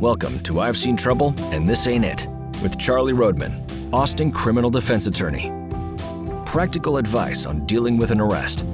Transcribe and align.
Welcome 0.00 0.38
to 0.44 0.60
I've 0.60 0.76
Seen 0.76 0.96
Trouble 0.96 1.34
and 1.52 1.68
This 1.68 1.88
Ain't 1.88 2.04
It 2.04 2.24
with 2.62 2.78
Charlie 2.78 3.14
Roadman, 3.14 3.66
Austin 3.92 4.30
criminal 4.30 4.70
defense 4.70 5.08
attorney. 5.08 5.52
Practical 6.46 6.98
advice 6.98 7.44
on 7.44 7.66
dealing 7.66 7.96
with 7.96 8.12
an 8.12 8.20
arrest. 8.20 8.64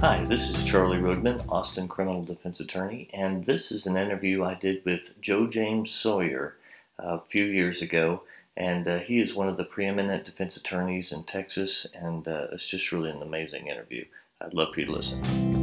Hi, 0.00 0.24
this 0.26 0.48
is 0.48 0.64
Charlie 0.64 0.96
Roadman, 0.96 1.42
Austin 1.50 1.88
criminal 1.88 2.24
defense 2.24 2.58
attorney, 2.58 3.10
and 3.12 3.44
this 3.44 3.70
is 3.70 3.84
an 3.84 3.98
interview 3.98 4.44
I 4.44 4.54
did 4.54 4.82
with 4.86 5.20
Joe 5.20 5.46
James 5.46 5.92
Sawyer 5.92 6.56
a 6.98 7.20
few 7.20 7.44
years 7.44 7.82
ago. 7.82 8.22
And 8.56 8.88
uh, 8.88 9.00
he 9.00 9.20
is 9.20 9.34
one 9.34 9.48
of 9.48 9.58
the 9.58 9.64
preeminent 9.64 10.24
defense 10.24 10.56
attorneys 10.56 11.12
in 11.12 11.24
Texas, 11.24 11.86
and 11.94 12.26
uh, 12.26 12.46
it's 12.52 12.66
just 12.66 12.92
really 12.92 13.10
an 13.10 13.20
amazing 13.20 13.66
interview. 13.66 14.06
I'd 14.40 14.54
love 14.54 14.72
for 14.72 14.80
you 14.80 14.86
to 14.86 14.92
listen. 14.92 15.59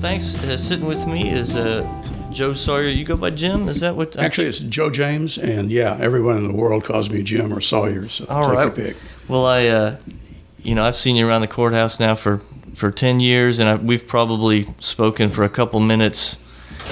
Thanks. 0.00 0.42
Uh, 0.42 0.56
sitting 0.56 0.86
with 0.86 1.06
me 1.06 1.30
is 1.30 1.54
uh, 1.54 1.86
Joe 2.32 2.54
Sawyer. 2.54 2.88
You 2.88 3.04
go 3.04 3.18
by 3.18 3.28
Jim? 3.28 3.68
Is 3.68 3.80
that 3.80 3.96
what? 3.96 4.16
Actually, 4.16 4.46
it's 4.46 4.60
Joe 4.60 4.88
James, 4.88 5.36
and 5.36 5.70
yeah, 5.70 5.98
everyone 6.00 6.38
in 6.38 6.48
the 6.48 6.54
world 6.54 6.84
calls 6.84 7.10
me 7.10 7.22
Jim 7.22 7.52
or 7.52 7.60
Sawyer. 7.60 8.08
So 8.08 8.24
All 8.30 8.44
take 8.44 8.54
right. 8.54 8.62
your 8.62 8.70
pick. 8.70 8.96
Well, 9.28 9.44
I, 9.44 9.66
uh, 9.66 9.96
you 10.62 10.74
know, 10.74 10.84
I've 10.84 10.96
seen 10.96 11.16
you 11.16 11.28
around 11.28 11.42
the 11.42 11.48
courthouse 11.48 12.00
now 12.00 12.14
for 12.14 12.38
for 12.74 12.90
ten 12.90 13.20
years, 13.20 13.58
and 13.58 13.68
I, 13.68 13.74
we've 13.74 14.06
probably 14.06 14.66
spoken 14.78 15.28
for 15.28 15.42
a 15.44 15.50
couple 15.50 15.80
minutes 15.80 16.38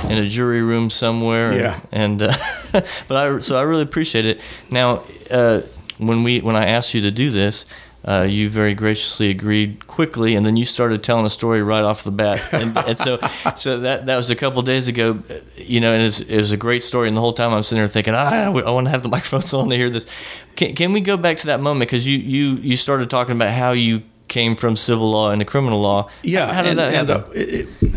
in 0.04 0.18
a 0.18 0.28
jury 0.28 0.60
room 0.60 0.90
somewhere. 0.90 1.54
Yeah. 1.54 1.80
And, 1.90 2.20
uh, 2.20 2.34
but 2.72 3.12
I 3.12 3.38
so 3.38 3.56
I 3.56 3.62
really 3.62 3.84
appreciate 3.84 4.26
it. 4.26 4.42
Now, 4.70 5.02
uh, 5.30 5.62
when 5.96 6.24
we 6.24 6.40
when 6.40 6.56
I 6.56 6.66
asked 6.66 6.92
you 6.92 7.00
to 7.00 7.10
do 7.10 7.30
this. 7.30 7.64
Uh, 8.04 8.22
you 8.22 8.48
very 8.48 8.74
graciously 8.74 9.28
agreed 9.28 9.86
quickly, 9.88 10.36
and 10.36 10.46
then 10.46 10.56
you 10.56 10.64
started 10.64 11.02
telling 11.02 11.26
a 11.26 11.30
story 11.30 11.62
right 11.62 11.82
off 11.82 12.04
the 12.04 12.12
bat. 12.12 12.40
And, 12.52 12.76
and 12.78 12.96
so, 12.96 13.18
so 13.56 13.80
that 13.80 14.06
that 14.06 14.16
was 14.16 14.30
a 14.30 14.36
couple 14.36 14.62
days 14.62 14.86
ago, 14.88 15.18
you 15.56 15.80
know, 15.80 15.92
and 15.92 16.02
it 16.02 16.06
was, 16.06 16.20
it 16.20 16.36
was 16.36 16.52
a 16.52 16.56
great 16.56 16.84
story. 16.84 17.08
And 17.08 17.16
the 17.16 17.20
whole 17.20 17.32
time 17.32 17.52
I'm 17.52 17.62
sitting 17.64 17.80
there 17.82 17.88
thinking, 17.88 18.14
ah, 18.14 18.28
I, 18.28 18.44
I 18.46 18.70
want 18.70 18.86
to 18.86 18.90
have 18.90 19.02
the 19.02 19.08
microphone 19.08 19.38
microphones 19.40 19.52
on 19.52 19.68
to 19.70 19.76
hear 19.76 19.90
this. 19.90 20.06
Can, 20.54 20.74
can 20.74 20.92
we 20.92 21.00
go 21.00 21.16
back 21.16 21.38
to 21.38 21.46
that 21.48 21.60
moment 21.60 21.90
because 21.90 22.06
you 22.06 22.18
you 22.18 22.54
you 22.62 22.76
started 22.76 23.10
talking 23.10 23.34
about 23.34 23.50
how 23.50 23.72
you 23.72 24.02
came 24.28 24.54
from 24.54 24.76
civil 24.76 25.10
law 25.10 25.30
into 25.32 25.44
criminal 25.44 25.80
law. 25.80 26.08
Yeah, 26.22 26.52
how 26.52 26.62
did 26.62 26.70
and, 26.70 26.78
that 26.78 26.94
and, 26.94 27.08
happen? 27.08 27.24
uh, 27.24 27.32
it, 27.34 27.68
it- 27.82 27.94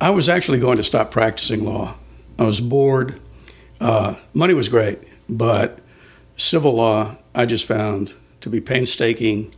I 0.00 0.10
was 0.10 0.28
actually 0.28 0.58
going 0.58 0.76
to 0.76 0.84
stop 0.84 1.10
practicing 1.10 1.64
law. 1.64 1.96
I 2.38 2.44
was 2.44 2.60
bored. 2.60 3.20
Uh, 3.80 4.14
money 4.32 4.54
was 4.54 4.68
great, 4.68 4.98
but 5.28 5.80
civil 6.36 6.74
law 6.74 7.16
I 7.34 7.46
just 7.46 7.64
found 7.66 8.12
to 8.40 8.50
be 8.50 8.60
painstaking. 8.60 9.54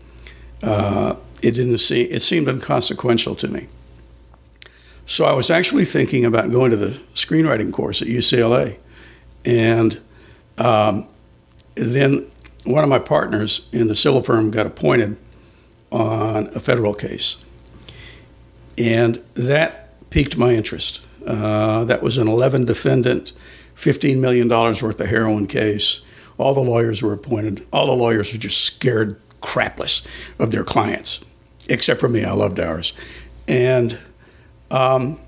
Uh, 0.62 1.16
it 1.42 1.52
didn't 1.52 1.78
seem 1.78 2.06
it 2.10 2.20
seemed 2.20 2.48
inconsequential 2.48 3.34
to 3.36 3.48
me. 3.48 3.68
So 5.06 5.24
I 5.24 5.32
was 5.32 5.50
actually 5.50 5.84
thinking 5.84 6.24
about 6.24 6.50
going 6.50 6.70
to 6.70 6.76
the 6.76 7.00
screenwriting 7.14 7.72
course 7.72 8.00
at 8.00 8.08
UCLA, 8.08 8.78
and 9.44 10.00
um, 10.58 11.08
then 11.74 12.30
one 12.64 12.84
of 12.84 12.90
my 12.90 12.98
partners 12.98 13.68
in 13.72 13.88
the 13.88 13.96
civil 13.96 14.22
firm 14.22 14.50
got 14.50 14.66
appointed 14.66 15.16
on 15.90 16.46
a 16.54 16.60
federal 16.60 16.94
case 16.94 17.38
and 18.80 19.16
that 19.34 20.10
piqued 20.10 20.36
my 20.38 20.54
interest. 20.54 21.06
Uh, 21.26 21.84
that 21.84 22.02
was 22.02 22.16
an 22.16 22.26
11 22.26 22.64
defendant, 22.64 23.34
$15 23.76 24.18
million 24.18 24.48
worth 24.48 24.82
of 25.00 25.06
heroin 25.06 25.46
case. 25.46 26.00
All 26.40 26.54
the 26.54 26.60
lawyers 26.60 27.02
were 27.02 27.12
appointed. 27.12 27.66
All 27.72 27.86
the 27.86 27.92
lawyers 27.92 28.32
were 28.32 28.38
just 28.38 28.62
scared 28.62 29.20
crapless 29.42 30.04
of 30.38 30.50
their 30.50 30.64
clients, 30.64 31.20
except 31.68 32.00
for 32.00 32.08
me. 32.08 32.24
I 32.24 32.32
loved 32.32 32.58
ours. 32.58 32.92
And 33.46 33.98
um, 34.70 35.20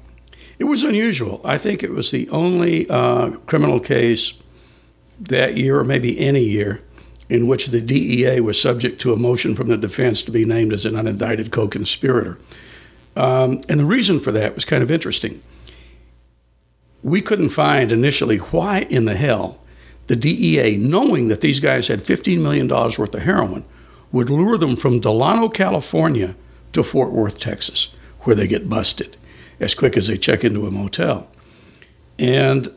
it 0.59 0.65
was 0.65 0.85
unusual. 0.85 1.41
I 1.45 1.59
think 1.59 1.83
it 1.83 1.91
was 1.91 2.11
the 2.11 2.29
only 2.31 2.89
uh, 2.89 3.33
criminal 3.47 3.81
case 3.81 4.35
that 5.21 5.57
year, 5.57 5.79
or 5.79 5.85
maybe 5.85 6.19
any 6.19 6.43
year, 6.43 6.81
in 7.29 7.47
which 7.47 7.67
the 7.67 7.81
DEA 7.81 8.41
was 8.41 8.61
subject 8.61 9.01
to 9.03 9.13
a 9.13 9.17
motion 9.17 9.55
from 9.55 9.69
the 9.69 9.77
defense 9.77 10.23
to 10.23 10.31
be 10.31 10.45
named 10.45 10.73
as 10.73 10.85
an 10.85 10.95
unindicted 10.95 11.51
co 11.51 11.69
conspirator. 11.69 12.39
Um, 13.17 13.63
and 13.69 13.81
the 13.81 13.85
reason 13.85 14.21
for 14.21 14.33
that 14.33 14.55
was 14.55 14.65
kind 14.65 14.83
of 14.83 14.91
interesting. 14.91 15.43
We 17.03 17.21
couldn't 17.21 17.51
find 17.51 17.93
initially 17.93 18.39
why 18.39 18.87
in 18.89 19.05
the 19.05 19.17
hell 19.17 19.62
the 20.13 20.17
DEA, 20.17 20.77
knowing 20.77 21.29
that 21.29 21.41
these 21.41 21.59
guys 21.59 21.89
had 21.89 22.01
$15 22.01 22.39
million 22.39 22.69
worth 22.69 23.15
of 23.15 23.23
heroin, 23.23 23.65
would 24.13 24.29
lure 24.29 24.59
them 24.59 24.77
from 24.77 25.01
Delano, 25.01 25.49
California 25.49 26.37
to 26.75 26.83
Fort 26.83 27.13
Worth, 27.13 27.39
Texas, 27.39 27.95
where 28.21 28.37
they 28.37 28.47
get 28.47 28.69
busted 28.69 29.17
as 29.59 29.75
quick 29.75 29.97
as 29.97 30.09
they 30.09 30.19
check 30.19 30.45
into 30.45 30.67
a 30.67 30.71
motel. 30.71 31.29
And 32.19 32.69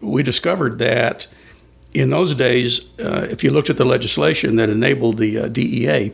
we 0.00 0.22
discovered 0.22 0.78
that 0.78 1.26
in 1.94 2.10
those 2.10 2.36
days, 2.36 2.82
uh, 3.00 3.26
if 3.28 3.42
you 3.42 3.50
looked 3.50 3.70
at 3.70 3.76
the 3.76 3.84
legislation 3.84 4.54
that 4.54 4.68
enabled 4.68 5.18
the 5.18 5.36
uh, 5.36 5.48
DEA, 5.48 6.12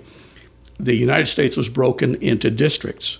the 0.80 0.94
United 0.94 1.26
States 1.26 1.58
was 1.58 1.68
broken 1.68 2.14
into 2.22 2.50
districts. 2.50 3.18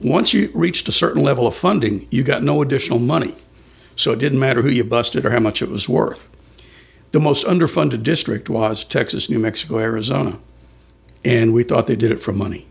Once 0.00 0.32
you 0.32 0.50
reached 0.54 0.88
a 0.88 0.92
certain 0.92 1.22
level 1.22 1.46
of 1.46 1.54
funding, 1.54 2.08
you 2.10 2.22
got 2.22 2.42
no 2.42 2.62
additional 2.62 2.98
money. 2.98 3.34
So 3.94 4.12
it 4.12 4.18
didn't 4.18 4.38
matter 4.38 4.62
who 4.62 4.70
you 4.70 4.84
busted 4.84 5.26
or 5.26 5.30
how 5.30 5.40
much 5.40 5.60
it 5.60 5.68
was 5.68 5.86
worth. 5.86 6.30
The 7.12 7.20
most 7.20 7.46
underfunded 7.46 8.02
district 8.02 8.50
was 8.50 8.84
Texas, 8.84 9.30
New 9.30 9.38
Mexico, 9.38 9.78
Arizona. 9.78 10.38
And 11.24 11.52
we 11.52 11.62
thought 11.62 11.86
they 11.86 11.96
did 11.96 12.12
it 12.12 12.20
for 12.20 12.32
money. 12.32 12.66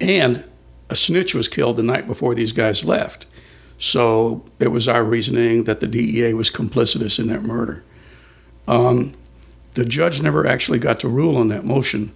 And 0.00 0.44
a 0.90 0.96
snitch 0.96 1.34
was 1.34 1.48
killed 1.48 1.76
the 1.76 1.82
night 1.82 2.06
before 2.06 2.34
these 2.34 2.52
guys 2.52 2.84
left. 2.84 3.26
So 3.78 4.44
it 4.58 4.68
was 4.68 4.86
our 4.86 5.02
reasoning 5.02 5.64
that 5.64 5.80
the 5.80 5.86
DEA 5.86 6.34
was 6.34 6.50
complicitous 6.50 7.18
in 7.18 7.26
that 7.28 7.42
murder. 7.42 7.82
Um, 8.68 9.14
the 9.74 9.84
judge 9.84 10.22
never 10.22 10.46
actually 10.46 10.78
got 10.78 11.00
to 11.00 11.08
rule 11.08 11.36
on 11.36 11.48
that 11.48 11.64
motion 11.64 12.12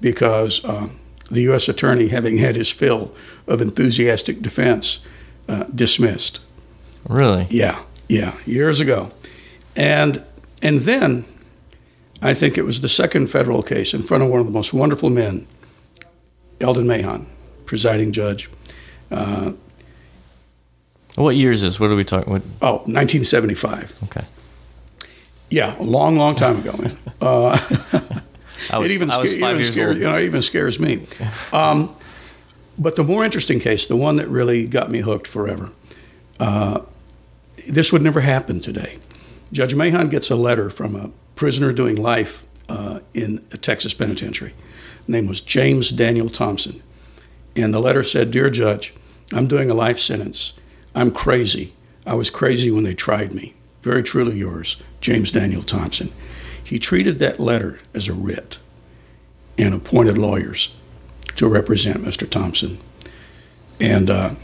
because 0.00 0.64
um, 0.64 0.98
the 1.30 1.42
U.S. 1.42 1.68
attorney, 1.68 2.08
having 2.08 2.38
had 2.38 2.56
his 2.56 2.70
fill 2.70 3.14
of 3.46 3.60
enthusiastic 3.60 4.42
defense, 4.42 5.00
uh, 5.48 5.64
dismissed. 5.74 6.40
really? 7.08 7.46
Yeah, 7.50 7.82
yeah, 8.08 8.36
years 8.44 8.80
ago, 8.80 9.12
and 9.76 10.22
and 10.66 10.80
then 10.80 11.24
I 12.20 12.34
think 12.34 12.58
it 12.58 12.64
was 12.64 12.80
the 12.80 12.88
second 12.88 13.28
federal 13.28 13.62
case 13.62 13.94
in 13.94 14.02
front 14.02 14.24
of 14.24 14.30
one 14.30 14.40
of 14.40 14.46
the 14.46 14.52
most 14.52 14.74
wonderful 14.74 15.10
men, 15.10 15.46
Eldon 16.60 16.88
Mahon, 16.88 17.26
presiding 17.66 18.10
judge. 18.10 18.50
Uh, 19.10 19.52
What 21.14 21.36
year 21.36 21.52
is 21.52 21.62
this? 21.62 21.78
What 21.78 21.90
are 21.90 21.94
we 21.94 22.02
talking? 22.04 22.32
What? 22.32 22.42
oh, 22.62 22.78
1975. 22.86 23.96
Okay. 24.04 24.26
Yeah, 25.50 25.78
a 25.78 25.84
long, 25.84 26.16
long 26.16 26.34
time 26.34 26.58
ago, 26.58 26.76
man. 26.78 26.98
Uh, 27.18 27.58
was, 28.72 28.84
it 28.86 28.90
even, 28.90 29.10
sca- 29.10 29.22
even 29.22 29.64
scares 29.64 29.96
you 29.96 30.04
know, 30.04 30.16
it 30.16 30.24
even 30.24 30.42
scares 30.42 30.78
me. 30.78 31.06
Um, 31.52 31.94
but 32.78 32.96
the 32.96 33.04
more 33.04 33.24
interesting 33.24 33.58
case, 33.60 33.86
the 33.86 33.96
one 33.96 34.16
that 34.16 34.28
really 34.28 34.66
got 34.66 34.90
me 34.90 35.00
hooked 35.00 35.26
forever, 35.26 35.70
uh, 36.40 36.80
this 37.68 37.90
would 37.92 38.02
never 38.02 38.20
happen 38.20 38.60
today. 38.60 38.98
Judge 39.52 39.74
Mahon 39.74 40.08
gets 40.08 40.30
a 40.30 40.36
letter 40.36 40.70
from 40.70 40.96
a 40.96 41.10
prisoner 41.34 41.72
doing 41.72 41.96
life 41.96 42.46
uh, 42.68 43.00
in 43.14 43.44
a 43.52 43.56
Texas 43.56 43.94
penitentiary. 43.94 44.54
His 44.98 45.08
name 45.08 45.26
was 45.26 45.40
James 45.40 45.90
Daniel 45.90 46.28
Thompson. 46.28 46.82
And 47.54 47.72
the 47.72 47.80
letter 47.80 48.02
said, 48.02 48.30
Dear 48.30 48.50
Judge, 48.50 48.92
I'm 49.32 49.46
doing 49.46 49.70
a 49.70 49.74
life 49.74 49.98
sentence. 49.98 50.52
I'm 50.94 51.10
crazy. 51.10 51.74
I 52.06 52.14
was 52.14 52.30
crazy 52.30 52.70
when 52.70 52.84
they 52.84 52.94
tried 52.94 53.32
me. 53.32 53.54
Very 53.82 54.02
truly 54.02 54.36
yours, 54.36 54.76
James 55.00 55.30
Daniel 55.30 55.62
Thompson. 55.62 56.12
He 56.62 56.78
treated 56.78 57.18
that 57.20 57.38
letter 57.38 57.78
as 57.94 58.08
a 58.08 58.14
writ 58.14 58.58
and 59.56 59.72
appointed 59.72 60.18
lawyers 60.18 60.74
to 61.36 61.48
represent 61.48 62.02
Mr. 62.02 62.28
Thompson. 62.28 62.78
And 63.80 64.10
uh, 64.10 64.34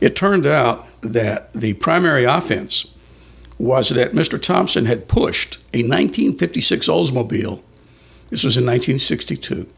it 0.00 0.16
turned 0.16 0.46
out 0.46 0.86
that 1.02 1.52
the 1.52 1.74
primary 1.74 2.24
offense 2.24 2.86
was 3.58 3.88
that 3.90 4.12
Mr. 4.12 4.40
Thompson 4.40 4.86
had 4.86 5.08
pushed 5.08 5.56
a 5.72 5.82
1956 5.82 6.88
Oldsmobile, 6.88 7.62
this 8.30 8.44
was 8.44 8.56
in 8.56 8.64
1962, 8.64 9.68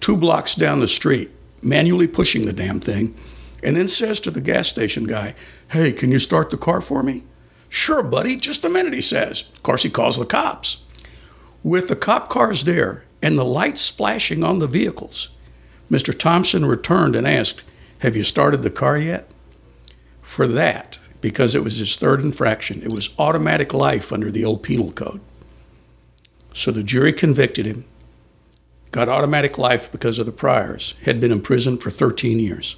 two 0.00 0.16
blocks 0.16 0.54
down 0.54 0.80
the 0.80 0.88
street, 0.88 1.30
manually 1.60 2.06
pushing 2.06 2.46
the 2.46 2.52
damn 2.52 2.80
thing, 2.80 3.14
and 3.62 3.76
then 3.76 3.88
says 3.88 4.20
to 4.20 4.30
the 4.30 4.40
gas 4.40 4.68
station 4.68 5.04
guy, 5.04 5.34
Hey, 5.68 5.92
can 5.92 6.10
you 6.12 6.18
start 6.18 6.50
the 6.50 6.56
car 6.56 6.80
for 6.80 7.02
me? 7.02 7.24
Sure, 7.68 8.02
buddy, 8.02 8.36
just 8.36 8.64
a 8.64 8.70
minute, 8.70 8.94
he 8.94 9.02
says. 9.02 9.44
Of 9.54 9.62
course, 9.62 9.82
he 9.82 9.90
calls 9.90 10.16
the 10.16 10.24
cops. 10.24 10.78
With 11.62 11.88
the 11.88 11.96
cop 11.96 12.30
cars 12.30 12.64
there 12.64 13.04
and 13.20 13.38
the 13.38 13.44
lights 13.44 13.88
flashing 13.88 14.44
on 14.44 14.58
the 14.58 14.66
vehicles, 14.66 15.28
Mr. 15.90 16.16
Thompson 16.16 16.64
returned 16.64 17.16
and 17.16 17.26
asked, 17.26 17.62
Have 17.98 18.16
you 18.16 18.24
started 18.24 18.62
the 18.62 18.70
car 18.70 18.96
yet? 18.96 19.30
For 20.22 20.46
that, 20.46 20.97
because 21.20 21.54
it 21.54 21.64
was 21.64 21.76
his 21.76 21.96
third 21.96 22.20
infraction, 22.20 22.82
it 22.82 22.90
was 22.90 23.14
automatic 23.18 23.74
life 23.74 24.12
under 24.12 24.30
the 24.30 24.44
old 24.44 24.62
penal 24.62 24.92
code. 24.92 25.20
So 26.52 26.70
the 26.70 26.82
jury 26.82 27.12
convicted 27.12 27.66
him, 27.66 27.84
got 28.90 29.08
automatic 29.08 29.58
life 29.58 29.90
because 29.90 30.18
of 30.18 30.26
the 30.26 30.32
priors, 30.32 30.94
had 31.02 31.20
been 31.20 31.32
in 31.32 31.40
prison 31.40 31.78
for 31.78 31.90
13 31.90 32.38
years. 32.38 32.76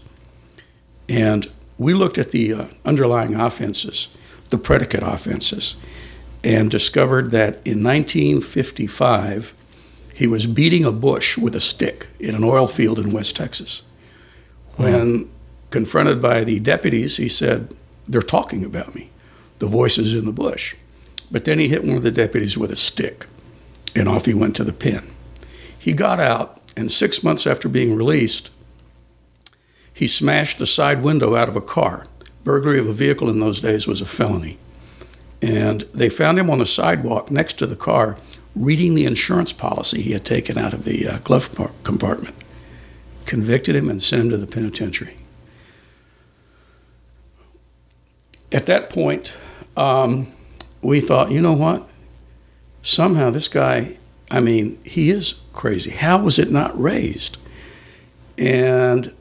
And 1.08 1.46
we 1.78 1.94
looked 1.94 2.18
at 2.18 2.30
the 2.30 2.52
uh, 2.52 2.66
underlying 2.84 3.34
offenses, 3.34 4.08
the 4.50 4.58
predicate 4.58 5.02
offenses, 5.02 5.76
and 6.44 6.70
discovered 6.70 7.30
that 7.30 7.54
in 7.66 7.82
1955, 7.82 9.54
he 10.14 10.26
was 10.26 10.46
beating 10.46 10.84
a 10.84 10.92
bush 10.92 11.38
with 11.38 11.54
a 11.54 11.60
stick 11.60 12.08
in 12.18 12.34
an 12.34 12.44
oil 12.44 12.66
field 12.66 12.98
in 12.98 13.12
West 13.12 13.36
Texas. 13.36 13.82
When 14.76 15.30
confronted 15.70 16.20
by 16.20 16.44
the 16.44 16.60
deputies, 16.60 17.16
he 17.16 17.28
said, 17.28 17.74
They're 18.10 18.20
talking 18.20 18.64
about 18.64 18.96
me, 18.96 19.08
the 19.60 19.68
voices 19.68 20.16
in 20.16 20.24
the 20.24 20.32
bush. 20.32 20.74
But 21.30 21.44
then 21.44 21.60
he 21.60 21.68
hit 21.68 21.84
one 21.84 21.96
of 21.96 22.02
the 22.02 22.10
deputies 22.10 22.58
with 22.58 22.72
a 22.72 22.76
stick, 22.76 23.26
and 23.94 24.08
off 24.08 24.26
he 24.26 24.34
went 24.34 24.56
to 24.56 24.64
the 24.64 24.72
pen. 24.72 25.12
He 25.78 25.92
got 25.92 26.18
out, 26.18 26.60
and 26.76 26.90
six 26.90 27.22
months 27.22 27.46
after 27.46 27.68
being 27.68 27.94
released, 27.94 28.50
he 29.94 30.08
smashed 30.08 30.58
the 30.58 30.66
side 30.66 31.04
window 31.04 31.36
out 31.36 31.48
of 31.48 31.54
a 31.54 31.60
car. 31.60 32.08
Burglary 32.42 32.80
of 32.80 32.88
a 32.88 32.92
vehicle 32.92 33.30
in 33.30 33.38
those 33.38 33.60
days 33.60 33.86
was 33.86 34.00
a 34.00 34.06
felony. 34.06 34.58
And 35.40 35.82
they 35.94 36.08
found 36.08 36.36
him 36.36 36.50
on 36.50 36.58
the 36.58 36.66
sidewalk 36.66 37.30
next 37.30 37.54
to 37.58 37.66
the 37.66 37.76
car 37.76 38.16
reading 38.56 38.96
the 38.96 39.04
insurance 39.04 39.52
policy 39.52 40.02
he 40.02 40.12
had 40.12 40.24
taken 40.24 40.58
out 40.58 40.72
of 40.72 40.84
the 40.84 41.06
uh, 41.06 41.18
glove 41.18 41.48
compartment. 41.84 42.34
Convicted 43.26 43.76
him 43.76 43.88
and 43.88 44.02
sent 44.02 44.22
him 44.22 44.30
to 44.30 44.36
the 44.36 44.48
penitentiary. 44.48 45.19
At 48.52 48.66
that 48.66 48.90
point, 48.90 49.36
um, 49.76 50.32
we 50.82 51.00
thought, 51.00 51.30
you 51.30 51.40
know 51.40 51.52
what? 51.52 51.88
Somehow 52.82 53.30
this 53.30 53.48
guy, 53.48 53.96
I 54.30 54.40
mean, 54.40 54.78
he 54.84 55.10
is 55.10 55.34
crazy. 55.52 55.90
How 55.90 56.18
was 56.20 56.38
it 56.38 56.50
not 56.50 56.78
raised? 56.80 57.38
And 58.38 59.14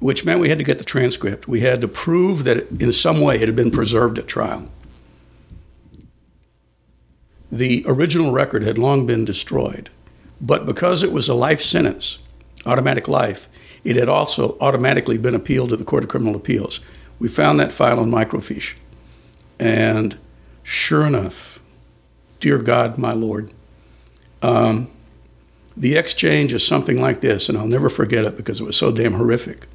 which 0.00 0.24
meant 0.24 0.40
we 0.40 0.48
had 0.48 0.58
to 0.58 0.64
get 0.64 0.78
the 0.78 0.84
transcript. 0.84 1.48
We 1.48 1.60
had 1.60 1.80
to 1.80 1.88
prove 1.88 2.44
that 2.44 2.70
in 2.80 2.92
some 2.92 3.20
way 3.20 3.36
it 3.36 3.48
had 3.48 3.56
been 3.56 3.70
preserved 3.70 4.18
at 4.18 4.26
trial. 4.28 4.68
The 7.50 7.84
original 7.86 8.30
record 8.30 8.62
had 8.62 8.78
long 8.78 9.06
been 9.06 9.24
destroyed, 9.24 9.90
but 10.40 10.66
because 10.66 11.02
it 11.02 11.12
was 11.12 11.28
a 11.28 11.34
life 11.34 11.62
sentence, 11.62 12.18
automatic 12.66 13.08
life, 13.08 13.48
it 13.84 13.96
had 13.96 14.08
also 14.08 14.56
automatically 14.60 15.18
been 15.18 15.34
appealed 15.34 15.70
to 15.70 15.76
the 15.76 15.84
Court 15.84 16.04
of 16.04 16.10
Criminal 16.10 16.36
Appeals. 16.36 16.80
We 17.18 17.28
found 17.28 17.58
that 17.60 17.72
file 17.72 18.00
on 18.00 18.10
microfiche. 18.10 18.74
And 19.58 20.18
sure 20.62 21.06
enough, 21.06 21.58
dear 22.40 22.58
God, 22.58 22.98
my 22.98 23.12
Lord, 23.12 23.52
um, 24.42 24.88
the 25.76 25.96
exchange 25.96 26.52
is 26.52 26.66
something 26.66 27.00
like 27.00 27.20
this, 27.20 27.48
and 27.48 27.58
I'll 27.58 27.66
never 27.66 27.88
forget 27.88 28.24
it 28.24 28.36
because 28.36 28.60
it 28.60 28.64
was 28.64 28.76
so 28.76 28.92
damn 28.92 29.14
horrific. 29.14 29.66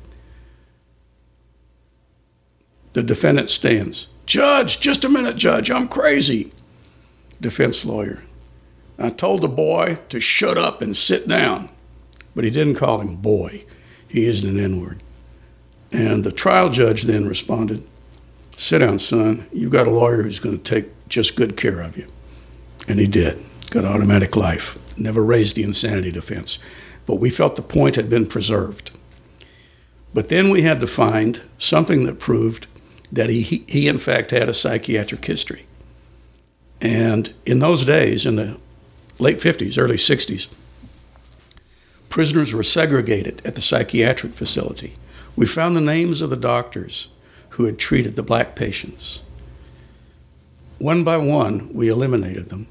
The 2.93 3.03
defendant 3.03 3.49
stands. 3.49 4.07
Judge, 4.25 4.79
just 4.79 5.03
a 5.03 5.09
minute, 5.09 5.35
Judge, 5.35 5.69
I'm 5.69 5.87
crazy. 5.87 6.53
Defense 7.41 7.83
lawyer. 7.83 8.23
I 8.97 9.09
told 9.09 9.41
the 9.41 9.49
boy 9.49 9.99
to 10.09 10.19
shut 10.19 10.57
up 10.57 10.81
and 10.81 10.95
sit 10.95 11.27
down, 11.27 11.69
but 12.35 12.43
he 12.43 12.51
didn't 12.51 12.75
call 12.75 13.01
him 13.01 13.15
boy. 13.15 13.65
He 14.07 14.25
isn't 14.25 14.47
an 14.47 14.63
N 14.63 14.79
word. 14.79 15.02
And 15.93 16.23
the 16.23 16.31
trial 16.31 16.69
judge 16.69 17.03
then 17.03 17.27
responded, 17.27 17.87
Sit 18.57 18.79
down, 18.79 18.99
son. 18.99 19.47
You've 19.51 19.71
got 19.71 19.87
a 19.87 19.91
lawyer 19.91 20.23
who's 20.23 20.39
going 20.39 20.57
to 20.57 20.63
take 20.63 20.87
just 21.07 21.35
good 21.35 21.55
care 21.55 21.81
of 21.81 21.97
you. 21.97 22.07
And 22.87 22.99
he 22.99 23.07
did. 23.07 23.43
Got 23.69 23.85
automatic 23.85 24.35
life. 24.35 24.77
Never 24.97 25.23
raised 25.23 25.55
the 25.55 25.63
insanity 25.63 26.11
defense. 26.11 26.59
But 27.05 27.15
we 27.15 27.29
felt 27.29 27.55
the 27.55 27.61
point 27.61 27.95
had 27.95 28.09
been 28.09 28.27
preserved. 28.27 28.91
But 30.13 30.29
then 30.29 30.49
we 30.49 30.61
had 30.61 30.79
to 30.81 30.87
find 30.87 31.41
something 31.57 32.05
that 32.05 32.19
proved 32.19 32.67
that 33.11 33.29
he, 33.29 33.41
he, 33.41 33.63
he 33.67 33.87
in 33.87 33.97
fact 33.97 34.31
had 34.31 34.49
a 34.49 34.53
psychiatric 34.53 35.25
history. 35.25 35.65
And 36.81 37.33
in 37.45 37.59
those 37.59 37.85
days, 37.85 38.25
in 38.25 38.35
the 38.35 38.59
late 39.19 39.37
50s, 39.37 39.77
early 39.77 39.95
60s, 39.95 40.47
prisoners 42.09 42.53
were 42.53 42.63
segregated 42.63 43.41
at 43.45 43.55
the 43.55 43.61
psychiatric 43.61 44.33
facility. 44.33 44.93
We 45.35 45.45
found 45.45 45.75
the 45.75 45.81
names 45.81 46.21
of 46.21 46.29
the 46.29 46.37
doctors 46.37 47.07
who 47.49 47.65
had 47.65 47.77
treated 47.77 48.15
the 48.15 48.23
black 48.23 48.55
patients. 48.55 49.21
One 50.79 51.03
by 51.03 51.17
one, 51.17 51.73
we 51.73 51.87
eliminated 51.87 52.49
them, 52.49 52.67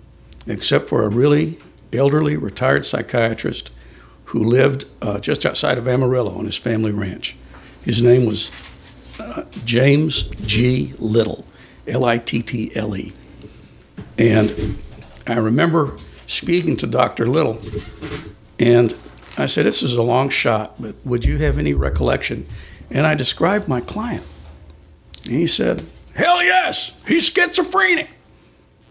except 0.46 0.88
for 0.88 1.04
a 1.04 1.08
really 1.08 1.58
elderly 1.92 2.36
retired 2.36 2.84
psychiatrist 2.84 3.70
who 4.26 4.42
lived 4.42 4.86
uh, 5.00 5.18
just 5.18 5.44
outside 5.44 5.78
of 5.78 5.86
Amarillo 5.86 6.36
on 6.36 6.46
his 6.46 6.56
family 6.56 6.92
ranch. 6.92 7.36
His 7.82 8.02
name 8.02 8.26
was 8.26 8.50
uh, 9.18 9.44
James 9.64 10.24
G. 10.46 10.94
Little, 10.98 11.44
L 11.86 12.04
I 12.04 12.18
T 12.18 12.42
T 12.42 12.70
L 12.74 12.96
E. 12.96 13.12
And 14.18 14.78
I 15.26 15.34
remember 15.34 15.96
speaking 16.26 16.76
to 16.78 16.86
Dr. 16.86 17.26
Little, 17.26 17.60
and 18.58 18.96
I 19.38 19.46
said, 19.46 19.66
This 19.66 19.82
is 19.82 19.96
a 19.96 20.02
long 20.02 20.28
shot, 20.28 20.80
but 20.80 20.94
would 21.04 21.24
you 21.24 21.38
have 21.38 21.58
any 21.58 21.74
recollection? 21.74 22.46
And 22.90 23.06
I 23.06 23.14
described 23.14 23.68
my 23.68 23.80
client. 23.80 24.24
And 25.24 25.34
he 25.34 25.46
said, 25.46 25.84
Hell 26.14 26.42
yes, 26.42 26.92
he's 27.06 27.28
schizophrenic. 27.28 28.10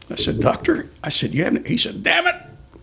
I 0.09 0.15
said, 0.15 0.39
Doctor, 0.39 0.89
I 1.03 1.09
said, 1.09 1.33
You 1.33 1.43
haven't? 1.43 1.67
He 1.67 1.77
said, 1.77 2.03
Damn 2.03 2.27
it, 2.27 2.35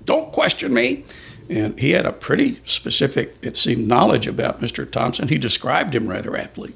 don't 0.05 0.33
question 0.33 0.73
me. 0.73 1.05
And 1.51 1.79
he 1.79 1.93
had 1.93 2.05
a 2.05 2.13
pretty 2.13 2.61
specific, 2.65 3.35
it 3.43 3.57
seemed, 3.57 3.89
knowledge 3.89 4.27
about 4.27 4.61
Mr. 4.61 4.91
Thompson. 4.91 5.29
He 5.29 5.39
described 5.39 5.95
him 5.95 6.07
rather 6.07 6.37
aptly. 6.37 6.75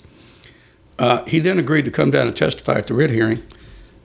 Uh, 0.98 1.24
he 1.24 1.40
then 1.40 1.58
agreed 1.58 1.84
to 1.84 1.90
come 1.90 2.10
down 2.10 2.26
and 2.26 2.36
testify 2.36 2.78
at 2.78 2.86
the 2.86 2.94
writ 2.94 3.10
hearing 3.10 3.42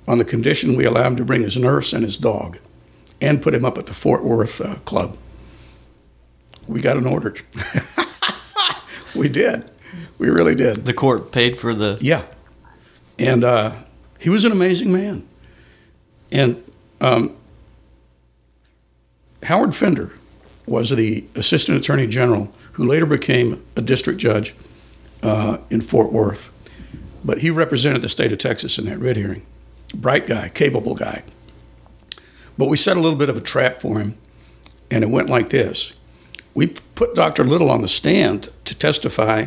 on 0.07 0.18
the 0.18 0.25
condition 0.25 0.75
we 0.75 0.85
allow 0.85 1.07
him 1.07 1.15
to 1.15 1.25
bring 1.25 1.41
his 1.41 1.57
nurse 1.57 1.94
and 1.94 2.03
his 2.03 2.18
dog 2.18 2.59
and 3.21 3.41
put 3.41 3.53
him 3.53 3.65
up 3.65 3.77
at 3.77 3.85
the 3.85 3.94
Fort 3.94 4.24
Worth 4.24 4.62
uh, 4.62 4.75
club. 4.85 5.18
We 6.68 6.81
got 6.81 6.98
an 6.98 7.06
order. 7.06 7.36
we 9.16 9.30
did. 9.30 9.72
We 10.18 10.30
really 10.30 10.56
did. 10.56 10.86
The 10.86 10.94
court 10.94 11.31
paid 11.31 11.58
for 11.58 11.74
the. 11.74 11.98
Yeah. 12.02 12.24
And 13.19 13.44
uh, 13.44 13.75
he 14.19 14.30
was 14.30 14.44
an 14.44 14.52
amazing 14.52 14.92
man. 14.92 15.28
And 16.31 16.64
um, 17.02 17.36
Howard 19.44 19.74
Fender 19.74 20.14
was 20.66 20.90
the 20.90 21.25
assistant 21.36 21.80
attorney 21.80 22.08
general 22.08 22.52
who 22.74 22.86
later 22.86 23.06
became 23.06 23.66
a 23.75 23.81
district 23.81 24.20
judge 24.20 24.54
uh, 25.24 25.60
in 25.70 25.81
Fort 25.81 26.12
Worth. 26.12 26.52
But 27.24 27.39
he 27.39 27.50
represented 27.50 28.01
the 28.01 28.10
state 28.10 28.32
of 28.32 28.38
Texas 28.38 28.77
in 28.77 28.86
that 28.86 29.00
writ 29.00 29.18
hearing. 29.18 29.46
Bright 29.94 30.27
guy, 30.27 30.50
capable 30.50 30.96
guy. 30.96 31.24
But 32.58 32.68
we 32.68 32.77
set 32.77 32.98
a 32.98 33.00
little 33.00 33.18
bit 33.18 33.30
of 33.30 33.38
a 33.38 33.41
trap 33.41 33.80
for 33.80 34.00
him, 34.00 34.18
and 34.91 35.03
it 35.03 35.10
went 35.10 35.30
like 35.30 35.50
this. 35.50 35.94
We 36.58 36.66
put 36.96 37.14
Dr. 37.14 37.44
Little 37.44 37.70
on 37.70 37.84
the 37.84 37.88
stand 37.88 38.50
to 38.66 38.74
testify 38.74 39.46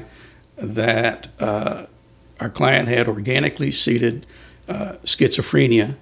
that 0.57 1.27
uh, 1.41 1.87
our 2.39 2.49
client 2.49 2.87
had 2.87 3.09
organically 3.09 3.73
seeded 3.73 4.27
uh, 4.69 4.93
schizophrenia 5.03 5.97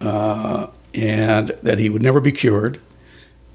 uh, 0.00 0.68
and 0.94 1.48
that 1.64 1.80
he 1.80 1.90
would 1.90 2.00
never 2.00 2.20
be 2.20 2.30
cured, 2.30 2.80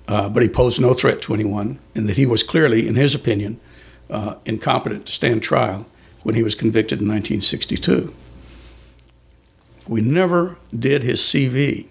uh, 0.09 0.27
but 0.27 0.43
he 0.43 0.49
posed 0.49 0.81
no 0.81 0.93
threat 0.93 1.21
to 1.21 1.33
anyone, 1.33 1.79
and 1.95 2.09
that 2.09 2.17
he 2.17 2.25
was 2.25 2.43
clearly, 2.43 2.89
in 2.89 2.95
his 2.95 3.15
opinion, 3.15 3.61
uh, 4.09 4.35
incompetent 4.45 5.05
to 5.05 5.13
stand 5.13 5.41
trial 5.41 5.85
when 6.23 6.35
he 6.35 6.43
was 6.43 6.55
convicted 6.55 6.99
in 6.99 7.07
1962. 7.07 8.13
We 9.87 10.01
never 10.01 10.57
did 10.77 11.03
his 11.03 11.21
CV. 11.21 11.85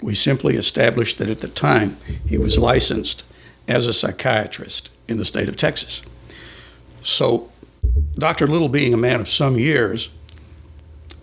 We 0.00 0.14
simply 0.14 0.54
established 0.54 1.18
that 1.18 1.28
at 1.28 1.40
the 1.40 1.48
time 1.48 1.96
he 2.24 2.38
was 2.38 2.56
licensed 2.56 3.24
as 3.68 3.86
a 3.86 3.92
psychiatrist 3.92 4.90
in 5.08 5.16
the 5.16 5.24
state 5.24 5.48
of 5.48 5.56
Texas. 5.56 6.02
So 7.02 7.50
Dr. 8.18 8.46
Little, 8.46 8.68
being 8.68 8.94
a 8.94 8.98
man 8.98 9.20
of 9.20 9.28
some 9.28 9.58
years, 9.58 10.10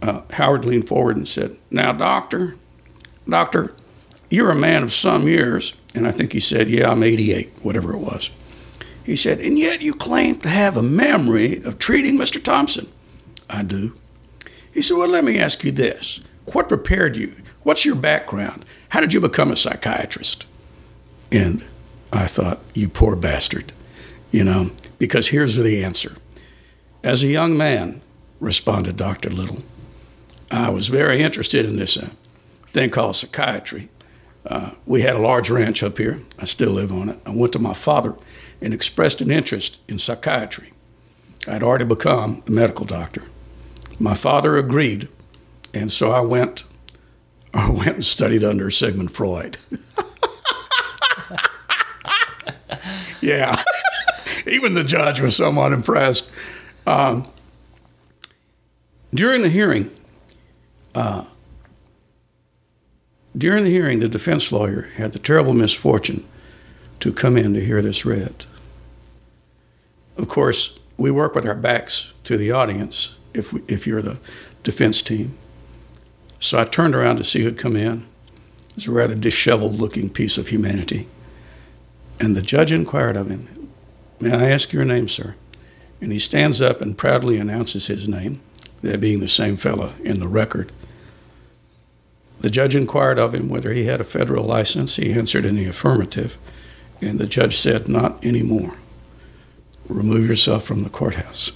uh, 0.01 0.21
Howard 0.31 0.65
leaned 0.65 0.88
forward 0.88 1.17
and 1.17 1.27
said, 1.27 1.57
Now, 1.69 1.91
doctor, 1.91 2.55
doctor, 3.27 3.75
you're 4.29 4.51
a 4.51 4.55
man 4.55 4.83
of 4.83 4.91
some 4.91 5.27
years. 5.27 5.74
And 5.93 6.07
I 6.07 6.12
think 6.12 6.33
he 6.33 6.39
said, 6.39 6.69
Yeah, 6.69 6.91
I'm 6.91 7.03
88, 7.03 7.51
whatever 7.62 7.93
it 7.93 8.00
was. 8.00 8.29
He 9.03 9.15
said, 9.15 9.39
And 9.39 9.57
yet 9.57 9.81
you 9.81 9.93
claim 9.93 10.39
to 10.39 10.50
have 10.50 10.77
a 10.77 10.83
memory 10.83 11.62
of 11.63 11.79
treating 11.79 12.17
Mr. 12.17 12.41
Thompson. 12.43 12.91
I 13.50 13.63
do. 13.63 13.98
He 14.74 14.81
said, 14.81 14.98
Well, 14.98 15.10
let 15.10 15.24
me 15.24 15.39
ask 15.39 15.63
you 15.63 15.71
this 15.71 16.21
What 16.51 16.67
prepared 16.67 17.15
you? 17.15 17.36
What's 17.63 17.86
your 17.86 17.95
background? 17.95 18.65
How 18.89 19.01
did 19.01 19.13
you 19.13 19.21
become 19.21 19.51
a 19.51 19.55
psychiatrist? 19.55 20.45
And 21.31 21.63
I 22.12 22.27
thought, 22.27 22.60
You 22.74 22.88
poor 22.88 23.15
bastard, 23.15 23.74
you 24.32 24.44
know, 24.44 24.72
because 24.98 25.30
here's 25.30 25.56
the 25.56 25.84
answer. 25.84 26.18
As 27.03 27.24
a 27.24 27.27
young 27.27 27.58
man, 27.58 28.01
responded 28.39 28.98
Dr. 28.98 29.30
Little, 29.30 29.63
I 30.51 30.70
was 30.70 30.88
very 30.89 31.22
interested 31.22 31.65
in 31.65 31.77
this 31.77 31.98
uh, 31.98 32.10
thing 32.68 32.89
called 32.89 33.15
psychiatry. 33.15 33.89
Uh, 34.46 34.72
we 34.86 35.01
had 35.01 35.15
a 35.15 35.22
large 35.22 35.50
ranch 35.50 35.84
up 35.84 35.98
here. 35.98 36.20
I 36.39 36.46
still 36.46 36.72
live 36.72 36.91
on 36.91 37.10
it. 37.10 37.20
I 37.25 37.30
went 37.32 37.53
to 37.53 37.60
my 37.60 37.74
father 37.74 38.15
and 38.62 38.74
expressed 38.74 39.22
an 39.22 39.32
interest 39.32 39.80
in 39.88 40.00
psychiatry. 40.00 40.72
I'd 41.48 41.63
already 41.63 41.86
become 41.86 42.44
a 42.48 42.51
medical 42.51 42.86
doctor. 42.86 43.24
My 44.00 44.13
father 44.13 44.58
agreed, 44.58 45.08
and 45.74 45.91
so 45.91 46.12
I 46.12 46.22
went. 46.22 46.63
I 47.53 47.70
went 47.70 47.96
and 47.96 48.06
studied 48.06 48.46
under 48.46 48.72
Sigmund 48.72 49.12
Freud. 49.12 49.58
yeah, 53.22 53.62
even 54.48 54.74
the 54.74 54.84
judge 54.84 55.20
was 55.20 55.36
somewhat 55.36 55.74
impressed. 55.74 56.30
Um, 56.86 57.28
during 59.13 59.42
the 59.42 59.50
hearing, 59.50 59.92
uh, 60.96 61.25
during 63.38 63.63
the 63.63 63.70
hearing, 63.70 64.00
the 64.00 64.10
defense 64.10 64.51
lawyer 64.51 64.90
had 64.96 65.13
the 65.13 65.20
terrible 65.20 65.54
misfortune 65.54 66.25
to 67.00 67.13
come 67.13 67.38
in 67.38 67.54
to 67.54 67.63
hear 67.63 67.82
this 67.82 68.06
read. 68.06 68.46
Of 70.18 70.28
course, 70.28 70.78
we 70.98 71.12
work 71.12 71.34
with 71.34 71.46
our 71.46 71.56
backs 71.56 72.13
to 72.25 72.38
the 72.38 72.51
audience 72.51 73.16
if, 73.34 73.54
we, 73.54 73.62
if 73.68 73.88
you're 73.88 74.01
the 74.01 74.20
defense 74.63 75.01
team. 75.01 75.38
So 76.40 76.60
I 76.60 76.66
turned 76.66 76.96
around 76.96 77.18
to 77.18 77.24
see 77.24 77.42
who'd 77.42 77.58
come 77.58 77.75
in. 77.75 78.06
It 78.70 78.75
was 78.75 78.88
a 78.88 78.92
rather 78.92 79.16
disheveled 79.16 79.75
looking 79.75 80.10
piece 80.10 80.38
of 80.38 80.48
humanity. 80.48 81.08
And 82.22 82.36
the 82.36 82.44
judge 82.44 82.72
inquired 82.72 83.18
of 83.18 83.32
him, 83.32 83.70
May 84.20 84.32
I 84.32 84.51
ask 84.51 84.72
your 84.72 84.86
name, 84.86 85.08
sir? 85.08 85.34
And 86.00 86.13
he 86.13 86.20
stands 86.20 86.62
up 86.62 86.80
and 86.80 86.96
proudly 86.96 87.38
announces 87.38 87.88
his 87.88 88.08
name, 88.08 88.42
that 88.84 89.01
being 89.01 89.20
the 89.20 89.28
same 89.28 89.58
fellow 89.58 89.94
in 90.04 90.20
the 90.20 90.28
record. 90.28 90.72
The 92.40 92.51
judge 92.51 92.75
inquired 92.75 93.18
of 93.18 93.34
him 93.34 93.50
whether 93.50 93.74
he 93.74 93.86
had 93.86 94.00
a 94.00 94.04
federal 94.04 94.46
license. 94.46 94.98
He 94.98 95.12
answered 95.12 95.46
in 95.46 95.56
the 95.56 95.66
affirmative, 95.66 96.38
and 97.01 97.18
the 97.18 97.25
judge 97.25 97.58
said, 97.58 97.88
Not 97.88 98.24
anymore. 98.24 98.75
Remove 99.88 100.28
yourself 100.28 100.63
from 100.63 100.84
the 100.84 100.90
courthouse. 100.92 101.51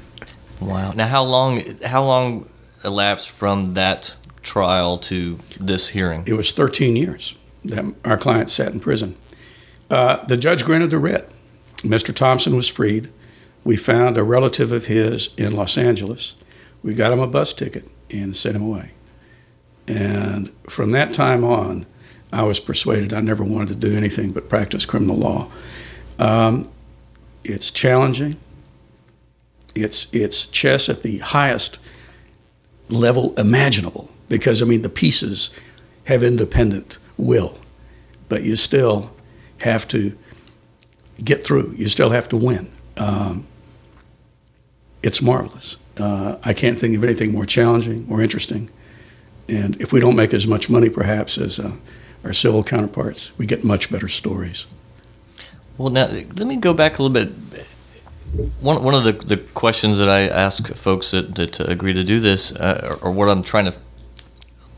wow. 0.60 0.92
Now, 0.92 1.08
how 1.08 1.24
long? 1.24 1.80
How 1.82 2.04
long 2.04 2.48
elapsed 2.84 3.30
from 3.30 3.74
that 3.74 4.14
trial 4.42 4.98
to 4.98 5.40
this 5.58 5.88
hearing? 5.88 6.22
It 6.28 6.34
was 6.34 6.52
13 6.52 6.94
years 6.94 7.34
that 7.64 7.92
our 8.04 8.16
client 8.16 8.50
sat 8.50 8.72
in 8.72 8.78
prison. 8.78 9.16
Uh, 9.90 10.24
the 10.26 10.36
judge 10.36 10.64
granted 10.64 10.90
the 10.90 10.98
writ. 10.98 11.30
Mr. 11.78 12.14
Thompson 12.14 12.56
was 12.56 12.68
freed. 12.68 13.10
We 13.64 13.76
found 13.76 14.16
a 14.16 14.24
relative 14.24 14.72
of 14.72 14.86
his 14.86 15.30
in 15.36 15.54
Los 15.54 15.76
Angeles. 15.76 16.36
We 16.82 16.94
got 16.94 17.12
him 17.12 17.20
a 17.20 17.26
bus 17.26 17.52
ticket 17.52 17.88
and 18.10 18.34
sent 18.34 18.56
him 18.56 18.62
away. 18.62 18.92
And 19.88 20.52
from 20.68 20.92
that 20.92 21.12
time 21.12 21.44
on, 21.44 21.86
I 22.32 22.42
was 22.42 22.60
persuaded 22.60 23.12
I 23.12 23.20
never 23.20 23.44
wanted 23.44 23.68
to 23.68 23.88
do 23.88 23.96
anything 23.96 24.32
but 24.32 24.48
practice 24.48 24.84
criminal 24.84 25.16
law. 25.16 25.48
Um, 26.18 26.68
it's 27.44 27.70
challenging. 27.70 28.36
It's 29.74 30.08
it's 30.12 30.46
chess 30.46 30.88
at 30.88 31.02
the 31.02 31.18
highest 31.18 31.78
level 32.88 33.34
imaginable 33.36 34.10
because 34.28 34.62
I 34.62 34.64
mean 34.64 34.82
the 34.82 34.88
pieces 34.88 35.50
have 36.04 36.22
independent 36.22 36.98
will, 37.16 37.58
but 38.28 38.42
you 38.42 38.56
still 38.56 39.15
have 39.60 39.86
to 39.88 40.16
get 41.22 41.44
through. 41.44 41.74
You 41.76 41.88
still 41.88 42.10
have 42.10 42.28
to 42.28 42.36
win. 42.36 42.70
Um, 42.96 43.46
it's 45.02 45.22
marvelous. 45.22 45.76
Uh, 45.98 46.36
I 46.44 46.52
can't 46.52 46.76
think 46.76 46.96
of 46.96 47.04
anything 47.04 47.32
more 47.32 47.46
challenging, 47.46 48.06
more 48.06 48.20
interesting. 48.20 48.70
And 49.48 49.80
if 49.80 49.92
we 49.92 50.00
don't 50.00 50.16
make 50.16 50.34
as 50.34 50.46
much 50.46 50.68
money, 50.68 50.90
perhaps, 50.90 51.38
as 51.38 51.58
uh, 51.58 51.72
our 52.24 52.32
civil 52.32 52.64
counterparts, 52.64 53.36
we 53.38 53.46
get 53.46 53.64
much 53.64 53.90
better 53.90 54.08
stories. 54.08 54.66
Well, 55.78 55.90
now 55.90 56.06
let 56.06 56.46
me 56.46 56.56
go 56.56 56.74
back 56.74 56.98
a 56.98 57.02
little 57.02 57.14
bit. 57.14 57.32
One, 58.60 58.82
one 58.82 58.94
of 58.94 59.04
the, 59.04 59.12
the 59.12 59.36
questions 59.36 59.98
that 59.98 60.08
I 60.08 60.22
ask 60.22 60.74
folks 60.74 61.12
that, 61.12 61.36
that 61.36 61.60
agree 61.60 61.92
to 61.92 62.02
do 62.02 62.18
this, 62.18 62.52
uh, 62.52 62.96
or, 63.02 63.08
or 63.08 63.10
what 63.12 63.28
I'm 63.28 63.42
trying 63.42 63.66
to 63.66 63.78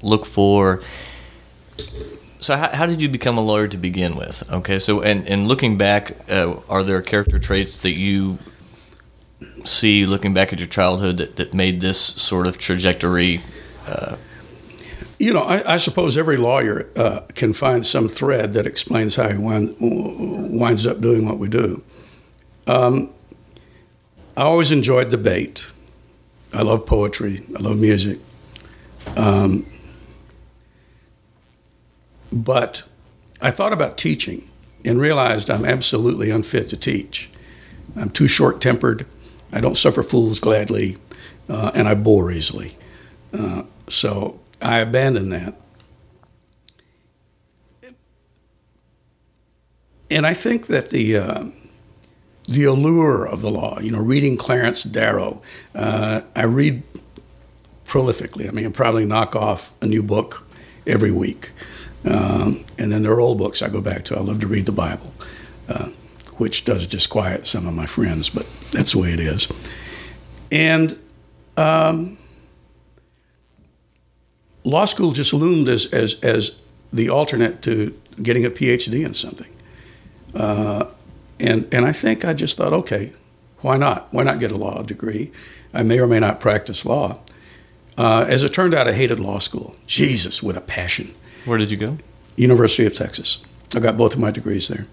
look 0.02 0.26
for. 0.26 0.82
So, 2.40 2.56
how, 2.56 2.68
how, 2.68 2.86
did 2.86 3.00
you 3.00 3.08
become 3.08 3.36
a 3.36 3.40
lawyer 3.40 3.66
to 3.68 3.76
begin 3.76 4.14
with? 4.14 4.48
Okay, 4.50 4.78
so 4.78 5.00
and, 5.00 5.26
and 5.28 5.48
looking 5.48 5.76
back, 5.76 6.16
uh, 6.30 6.54
are 6.68 6.84
there 6.84 7.02
character 7.02 7.38
traits 7.38 7.80
that 7.80 7.98
you 7.98 8.38
see 9.64 10.06
looking 10.06 10.32
back 10.34 10.52
at 10.52 10.58
your 10.58 10.68
childhood 10.68 11.16
that, 11.16 11.36
that 11.36 11.52
made 11.52 11.80
this 11.80 11.98
sort 11.98 12.46
of 12.46 12.58
trajectory 12.58 13.40
uh, 13.86 14.16
you 15.18 15.32
know, 15.32 15.42
I, 15.42 15.74
I 15.74 15.76
suppose 15.78 16.16
every 16.16 16.36
lawyer 16.36 16.88
uh, 16.96 17.20
can 17.34 17.52
find 17.52 17.84
some 17.84 18.08
thread 18.08 18.52
that 18.52 18.66
explains 18.66 19.16
how 19.16 19.28
he 19.28 19.36
wind, 19.36 19.74
winds 19.80 20.86
up 20.86 21.00
doing 21.00 21.26
what 21.26 21.38
we 21.38 21.48
do. 21.48 21.82
Um, 22.66 23.10
I 24.36 24.42
always 24.42 24.70
enjoyed 24.70 25.10
debate. 25.10 25.66
I 26.54 26.62
love 26.62 26.86
poetry. 26.86 27.40
I 27.56 27.60
love 27.60 27.78
music. 27.78 28.20
Um, 29.16 29.66
but 32.32 32.82
I 33.40 33.50
thought 33.50 33.72
about 33.72 33.98
teaching 33.98 34.48
and 34.84 35.00
realized 35.00 35.50
I'm 35.50 35.64
absolutely 35.64 36.30
unfit 36.30 36.68
to 36.68 36.76
teach. 36.76 37.30
I'm 37.96 38.10
too 38.10 38.28
short 38.28 38.60
tempered. 38.60 39.06
I 39.52 39.60
don't 39.60 39.76
suffer 39.76 40.02
fools 40.02 40.40
gladly, 40.40 40.98
uh, 41.48 41.72
and 41.74 41.88
I 41.88 41.94
bore 41.94 42.30
easily. 42.30 42.76
Uh, 43.32 43.64
so 43.88 44.38
I 44.60 44.78
abandoned 44.78 45.32
that. 45.32 45.54
And 50.10 50.26
I 50.26 50.34
think 50.34 50.68
that 50.68 50.90
the 50.90 51.16
uh, 51.16 51.44
the 52.48 52.64
allure 52.64 53.26
of 53.26 53.42
the 53.42 53.50
law, 53.50 53.78
you 53.78 53.90
know, 53.90 54.00
reading 54.00 54.38
Clarence 54.38 54.82
Darrow, 54.82 55.42
uh, 55.74 56.22
I 56.34 56.44
read 56.44 56.82
prolifically. 57.84 58.48
I 58.48 58.52
mean, 58.52 58.66
I 58.66 58.70
probably 58.70 59.04
knock 59.04 59.36
off 59.36 59.74
a 59.82 59.86
new 59.86 60.02
book 60.02 60.46
every 60.86 61.10
week. 61.10 61.50
Um, 62.08 62.64
and 62.78 62.90
then 62.90 63.02
there 63.02 63.12
are 63.12 63.20
old 63.20 63.38
books 63.38 63.60
I 63.60 63.68
go 63.68 63.80
back 63.80 64.04
to. 64.06 64.16
I 64.16 64.20
love 64.20 64.40
to 64.40 64.46
read 64.46 64.66
the 64.66 64.72
Bible, 64.72 65.12
uh, 65.68 65.90
which 66.38 66.64
does 66.64 66.86
disquiet 66.86 67.44
some 67.44 67.66
of 67.66 67.74
my 67.74 67.86
friends, 67.86 68.30
but 68.30 68.48
that's 68.72 68.92
the 68.92 68.98
way 68.98 69.12
it 69.12 69.20
is. 69.20 69.46
And 70.50 70.98
um, 71.58 72.16
law 74.64 74.86
school 74.86 75.12
just 75.12 75.34
loomed 75.34 75.68
as, 75.68 75.86
as, 75.86 76.18
as 76.22 76.56
the 76.92 77.10
alternate 77.10 77.60
to 77.62 77.98
getting 78.22 78.46
a 78.46 78.50
PhD 78.50 79.04
in 79.04 79.12
something. 79.12 79.52
Uh, 80.34 80.86
and, 81.38 81.68
and 81.72 81.84
I 81.84 81.92
think 81.92 82.24
I 82.24 82.32
just 82.32 82.56
thought, 82.56 82.72
okay, 82.72 83.12
why 83.58 83.76
not? 83.76 84.08
Why 84.12 84.22
not 84.22 84.40
get 84.40 84.50
a 84.50 84.56
law 84.56 84.82
degree? 84.82 85.30
I 85.74 85.82
may 85.82 85.98
or 85.98 86.06
may 86.06 86.20
not 86.20 86.40
practice 86.40 86.86
law. 86.86 87.18
Uh, 87.98 88.24
as 88.28 88.44
it 88.44 88.54
turned 88.54 88.74
out, 88.74 88.88
I 88.88 88.92
hated 88.92 89.20
law 89.20 89.40
school. 89.40 89.76
Jesus, 89.86 90.42
with 90.42 90.56
a 90.56 90.60
passion. 90.60 91.14
Where 91.48 91.56
did 91.56 91.70
you 91.70 91.78
go? 91.78 91.96
University 92.36 92.84
of 92.84 92.92
Texas. 92.92 93.38
I 93.74 93.80
got 93.80 93.96
both 93.96 94.12
of 94.12 94.20
my 94.20 94.30
degrees 94.30 94.68
there. 94.68 94.86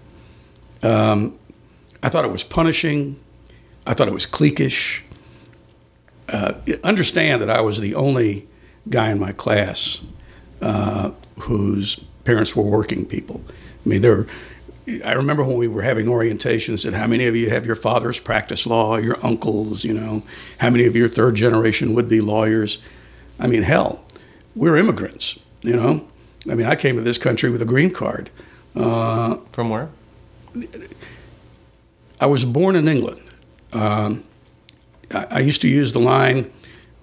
Um, 0.82 1.38
I 2.02 2.08
thought 2.08 2.24
it 2.24 2.30
was 2.30 2.44
punishing. 2.44 3.20
I 3.86 3.92
thought 3.92 4.08
it 4.08 4.14
was 4.14 4.26
cliquish. 4.26 5.02
Uh, 6.30 6.54
understand 6.82 7.42
that 7.42 7.50
I 7.50 7.60
was 7.60 7.78
the 7.78 7.94
only 7.94 8.48
guy 8.88 9.10
in 9.10 9.20
my 9.20 9.32
class 9.32 10.02
uh, 10.62 11.10
whose 11.40 11.96
parents 12.24 12.56
were 12.56 12.64
working 12.64 13.04
people. 13.04 13.42
I 13.84 13.88
mean, 13.88 14.00
there. 14.00 14.26
I 15.04 15.12
remember 15.12 15.42
when 15.44 15.56
we 15.56 15.68
were 15.68 15.82
having 15.82 16.08
orientation, 16.08 16.78
said, 16.78 16.94
"How 16.94 17.06
many 17.06 17.26
of 17.26 17.36
you 17.36 17.50
have 17.50 17.66
your 17.66 17.76
fathers 17.76 18.18
practice 18.18 18.66
law? 18.66 18.96
Your 18.96 19.18
uncles, 19.24 19.84
you 19.84 19.92
know, 19.92 20.22
how 20.58 20.70
many 20.70 20.86
of 20.86 20.96
your 20.96 21.08
third 21.08 21.34
generation 21.34 21.94
would 21.94 22.08
be 22.08 22.20
lawyers?" 22.20 22.78
I 23.38 23.46
mean, 23.46 23.62
hell, 23.62 24.04
we're 24.54 24.76
immigrants, 24.76 25.38
you 25.62 25.76
know. 25.76 26.08
I 26.50 26.54
mean, 26.54 26.66
I 26.66 26.76
came 26.76 26.96
to 26.96 27.02
this 27.02 27.18
country 27.18 27.50
with 27.50 27.62
a 27.62 27.64
green 27.66 27.90
card. 27.90 28.30
Uh, 28.74 29.36
From 29.52 29.70
where? 29.70 29.88
I 32.20 32.26
was 32.26 32.44
born 32.44 32.76
in 32.76 32.88
England. 32.88 33.20
Um, 33.72 34.24
I, 35.12 35.26
I 35.30 35.38
used 35.40 35.60
to 35.62 35.68
use 35.68 35.92
the 35.92 35.98
line, 35.98 36.50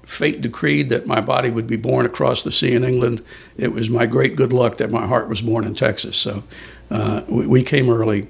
fate 0.04 0.42
decreed 0.42 0.90
that 0.90 1.08
my 1.08 1.22
body 1.22 1.50
would 1.50 1.68
be 1.68 1.78
born 1.78 2.06
across 2.06 2.44
the 2.44 2.52
sea 2.52 2.74
in 2.74 2.84
England. 2.84 3.24
It 3.58 3.74
was 3.74 3.90
my 3.90 4.06
great 4.06 4.36
good 4.36 4.54
luck 4.54 4.78
that 4.78 4.92
my 4.92 5.06
heart 5.06 5.30
was 5.30 5.42
born 5.42 5.66
in 5.66 5.76
Texas. 5.76 6.18
So 6.18 6.44
uh, 6.90 7.24
we, 7.28 7.48
we, 7.48 7.64
came 7.64 7.90
early. 7.90 8.28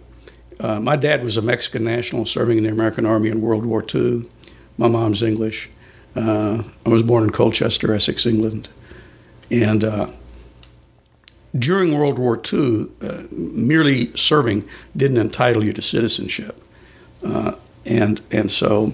Uh, 0.59 0.79
my 0.79 0.95
dad 0.95 1.23
was 1.23 1.37
a 1.37 1.41
Mexican 1.41 1.83
national 1.83 2.25
serving 2.25 2.57
in 2.57 2.63
the 2.63 2.69
American 2.69 3.05
Army 3.05 3.29
in 3.29 3.41
World 3.41 3.65
War 3.65 3.83
II. 3.93 4.29
My 4.77 4.87
mom's 4.87 5.21
English. 5.21 5.69
Uh, 6.15 6.63
I 6.85 6.89
was 6.89 7.03
born 7.03 7.23
in 7.23 7.31
Colchester, 7.31 7.93
Essex, 7.93 8.25
England. 8.25 8.69
And 9.49 9.83
uh, 9.83 10.09
during 11.57 11.97
World 11.97 12.17
War 12.17 12.41
II, 12.51 12.87
uh, 13.01 13.23
merely 13.31 14.15
serving 14.15 14.67
didn't 14.95 15.17
entitle 15.17 15.63
you 15.63 15.73
to 15.73 15.81
citizenship. 15.81 16.61
Uh, 17.23 17.53
and, 17.85 18.21
and 18.31 18.49
so 18.49 18.93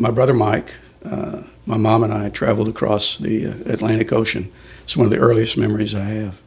my 0.00 0.10
brother 0.10 0.32
Mike, 0.32 0.74
uh, 1.04 1.42
my 1.66 1.76
mom 1.76 2.02
and 2.02 2.12
I 2.12 2.30
traveled 2.30 2.68
across 2.68 3.18
the 3.18 3.46
uh, 3.46 3.72
Atlantic 3.72 4.12
Ocean. 4.12 4.50
It's 4.82 4.96
one 4.96 5.04
of 5.04 5.12
the 5.12 5.18
earliest 5.18 5.56
memories 5.56 5.94
I 5.94 6.04
have. 6.04 6.40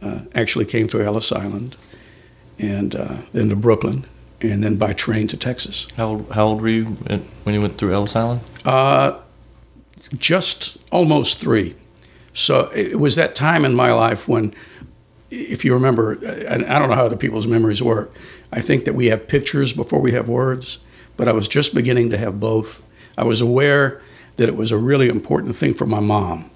Uh, 0.00 0.20
actually 0.34 0.64
came 0.64 0.88
to 0.88 1.02
Ellis 1.02 1.32
Island 1.32 1.76
and 2.58 2.94
uh, 2.94 3.22
then 3.32 3.48
to 3.50 3.56
Brooklyn 3.56 4.06
and 4.40 4.62
then 4.62 4.76
by 4.76 4.92
train 4.92 5.26
to 5.28 5.36
Texas. 5.36 5.88
How 5.96 6.06
old, 6.06 6.32
how 6.32 6.46
old 6.46 6.62
were 6.62 6.68
you 6.68 6.84
when 6.84 7.54
you 7.54 7.60
went 7.60 7.78
through 7.78 7.92
Ellis 7.92 8.14
Island? 8.16 8.40
Uh, 8.64 9.18
just 10.16 10.78
almost 10.92 11.40
three. 11.40 11.74
So 12.38 12.70
it 12.72 13.00
was 13.00 13.16
that 13.16 13.34
time 13.34 13.64
in 13.64 13.74
my 13.74 13.92
life 13.92 14.28
when, 14.28 14.54
if 15.28 15.64
you 15.64 15.74
remember, 15.74 16.12
and 16.12 16.64
I 16.64 16.78
don't 16.78 16.88
know 16.88 16.94
how 16.94 17.04
other 17.04 17.16
people's 17.16 17.48
memories 17.48 17.82
work, 17.82 18.12
I 18.52 18.60
think 18.60 18.84
that 18.84 18.94
we 18.94 19.06
have 19.06 19.26
pictures 19.26 19.72
before 19.72 20.00
we 20.00 20.12
have 20.12 20.28
words, 20.28 20.78
but 21.16 21.28
I 21.28 21.32
was 21.32 21.48
just 21.48 21.74
beginning 21.74 22.10
to 22.10 22.16
have 22.16 22.38
both. 22.38 22.84
I 23.16 23.24
was 23.24 23.40
aware 23.40 24.00
that 24.36 24.48
it 24.48 24.56
was 24.56 24.70
a 24.70 24.78
really 24.78 25.08
important 25.08 25.56
thing 25.56 25.74
for 25.74 25.84
my 25.84 25.98
mom. 25.98 26.48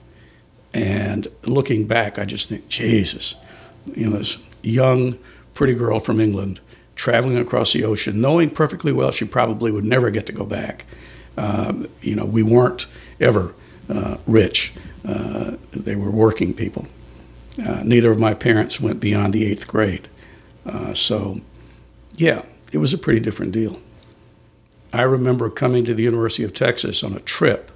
And 0.72 1.26
looking 1.42 1.88
back, 1.88 2.16
I 2.16 2.26
just 2.26 2.48
think, 2.48 2.68
Jesus, 2.68 3.34
you 3.92 4.08
know, 4.08 4.18
this 4.18 4.38
young, 4.62 5.18
pretty 5.52 5.74
girl 5.74 5.98
from 5.98 6.20
England 6.20 6.60
traveling 6.94 7.38
across 7.38 7.72
the 7.72 7.82
ocean, 7.82 8.20
knowing 8.20 8.50
perfectly 8.50 8.92
well 8.92 9.10
she 9.10 9.24
probably 9.24 9.72
would 9.72 9.84
never 9.84 10.10
get 10.10 10.26
to 10.26 10.32
go 10.32 10.46
back. 10.46 10.84
Um, 11.36 11.88
you 12.02 12.14
know, 12.14 12.24
we 12.24 12.44
weren't 12.44 12.86
ever 13.20 13.52
uh, 13.88 14.18
rich. 14.28 14.72
Uh, 15.06 15.56
they 15.72 15.96
were 15.96 16.10
working 16.10 16.54
people. 16.54 16.86
Uh, 17.64 17.82
neither 17.84 18.10
of 18.10 18.18
my 18.18 18.34
parents 18.34 18.80
went 18.80 19.00
beyond 19.00 19.32
the 19.32 19.44
eighth 19.44 19.66
grade. 19.66 20.08
Uh, 20.64 20.94
so, 20.94 21.40
yeah, 22.14 22.42
it 22.72 22.78
was 22.78 22.94
a 22.94 22.98
pretty 22.98 23.20
different 23.20 23.52
deal. 23.52 23.80
I 24.92 25.02
remember 25.02 25.48
coming 25.50 25.84
to 25.86 25.94
the 25.94 26.02
University 26.02 26.44
of 26.44 26.54
Texas 26.54 27.02
on 27.02 27.14
a 27.14 27.20
trip. 27.20 27.72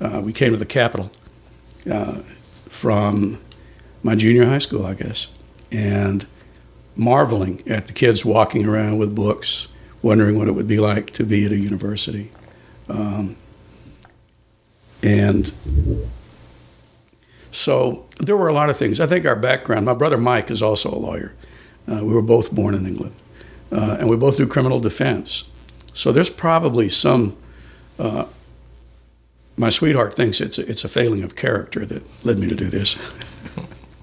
Uh, 0.00 0.20
we 0.24 0.32
came 0.32 0.52
to 0.52 0.56
the 0.56 0.66
Capitol 0.66 1.10
uh, 1.90 2.20
from 2.68 3.40
my 4.02 4.14
junior 4.14 4.46
high 4.46 4.58
school, 4.58 4.86
I 4.86 4.94
guess, 4.94 5.28
and 5.70 6.26
marveling 6.96 7.62
at 7.68 7.86
the 7.86 7.92
kids 7.92 8.24
walking 8.24 8.66
around 8.66 8.98
with 8.98 9.14
books, 9.14 9.68
wondering 10.02 10.38
what 10.38 10.48
it 10.48 10.52
would 10.52 10.68
be 10.68 10.78
like 10.78 11.10
to 11.10 11.24
be 11.24 11.44
at 11.44 11.52
a 11.52 11.56
university. 11.56 12.30
Um, 12.88 13.36
and 15.02 15.52
so 17.54 18.04
there 18.18 18.36
were 18.36 18.48
a 18.48 18.52
lot 18.52 18.68
of 18.68 18.76
things. 18.76 18.98
I 18.98 19.06
think 19.06 19.24
our 19.24 19.36
background, 19.36 19.86
my 19.86 19.94
brother 19.94 20.18
Mike 20.18 20.50
is 20.50 20.60
also 20.60 20.90
a 20.90 20.98
lawyer. 20.98 21.34
Uh, 21.86 22.00
we 22.02 22.12
were 22.12 22.20
both 22.20 22.50
born 22.50 22.74
in 22.74 22.84
England, 22.84 23.14
uh, 23.70 23.96
and 24.00 24.08
we 24.08 24.16
both 24.16 24.38
do 24.38 24.46
criminal 24.46 24.80
defense. 24.80 25.44
So 25.92 26.10
there's 26.10 26.30
probably 26.30 26.88
some. 26.88 27.36
Uh, 27.96 28.24
my 29.56 29.68
sweetheart 29.68 30.14
thinks 30.14 30.40
it's 30.40 30.58
a, 30.58 30.68
it's 30.68 30.84
a 30.84 30.88
failing 30.88 31.22
of 31.22 31.36
character 31.36 31.86
that 31.86 32.02
led 32.24 32.40
me 32.40 32.48
to 32.48 32.56
do 32.56 32.64
this. 32.64 32.96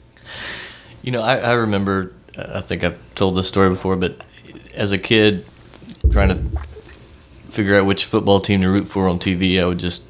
you 1.02 1.12
know, 1.12 1.22
I, 1.22 1.40
I 1.40 1.52
remember. 1.52 2.14
I 2.38 2.62
think 2.62 2.86
I've 2.86 3.00
told 3.16 3.36
this 3.36 3.50
story 3.50 3.68
before, 3.68 3.98
but 3.98 4.22
as 4.74 4.94
a 4.94 4.98
kid, 4.98 5.46
trying 6.10 6.30
to 6.30 6.62
figure 7.52 7.78
out 7.78 7.86
which 7.86 8.06
football 8.06 8.40
team 8.40 8.62
to 8.62 8.70
root 8.70 8.88
for 8.88 9.10
on 9.10 9.20
TV, 9.20 9.62
I 9.62 9.66
would 9.66 9.80
just 9.80 10.04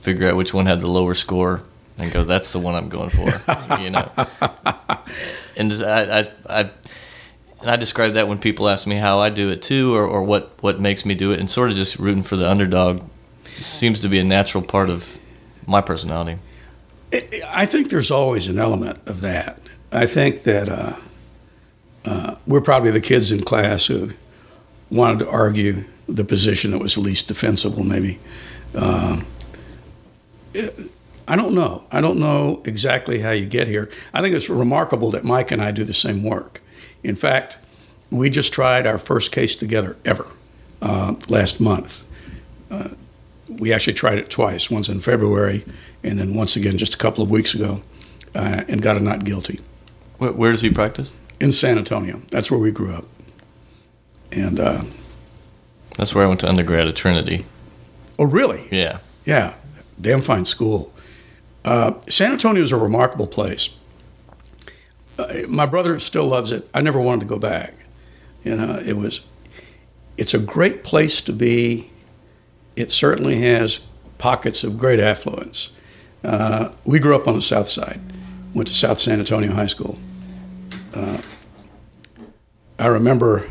figure 0.00 0.26
out 0.26 0.36
which 0.36 0.54
one 0.54 0.64
had 0.64 0.80
the 0.80 0.86
lower 0.86 1.12
score 1.12 1.64
and 2.00 2.12
go, 2.12 2.24
"That's 2.24 2.52
the 2.52 2.58
one 2.58 2.74
I'm 2.74 2.88
going 2.88 3.10
for." 3.10 3.28
you 3.80 3.90
know, 3.90 4.10
and 5.56 5.72
I, 5.72 6.20
I, 6.20 6.30
I, 6.48 6.70
and 7.60 7.70
I 7.70 7.76
describe 7.76 8.14
that 8.14 8.28
when 8.28 8.38
people 8.38 8.68
ask 8.68 8.86
me 8.86 8.96
how 8.96 9.18
I 9.18 9.30
do 9.30 9.50
it 9.50 9.62
too, 9.62 9.94
or, 9.94 10.06
or 10.06 10.22
what 10.22 10.52
what 10.60 10.80
makes 10.80 11.04
me 11.04 11.14
do 11.14 11.32
it, 11.32 11.40
and 11.40 11.50
sort 11.50 11.70
of 11.70 11.76
just 11.76 11.98
rooting 11.98 12.22
for 12.22 12.36
the 12.36 12.48
underdog 12.48 13.02
seems 13.44 14.00
to 14.00 14.08
be 14.08 14.18
a 14.18 14.24
natural 14.24 14.62
part 14.62 14.90
of 14.90 15.18
my 15.66 15.80
personality. 15.80 16.38
I 17.48 17.66
think 17.66 17.90
there's 17.90 18.10
always 18.10 18.48
an 18.48 18.58
element 18.58 19.00
of 19.06 19.22
that. 19.22 19.60
I 19.90 20.06
think 20.06 20.42
that 20.42 20.68
uh, 20.68 20.96
uh, 22.04 22.34
we're 22.46 22.60
probably 22.60 22.90
the 22.90 23.00
kids 23.00 23.32
in 23.32 23.42
class 23.42 23.86
who 23.86 24.10
wanted 24.90 25.20
to 25.20 25.28
argue 25.28 25.84
the 26.06 26.24
position 26.24 26.70
that 26.72 26.78
was 26.78 26.96
least 26.96 27.28
defensible, 27.28 27.84
maybe. 27.84 28.18
Uh, 28.74 29.22
I 31.28 31.36
don't 31.36 31.54
know. 31.54 31.84
I 31.92 32.00
don't 32.00 32.18
know 32.18 32.62
exactly 32.64 33.20
how 33.20 33.30
you 33.30 33.44
get 33.44 33.68
here. 33.68 33.90
I 34.14 34.22
think 34.22 34.34
it's 34.34 34.48
remarkable 34.48 35.10
that 35.10 35.24
Mike 35.24 35.50
and 35.50 35.60
I 35.60 35.70
do 35.70 35.84
the 35.84 35.94
same 35.94 36.22
work. 36.22 36.62
In 37.04 37.14
fact, 37.14 37.58
we 38.10 38.30
just 38.30 38.52
tried 38.52 38.86
our 38.86 38.98
first 38.98 39.30
case 39.30 39.54
together 39.54 39.96
ever 40.06 40.26
uh, 40.80 41.14
last 41.28 41.60
month. 41.60 42.04
Uh, 42.70 42.88
we 43.48 43.72
actually 43.74 43.92
tried 43.92 44.18
it 44.18 44.30
twice, 44.30 44.70
once 44.70 44.88
in 44.88 45.00
February 45.00 45.64
and 46.02 46.18
then 46.18 46.34
once 46.34 46.56
again 46.56 46.78
just 46.78 46.94
a 46.94 46.98
couple 46.98 47.22
of 47.22 47.30
weeks 47.30 47.54
ago, 47.54 47.82
uh, 48.34 48.64
and 48.68 48.80
got 48.80 48.96
a 48.96 49.00
not 49.00 49.24
guilty. 49.24 49.60
Where, 50.16 50.32
where, 50.32 50.50
does 50.50 50.62
he 50.62 50.70
practice? 50.70 51.12
In 51.40 51.52
San 51.52 51.76
Antonio. 51.76 52.22
That's 52.30 52.50
where 52.50 52.60
we 52.60 52.70
grew 52.70 52.94
up. 52.94 53.04
And 54.32 54.58
uh, 54.58 54.82
that's 55.96 56.14
where 56.14 56.24
I 56.24 56.28
went 56.28 56.40
to 56.40 56.48
undergrad 56.48 56.88
at 56.88 56.96
Trinity. 56.96 57.44
Oh, 58.18 58.24
really? 58.24 58.66
Yeah. 58.70 58.98
Yeah. 59.24 59.54
Damn 60.00 60.22
fine 60.22 60.44
school. 60.44 60.92
Uh, 61.68 61.92
San 62.08 62.32
Antonio 62.32 62.62
is 62.62 62.72
a 62.72 62.78
remarkable 62.78 63.26
place. 63.26 63.68
Uh, 65.18 65.26
my 65.50 65.66
brother 65.66 65.98
still 65.98 66.24
loves 66.24 66.50
it. 66.50 66.66
I 66.72 66.80
never 66.80 66.98
wanted 66.98 67.20
to 67.20 67.26
go 67.26 67.38
back. 67.38 67.74
You 68.42 68.56
know, 68.56 68.78
it 68.78 68.96
was. 68.96 69.20
It's 70.16 70.32
a 70.32 70.38
great 70.38 70.82
place 70.82 71.20
to 71.20 71.32
be. 71.34 71.90
It 72.74 72.90
certainly 72.90 73.40
has 73.40 73.80
pockets 74.16 74.64
of 74.64 74.78
great 74.78 74.98
affluence. 74.98 75.70
Uh, 76.24 76.70
we 76.86 76.98
grew 77.00 77.14
up 77.14 77.28
on 77.28 77.34
the 77.34 77.42
south 77.42 77.68
side. 77.68 78.00
Went 78.54 78.68
to 78.68 78.74
South 78.74 78.98
San 78.98 79.18
Antonio 79.18 79.52
High 79.52 79.66
School. 79.66 79.98
Uh, 80.94 81.20
I 82.78 82.86
remember 82.86 83.46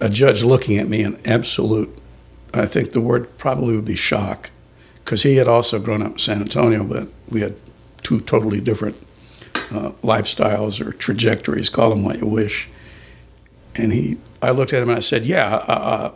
a 0.00 0.08
judge 0.08 0.42
looking 0.42 0.76
at 0.78 0.88
me 0.88 1.04
in 1.04 1.20
absolute, 1.24 1.96
I 2.52 2.66
think 2.66 2.90
the 2.90 3.00
word 3.00 3.38
probably 3.38 3.76
would 3.76 3.84
be 3.84 3.94
shock 3.94 4.50
because 5.10 5.24
he 5.24 5.34
had 5.34 5.48
also 5.48 5.80
grown 5.80 6.02
up 6.02 6.12
in 6.12 6.18
San 6.18 6.40
Antonio, 6.40 6.84
but 6.84 7.08
we 7.28 7.40
had 7.40 7.56
two 8.04 8.20
totally 8.20 8.60
different 8.60 8.94
uh, 9.72 9.90
lifestyles 10.04 10.80
or 10.80 10.92
trajectories, 10.92 11.68
call 11.68 11.90
them 11.90 12.04
what 12.04 12.20
you 12.20 12.26
wish. 12.26 12.68
And 13.74 13.92
he, 13.92 14.18
I 14.40 14.52
looked 14.52 14.72
at 14.72 14.80
him 14.80 14.88
and 14.88 14.98
I 14.98 15.00
said, 15.00 15.26
"Yeah, 15.26 15.52
uh, 15.52 15.72
uh, 15.72 16.12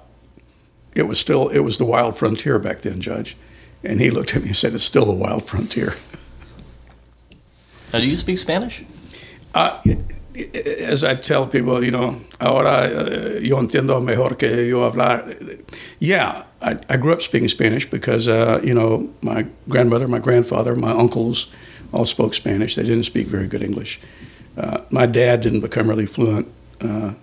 it 0.95 1.09
was 1.09 1.19
still 1.19 1.49
it 1.49 1.59
was 1.59 1.79
the 1.79 1.85
wild 1.85 2.17
frontier 2.17 2.61
back 2.61 2.83
then, 2.83 3.01
Judge." 3.01 3.37
And 3.83 3.99
he 3.99 4.13
looked 4.13 4.37
at 4.37 4.43
me 4.43 4.49
and 4.49 4.57
said, 4.57 4.75
"It's 4.75 4.85
still 4.85 5.07
the 5.07 5.13
wild 5.13 5.45
frontier." 5.45 5.95
Now, 7.93 7.99
do 7.99 8.07
you 8.07 8.15
speak 8.15 8.39
Spanish? 8.39 8.85
Uh, 9.55 9.83
as 10.35 11.05
I 11.05 11.15
tell 11.15 11.47
people, 11.47 11.85
you 11.85 11.91
know, 11.91 12.21
ahora 12.41 12.91
uh, 12.91 13.39
yo 13.41 13.57
entiendo 13.57 14.03
mejor 14.03 14.35
que 14.37 14.49
yo 14.65 14.91
hablar. 14.91 15.65
Yeah, 16.01 16.45
I, 16.61 16.79
I 16.89 16.97
grew 16.97 17.13
up 17.13 17.23
speaking 17.23 17.49
Spanish 17.49 17.89
because, 17.89 18.27
uh, 18.27 18.61
you 18.63 18.75
know, 18.75 19.11
my 19.23 19.47
grandmother, 19.69 20.09
my 20.09 20.19
grandfather, 20.19 20.75
my 20.75 20.91
uncles 20.91 21.49
all 21.93 22.05
spoke 22.05 22.35
Spanish. 22.35 22.75
They 22.75 22.83
didn't 22.83 23.05
speak 23.05 23.29
very 23.29 23.47
good 23.47 23.63
English. 23.63 24.01
Uh, 24.57 24.81
my 24.91 25.07
dad 25.07 25.41
didn't 25.41 25.61
become 25.61 25.89
really 25.89 26.07
fluent 26.07 26.49
uh, 26.81 27.15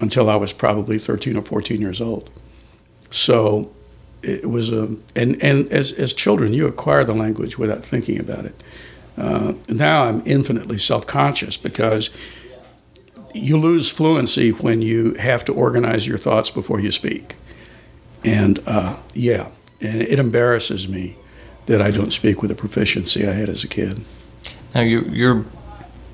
until 0.00 0.30
I 0.30 0.36
was 0.36 0.52
probably 0.52 0.98
13 0.98 1.36
or 1.36 1.42
14 1.42 1.80
years 1.80 2.00
old. 2.00 2.30
So 3.10 3.70
it 4.22 4.48
was 4.48 4.72
a, 4.72 4.96
and, 5.14 5.42
and 5.42 5.70
as, 5.70 5.92
as 5.92 6.14
children, 6.14 6.54
you 6.54 6.66
acquire 6.66 7.04
the 7.04 7.14
language 7.14 7.58
without 7.58 7.84
thinking 7.84 8.18
about 8.18 8.46
it. 8.46 8.54
Uh, 9.16 9.54
now 9.68 10.04
I'm 10.04 10.22
infinitely 10.26 10.78
self 10.78 11.06
conscious 11.06 11.56
because 11.56 12.10
you 13.34 13.56
lose 13.58 13.90
fluency 13.90 14.50
when 14.50 14.80
you 14.80 15.14
have 15.14 15.44
to 15.44 15.52
organize 15.52 16.06
your 16.06 16.18
thoughts 16.18 16.50
before 16.50 16.80
you 16.80 16.92
speak. 16.92 17.36
And 18.24 18.60
uh, 18.66 18.96
yeah, 19.12 19.48
and 19.80 20.00
it 20.02 20.18
embarrasses 20.18 20.88
me 20.88 21.16
that 21.66 21.82
I 21.82 21.90
don't 21.90 22.12
speak 22.12 22.42
with 22.42 22.50
the 22.50 22.54
proficiency 22.54 23.26
I 23.26 23.32
had 23.32 23.48
as 23.48 23.64
a 23.64 23.68
kid. 23.68 24.04
Now, 24.74 24.82
your, 24.82 25.02
your 25.08 25.44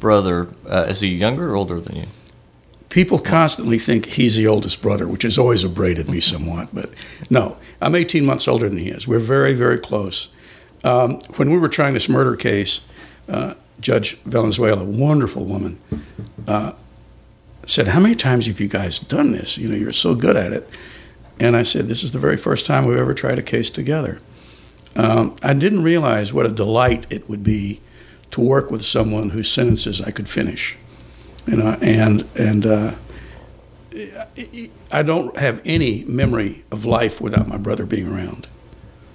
brother, 0.00 0.48
uh, 0.68 0.86
is 0.88 1.00
he 1.00 1.08
younger 1.08 1.52
or 1.52 1.56
older 1.56 1.80
than 1.80 1.96
you? 1.96 2.06
People 2.88 3.18
constantly 3.20 3.78
think 3.78 4.06
he's 4.06 4.34
the 4.34 4.46
oldest 4.46 4.82
brother, 4.82 5.06
which 5.06 5.22
has 5.22 5.38
always 5.38 5.62
abraded 5.62 6.08
me 6.08 6.20
somewhat. 6.20 6.68
But 6.72 6.90
no, 7.28 7.56
I'm 7.80 7.94
18 7.94 8.24
months 8.24 8.48
older 8.48 8.68
than 8.68 8.78
he 8.78 8.88
is. 8.88 9.06
We're 9.06 9.20
very, 9.20 9.54
very 9.54 9.78
close. 9.78 10.28
Um, 10.82 11.20
when 11.36 11.50
we 11.50 11.58
were 11.58 11.68
trying 11.68 11.94
this 11.94 12.08
murder 12.08 12.34
case, 12.36 12.80
uh, 13.30 13.54
Judge 13.80 14.18
Valenzuela, 14.24 14.82
a 14.82 14.84
wonderful 14.84 15.44
woman, 15.44 15.78
uh, 16.46 16.72
said, 17.66 17.88
"How 17.88 18.00
many 18.00 18.14
times 18.14 18.46
have 18.46 18.60
you 18.60 18.68
guys 18.68 18.98
done 18.98 19.32
this? 19.32 19.56
You 19.56 19.68
know, 19.68 19.76
you're 19.76 19.92
so 19.92 20.14
good 20.14 20.36
at 20.36 20.52
it." 20.52 20.68
And 21.40 21.56
I 21.56 21.62
said, 21.62 21.88
This 21.88 22.04
is 22.04 22.12
the 22.12 22.18
very 22.18 22.36
first 22.36 22.66
time 22.66 22.84
we've 22.84 22.98
ever 22.98 23.14
tried 23.14 23.38
a 23.38 23.42
case 23.42 23.70
together. 23.70 24.20
Um, 24.94 25.34
I 25.42 25.54
didn't 25.54 25.82
realize 25.82 26.32
what 26.32 26.44
a 26.44 26.50
delight 26.50 27.06
it 27.10 27.28
would 27.28 27.42
be 27.42 27.80
to 28.32 28.40
work 28.40 28.70
with 28.70 28.84
someone 28.84 29.30
whose 29.30 29.50
sentences 29.50 30.00
I 30.02 30.10
could 30.10 30.28
finish. 30.28 30.76
You 31.46 31.56
know, 31.56 31.78
and, 31.80 32.28
and 32.38 32.66
uh, 32.66 32.94
I 34.92 35.02
don't 35.02 35.36
have 35.38 35.62
any 35.64 36.04
memory 36.04 36.64
of 36.70 36.84
life 36.84 37.20
without 37.20 37.48
my 37.48 37.56
brother 37.56 37.86
being 37.86 38.06
around. 38.06 38.46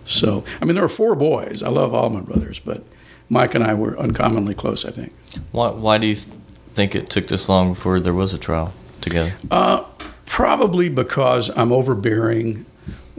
So, 0.04 0.43
I 0.62 0.65
mean, 0.65 0.75
there 0.75 0.84
are 0.84 0.89
four 0.89 1.15
boys. 1.15 1.62
I 1.62 1.69
love 1.69 1.93
all 1.93 2.10
my 2.10 2.21
brothers, 2.21 2.60
but 2.60 2.84
Mike 3.29 3.55
and 3.55 3.63
I 3.63 3.73
were 3.73 3.97
uncommonly 3.97 4.53
close, 4.53 4.85
I 4.85 4.91
think. 4.91 5.13
Why, 5.51 5.69
why 5.71 5.97
do 5.97 6.07
you 6.07 6.15
th- 6.15 6.27
think 6.73 6.95
it 6.95 7.09
took 7.09 7.27
this 7.27 7.49
long 7.49 7.69
before 7.69 7.99
there 7.99 8.13
was 8.13 8.33
a 8.33 8.38
trial 8.38 8.73
together? 9.01 9.33
Uh, 9.49 9.83
probably 10.25 10.89
because 10.89 11.49
I'm 11.57 11.71
overbearing, 11.71 12.65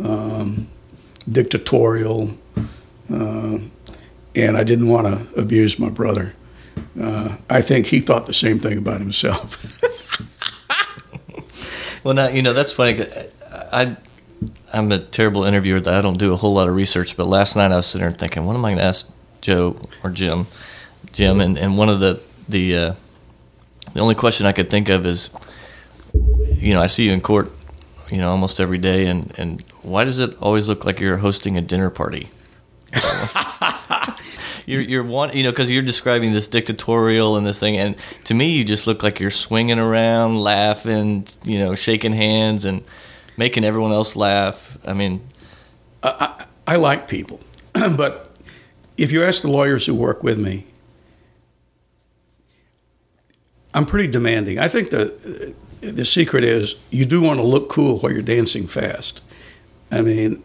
um, 0.03 0.69
dictatorial, 1.31 2.37
uh, 3.11 3.59
and 4.35 4.57
I 4.57 4.63
didn't 4.63 4.89
want 4.89 5.07
to 5.07 5.41
abuse 5.41 5.79
my 5.79 5.91
brother. 5.91 6.35
Uh, 7.01 7.37
I 7.49 7.61
think 7.63 7.87
he 7.87 8.01
thought 8.01 8.27
the 8.27 8.35
same 8.35 8.61
thing 8.61 8.79
about 8.79 9.01
himself. 9.01 9.81
well, 12.05 12.15
now 12.15 12.29
you 12.29 12.43
know 12.43 12.53
that's 12.53 12.73
funny. 12.73 13.05
I, 13.73 13.97
I'm 14.73 14.93
a 14.93 14.99
terrible 14.99 15.45
interviewer. 15.45 15.81
That 15.81 15.95
I 15.95 16.03
don't 16.03 16.19
do 16.19 16.33
a 16.33 16.37
whole 16.37 16.55
lot 16.55 16.69
of 16.69 16.75
research. 16.75 17.17
But 17.17 17.27
last 17.27 17.57
night 17.57 17.73
I 17.73 17.77
was 17.77 17.87
sitting 17.87 18.07
there 18.07 18.17
thinking, 18.17 18.45
what 18.45 18.55
am 18.55 18.65
I 18.65 18.71
going 18.71 18.79
to 18.79 18.85
ask 18.85 19.09
Joe 19.41 19.77
or 20.03 20.11
Jim? 20.11 20.47
Jim, 21.13 21.41
and, 21.41 21.57
and 21.57 21.79
one 21.79 21.89
of 21.89 22.01
the 22.01 22.21
the 22.49 22.77
uh, 22.77 22.95
the 23.93 24.01
only 24.01 24.15
question 24.15 24.47
I 24.47 24.53
could 24.53 24.69
think 24.69 24.89
of 24.89 25.07
is, 25.07 25.31
you 26.13 26.75
know, 26.75 26.81
I 26.81 26.87
see 26.87 27.05
you 27.05 27.13
in 27.13 27.21
court, 27.21 27.51
you 28.11 28.19
know, 28.19 28.31
almost 28.31 28.61
every 28.61 28.79
day, 28.79 29.07
and 29.07 29.33
and 29.39 29.63
why 29.83 30.05
does 30.05 30.21
it 30.21 30.37
always 30.41 30.69
look 30.69 30.85
like 30.85 31.01
you're 31.01 31.17
hosting 31.19 31.57
a 31.57 31.61
dinner 31.61 31.91
party? 31.91 32.31
you're 34.67 34.83
you're 34.83 35.05
one, 35.05 35.35
you 35.35 35.43
know, 35.43 35.51
because 35.51 35.71
you're 35.71 35.83
describing 35.83 36.33
this 36.33 36.49
dictatorial 36.49 37.37
and 37.37 37.47
this 37.47 37.59
thing, 37.59 37.77
and 37.77 37.97
to 38.25 38.35
me, 38.35 38.51
you 38.51 38.65
just 38.65 38.87
look 38.87 39.03
like 39.03 39.21
you're 39.21 39.31
swinging 39.31 39.79
around, 39.79 40.39
laughing, 40.41 41.27
you 41.45 41.59
know, 41.59 41.75
shaking 41.75 42.13
hands 42.13 42.65
and 42.65 42.85
making 43.37 43.65
everyone 43.65 43.93
else 43.93 44.17
laugh. 44.17 44.77
I 44.87 44.93
mean, 44.93 45.27
I, 46.03 46.37
I, 46.67 46.75
I 46.75 46.77
like 46.77 47.09
people, 47.09 47.41
but 47.73 48.26
if 48.97 49.13
you 49.13 49.23
ask 49.23 49.43
the 49.43 49.49
lawyers 49.49 49.87
who 49.87 49.95
work 49.95 50.23
with 50.23 50.39
me, 50.39 50.67
I'm 53.75 53.87
pretty 53.87 54.09
demanding. 54.09 54.59
I 54.59 54.69
think 54.69 54.91
the 54.91 55.55
the 55.81 56.05
secret 56.05 56.43
is 56.43 56.77
you 56.91 57.05
do 57.05 57.21
want 57.21 57.39
to 57.39 57.47
look 57.47 57.69
cool 57.69 57.99
while 57.99 58.11
you're 58.11 58.23
dancing 58.23 58.67
fast. 58.67 59.23
I 59.93 60.01
mean, 60.01 60.43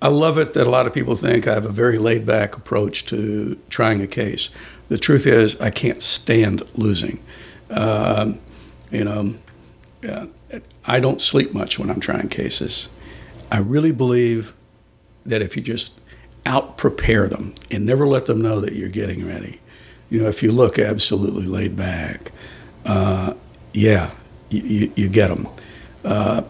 I 0.00 0.08
love 0.08 0.38
it 0.38 0.54
that 0.54 0.66
a 0.66 0.70
lot 0.70 0.86
of 0.86 0.94
people 0.94 1.16
think 1.16 1.46
I 1.46 1.54
have 1.54 1.66
a 1.66 1.72
very 1.72 1.98
laid 1.98 2.24
back 2.24 2.56
approach 2.56 3.04
to 3.06 3.58
trying 3.68 4.00
a 4.00 4.06
case. 4.06 4.50
The 4.88 4.98
truth 4.98 5.26
is, 5.26 5.60
I 5.60 5.70
can't 5.70 6.00
stand 6.00 6.62
losing. 6.74 7.22
Um, 7.70 8.40
you 8.90 9.04
know, 9.04 9.34
uh, 10.08 10.26
I 10.86 11.00
don't 11.00 11.20
sleep 11.20 11.52
much 11.52 11.78
when 11.78 11.90
I'm 11.90 12.00
trying 12.00 12.28
cases. 12.28 12.88
I 13.52 13.58
really 13.58 13.92
believe 13.92 14.54
that 15.26 15.42
if 15.42 15.56
you 15.56 15.62
just 15.62 15.92
out 16.48 16.78
prepare 16.78 17.28
them 17.28 17.54
and 17.70 17.84
never 17.84 18.06
let 18.06 18.26
them 18.26 18.40
know 18.40 18.58
that 18.60 18.72
you're 18.72 18.88
getting 18.88 19.26
ready, 19.26 19.60
you 20.08 20.20
know, 20.20 20.28
if 20.28 20.42
you 20.42 20.50
look 20.50 20.78
absolutely 20.78 21.44
laid 21.44 21.76
back, 21.76 22.32
uh, 22.86 23.34
yeah, 23.74 24.10
you, 24.48 24.62
you, 24.62 24.92
you, 24.96 25.08
get 25.10 25.28
them. 25.28 25.46
Uh, 26.04 26.42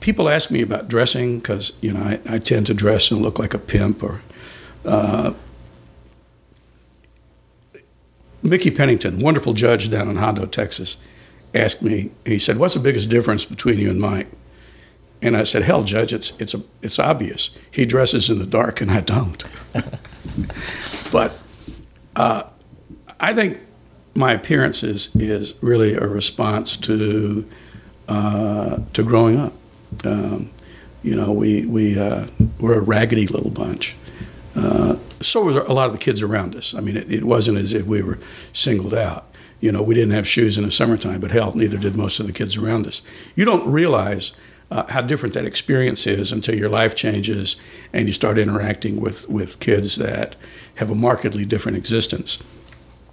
people 0.00 0.30
ask 0.30 0.50
me 0.50 0.62
about 0.62 0.88
dressing 0.88 1.38
because 1.38 1.74
you 1.82 1.92
know 1.92 2.00
I, 2.00 2.20
I, 2.26 2.38
tend 2.38 2.66
to 2.66 2.74
dress 2.74 3.10
and 3.10 3.20
look 3.20 3.38
like 3.38 3.54
a 3.54 3.58
pimp 3.58 4.02
or. 4.02 4.22
Uh, 4.84 5.34
Mickey 8.42 8.70
Pennington, 8.70 9.18
wonderful 9.18 9.54
judge 9.54 9.90
down 9.90 10.08
in 10.08 10.16
Hondo, 10.16 10.46
Texas, 10.46 10.98
asked 11.52 11.82
me. 11.82 12.12
He 12.24 12.38
said, 12.38 12.58
"What's 12.58 12.74
the 12.74 12.80
biggest 12.80 13.10
difference 13.10 13.44
between 13.44 13.78
you 13.78 13.90
and 13.90 14.00
Mike?" 14.00 14.28
And 15.22 15.36
I 15.36 15.44
said, 15.44 15.62
"Hell, 15.62 15.82
Judge, 15.82 16.12
it's 16.12 16.32
it's 16.38 16.54
a, 16.54 16.62
it's 16.82 16.98
obvious. 16.98 17.50
He 17.70 17.86
dresses 17.86 18.28
in 18.28 18.38
the 18.38 18.46
dark, 18.46 18.80
and 18.80 18.90
I 18.90 19.00
don't." 19.00 19.44
but 21.10 21.38
uh, 22.16 22.44
I 23.18 23.34
think 23.34 23.58
my 24.14 24.32
appearance 24.32 24.82
is, 24.82 25.10
is 25.14 25.54
really 25.60 25.94
a 25.94 26.06
response 26.06 26.76
to 26.78 27.48
uh, 28.08 28.78
to 28.92 29.02
growing 29.02 29.38
up. 29.38 29.52
Um, 30.04 30.50
you 31.02 31.14
know, 31.14 31.32
we 31.32 31.66
we 31.66 31.98
uh, 31.98 32.26
we're 32.60 32.78
a 32.78 32.82
raggedy 32.82 33.26
little 33.26 33.50
bunch. 33.50 33.96
Uh, 34.54 34.96
so 35.20 35.44
were 35.44 35.60
a 35.60 35.72
lot 35.72 35.86
of 35.86 35.92
the 35.92 35.98
kids 35.98 36.22
around 36.22 36.56
us. 36.56 36.74
I 36.74 36.80
mean, 36.80 36.96
it, 36.96 37.12
it, 37.12 37.24
wasn't 37.24 37.58
as 37.58 37.74
if 37.74 37.84
we 37.84 38.02
were 38.02 38.18
singled 38.54 38.94
out. 38.94 39.26
You 39.60 39.70
know, 39.70 39.82
we 39.82 39.94
didn't 39.94 40.12
have 40.12 40.26
shoes 40.26 40.56
in 40.56 40.64
the 40.64 40.70
summertime, 40.70 41.20
but 41.20 41.30
hell, 41.30 41.52
neither 41.54 41.76
did 41.76 41.94
most 41.94 42.20
of 42.20 42.26
the 42.26 42.32
kids 42.32 42.56
around 42.56 42.86
us. 42.86 43.02
You 43.34 43.44
don't 43.44 43.70
realize 43.70 44.32
uh, 44.70 44.84
how 44.90 45.00
different 45.00 45.34
that 45.34 45.44
experience 45.44 46.06
is 46.06 46.32
until 46.32 46.54
your 46.54 46.68
life 46.68 46.94
changes 46.94 47.56
and 47.92 48.06
you 48.06 48.12
start 48.12 48.38
interacting 48.38 49.00
with, 49.00 49.28
with 49.28 49.60
kids 49.60 49.96
that 49.96 50.36
have 50.76 50.90
a 50.90 50.94
markedly 50.94 51.44
different 51.44 51.78
existence. 51.78 52.38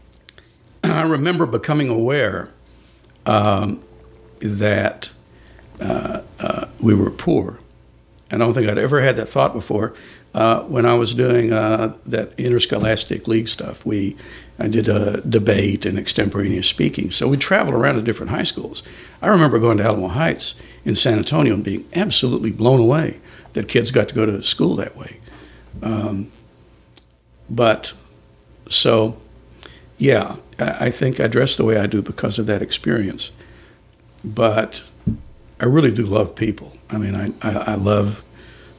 I 0.83 1.03
remember 1.03 1.45
becoming 1.45 1.89
aware 1.89 2.49
um, 3.25 3.83
that 4.41 5.09
uh, 5.79 6.21
uh, 6.39 6.67
we 6.79 6.93
were 6.93 7.11
poor. 7.11 7.59
I 8.31 8.37
don't 8.37 8.53
think 8.53 8.67
I'd 8.67 8.77
ever 8.77 9.01
had 9.01 9.15
that 9.17 9.29
thought 9.29 9.53
before. 9.53 9.93
Uh, 10.33 10.61
when 10.63 10.85
I 10.85 10.95
was 10.95 11.13
doing 11.13 11.53
uh, 11.53 11.95
that 12.07 12.33
interscholastic 12.39 13.27
league 13.27 13.47
stuff, 13.47 13.85
we 13.85 14.15
I 14.59 14.67
did 14.67 14.87
a 14.87 15.21
debate 15.21 15.85
and 15.85 15.97
extemporaneous 15.97 16.67
speaking. 16.67 17.11
So 17.11 17.27
we 17.27 17.37
traveled 17.37 17.75
around 17.75 17.95
to 17.95 18.01
different 18.01 18.31
high 18.31 18.43
schools. 18.43 18.83
I 19.21 19.27
remember 19.27 19.59
going 19.59 19.77
to 19.77 19.83
Alamo 19.83 20.09
Heights 20.09 20.55
in 20.85 20.95
San 20.95 21.17
Antonio 21.17 21.55
and 21.55 21.63
being 21.63 21.87
absolutely 21.93 22.51
blown 22.51 22.79
away 22.79 23.19
that 23.53 23.67
kids 23.67 23.91
got 23.91 24.07
to 24.09 24.15
go 24.15 24.25
to 24.25 24.41
school 24.43 24.75
that 24.75 24.95
way. 24.95 25.19
Um, 25.81 26.31
but 27.49 27.93
so, 28.69 29.19
yeah, 29.97 30.37
I, 30.59 30.91
think 30.91 31.19
I 31.19 31.27
dress 31.27 31.57
the 31.57 31.65
way 31.65 31.77
I 31.77 31.87
do 31.87 32.01
because 32.01 32.39
of 32.39 32.45
that 32.47 32.61
experience. 32.61 33.31
But 34.23 34.83
I 35.59 35.65
really 35.65 35.91
do 35.91 36.05
love 36.05 36.35
people. 36.35 36.73
I 36.89 36.97
mean, 36.97 37.15
I, 37.15 37.33
I, 37.41 37.73
I 37.73 37.75
love 37.75 38.23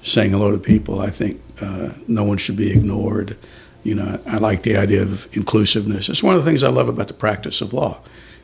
saying 0.03 0.31
hello 0.31 0.53
to 0.53 0.59
people. 0.59 1.01
I 1.01 1.11
think 1.11 1.41
uh, 1.61 1.91
no 2.09 2.25
one 2.25 2.39
should 2.39 2.57
be 2.57 2.73
ignored. 2.73 3.37
You 3.83 3.95
know, 3.95 4.21
I 4.27 4.39
like 4.39 4.63
the 4.63 4.77
idea 4.77 5.03
of 5.03 5.29
inclusiveness. 5.37 6.09
It's 6.09 6.23
one 6.23 6.35
of 6.35 6.43
the 6.43 6.51
things 6.51 6.63
I 6.63 6.71
love 6.71 6.89
about 6.89 7.09
the 7.09 7.15
practice 7.15 7.61
of 7.61 7.73
law. 7.73 8.01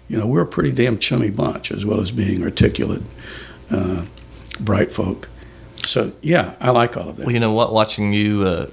You 0.08 0.18
know, 0.18 0.26
we're 0.26 0.42
a 0.42 0.46
pretty 0.46 0.72
damn 0.72 0.98
chummy 0.98 1.30
bunch, 1.30 1.70
as 1.70 1.86
well 1.86 2.00
as 2.00 2.10
being 2.10 2.44
articulate, 2.44 3.02
uh, 3.70 4.04
bright 4.58 4.92
folk. 4.92 5.28
So, 5.84 6.12
yeah, 6.20 6.56
I 6.60 6.70
like 6.70 6.96
all 6.96 7.08
of 7.08 7.16
that. 7.16 7.26
Well, 7.26 7.32
you 7.32 7.40
know 7.40 7.52
what? 7.52 7.72
Watching 7.72 8.12
you 8.12 8.44
uh, 8.44 8.66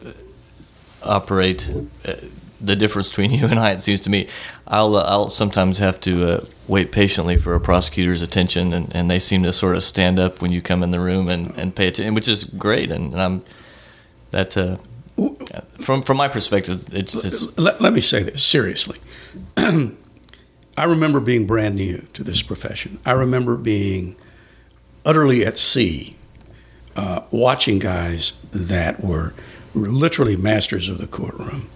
operate, 1.03 1.71
uh, 2.05 2.15
the 2.59 2.75
difference 2.75 3.09
between 3.09 3.31
you 3.39 3.45
and 3.45 3.59
I, 3.59 3.71
it 3.71 3.81
seems 3.81 4.01
to 4.01 4.09
me, 4.09 4.27
I'll 4.67 4.95
uh, 4.95 5.03
I'll 5.03 5.29
sometimes 5.29 5.79
have 5.79 5.99
to 6.01 6.29
uh, 6.29 6.45
wait 6.67 6.91
patiently 6.91 7.37
for 7.37 7.53
a 7.53 7.59
prosecutor's 7.59 8.21
attention, 8.21 8.73
and, 8.73 8.93
and 8.95 9.09
they 9.09 9.19
seem 9.19 9.43
to 9.43 9.53
sort 9.53 9.75
of 9.75 9.83
stand 9.83 10.19
up 10.19 10.41
when 10.41 10.51
you 10.51 10.61
come 10.61 10.83
in 10.83 10.91
the 10.91 10.99
room 10.99 11.29
and, 11.29 11.55
and 11.57 11.75
pay 11.75 11.87
attention, 11.87 12.13
which 12.13 12.27
is 12.27 12.43
great. 12.43 12.91
And, 12.91 13.13
and 13.13 13.21
I'm 13.21 13.43
that 14.31 14.57
uh, 14.57 14.77
from 15.79 16.03
from 16.03 16.17
my 16.17 16.27
perspective, 16.27 16.93
it's. 16.93 17.15
it's 17.15 17.57
let, 17.57 17.81
let 17.81 17.93
me 17.93 18.01
say 18.01 18.23
this 18.23 18.43
seriously. 18.43 18.97
I 19.57 20.83
remember 20.83 21.19
being 21.19 21.47
brand 21.47 21.75
new 21.75 22.05
to 22.13 22.23
this 22.23 22.43
profession. 22.43 22.99
I 23.05 23.11
remember 23.13 23.55
being 23.55 24.15
utterly 25.03 25.43
at 25.43 25.57
sea, 25.57 26.15
uh, 26.95 27.21
watching 27.31 27.79
guys 27.79 28.33
that 28.51 29.03
were 29.03 29.33
literally 29.73 30.37
masters 30.37 30.87
of 30.87 30.99
the 30.99 31.07
courtroom, 31.07 31.69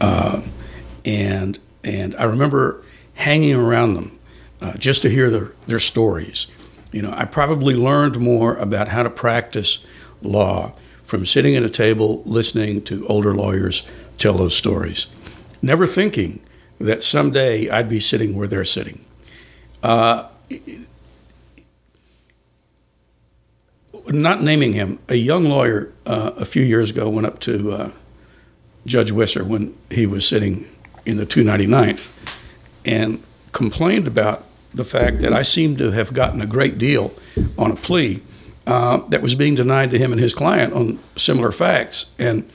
uh, 0.00 0.42
and 1.06 1.58
and 1.82 2.14
I 2.16 2.24
remember 2.24 2.82
hanging 3.14 3.54
around 3.54 3.94
them 3.94 4.18
uh, 4.60 4.74
just 4.74 5.02
to 5.02 5.08
hear 5.10 5.30
their, 5.30 5.52
their 5.66 5.78
stories. 5.78 6.46
You 6.92 7.02
know, 7.02 7.12
I 7.16 7.24
probably 7.24 7.74
learned 7.74 8.18
more 8.18 8.56
about 8.56 8.88
how 8.88 9.02
to 9.02 9.10
practice 9.10 9.84
law 10.22 10.74
from 11.04 11.24
sitting 11.24 11.54
at 11.54 11.62
a 11.62 11.70
table 11.70 12.22
listening 12.24 12.82
to 12.82 13.06
older 13.06 13.34
lawyers 13.34 13.86
tell 14.18 14.34
those 14.34 14.56
stories, 14.56 15.06
never 15.62 15.86
thinking 15.86 16.40
that 16.80 17.02
someday 17.02 17.68
I'd 17.70 17.88
be 17.88 18.00
sitting 18.00 18.36
where 18.36 18.48
they're 18.48 18.64
sitting. 18.64 19.04
Uh, 19.82 20.28
not 24.08 24.42
naming 24.42 24.72
him, 24.72 24.98
a 25.08 25.14
young 25.14 25.44
lawyer 25.44 25.92
uh, 26.06 26.32
a 26.36 26.44
few 26.44 26.62
years 26.62 26.90
ago 26.90 27.08
went 27.08 27.26
up 27.26 27.38
to 27.40 27.72
uh, 27.72 27.90
Judge 28.86 29.12
Wisser 29.12 29.46
when 29.46 29.76
he 29.90 30.06
was 30.06 30.26
sitting 30.26 30.68
in 31.06 31.16
the 31.16 31.26
299th 31.26 32.10
and 32.84 33.22
complained 33.52 34.06
about 34.06 34.44
the 34.72 34.84
fact 34.84 35.20
that 35.20 35.32
I 35.32 35.42
seemed 35.42 35.78
to 35.78 35.92
have 35.92 36.12
gotten 36.12 36.42
a 36.42 36.46
great 36.46 36.78
deal 36.78 37.14
on 37.56 37.70
a 37.70 37.76
plea 37.76 38.22
uh, 38.66 38.98
that 39.08 39.22
was 39.22 39.34
being 39.34 39.54
denied 39.54 39.90
to 39.90 39.98
him 39.98 40.12
and 40.12 40.20
his 40.20 40.34
client 40.34 40.72
on 40.72 40.98
similar 41.16 41.52
facts. 41.52 42.06
And 42.18 42.48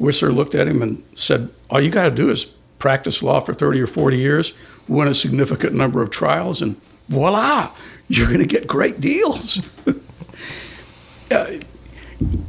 Wisser 0.00 0.34
looked 0.34 0.54
at 0.54 0.66
him 0.66 0.82
and 0.82 1.04
said, 1.14 1.50
All 1.70 1.80
you 1.80 1.90
got 1.90 2.04
to 2.04 2.10
do 2.10 2.30
is 2.30 2.46
practice 2.78 3.22
law 3.22 3.40
for 3.40 3.52
30 3.52 3.80
or 3.80 3.86
40 3.86 4.16
years, 4.16 4.52
win 4.86 5.08
a 5.08 5.14
significant 5.14 5.74
number 5.74 6.02
of 6.02 6.10
trials, 6.10 6.62
and 6.62 6.80
voila, 7.08 7.72
you're 8.08 8.26
going 8.26 8.40
to 8.40 8.46
get 8.46 8.66
great 8.66 9.00
deals. 9.00 9.60
uh, 11.30 11.46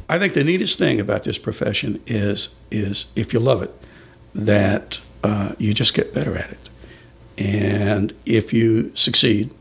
I 0.08 0.18
think 0.18 0.34
the 0.34 0.44
neatest 0.44 0.80
thing 0.80 1.00
about 1.00 1.24
this 1.24 1.38
profession 1.38 2.02
is, 2.08 2.50
is 2.72 3.08
if 3.16 3.34
you 3.34 3.40
love 3.40 3.62
it, 3.62 3.74
that 4.34 5.02
uh, 5.24 5.54
you 5.58 5.74
just 5.74 5.94
get 5.94 6.14
better 6.14 6.38
at 6.38 6.52
it. 6.52 6.70
And 7.38 8.14
if 8.26 8.54
you 8.54 8.96
succeed, 8.96 9.52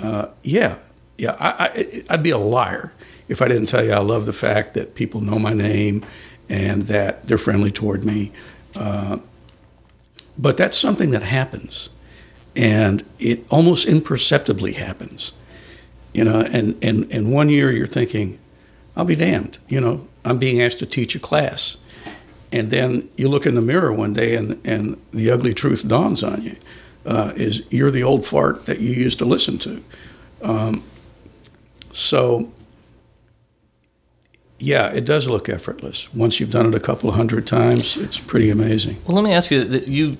uh, 0.00 0.28
yeah, 0.42 0.78
yeah, 1.18 1.36
I, 1.38 1.66
I, 1.66 2.04
I'd 2.10 2.22
be 2.22 2.30
a 2.30 2.38
liar 2.38 2.92
if 3.28 3.42
I 3.42 3.48
didn't 3.48 3.66
tell 3.66 3.84
you 3.84 3.92
I 3.92 3.98
love 3.98 4.24
the 4.24 4.32
fact 4.32 4.74
that 4.74 4.94
people 4.94 5.20
know 5.20 5.38
my 5.38 5.52
name 5.52 6.06
and 6.48 6.82
that 6.82 7.24
they're 7.24 7.36
friendly 7.36 7.70
toward 7.70 8.04
me. 8.04 8.32
Uh, 8.74 9.18
but 10.38 10.56
that's 10.56 10.78
something 10.78 11.10
that 11.10 11.24
happens, 11.24 11.90
and 12.54 13.04
it 13.18 13.44
almost 13.50 13.86
imperceptibly 13.86 14.72
happens. 14.72 15.32
You 16.14 16.24
know, 16.24 16.40
and, 16.40 16.76
and, 16.82 17.12
and 17.12 17.32
one 17.32 17.50
year 17.50 17.70
you're 17.70 17.86
thinking, 17.86 18.38
I'll 18.96 19.04
be 19.04 19.16
damned. 19.16 19.58
You 19.68 19.80
know, 19.80 20.08
I'm 20.24 20.38
being 20.38 20.62
asked 20.62 20.78
to 20.78 20.86
teach 20.86 21.14
a 21.14 21.20
class. 21.20 21.76
And 22.50 22.70
then 22.70 23.08
you 23.16 23.28
look 23.28 23.46
in 23.46 23.54
the 23.54 23.60
mirror 23.60 23.92
one 23.92 24.14
day 24.14 24.34
and, 24.34 24.58
and 24.66 25.00
the 25.12 25.30
ugly 25.30 25.52
truth 25.52 25.86
dawns 25.86 26.22
on 26.22 26.42
you 26.42 26.56
uh, 27.04 27.32
is 27.36 27.62
you're 27.70 27.90
the 27.90 28.02
old 28.02 28.24
fart 28.24 28.66
that 28.66 28.80
you 28.80 28.90
used 28.90 29.18
to 29.18 29.24
listen 29.24 29.58
to. 29.58 29.82
Um, 30.42 30.82
so, 31.92 32.52
yeah, 34.58 34.88
it 34.88 35.04
does 35.04 35.28
look 35.28 35.48
effortless. 35.48 36.12
Once 36.12 36.40
you've 36.40 36.50
done 36.50 36.66
it 36.66 36.74
a 36.74 36.80
couple 36.80 37.08
of 37.08 37.16
hundred 37.16 37.46
times, 37.46 37.96
it's 37.96 38.18
pretty 38.18 38.50
amazing. 38.50 39.00
Well, 39.06 39.14
let 39.14 39.24
me 39.24 39.32
ask 39.32 39.50
you 39.50 39.64
you 39.86 40.16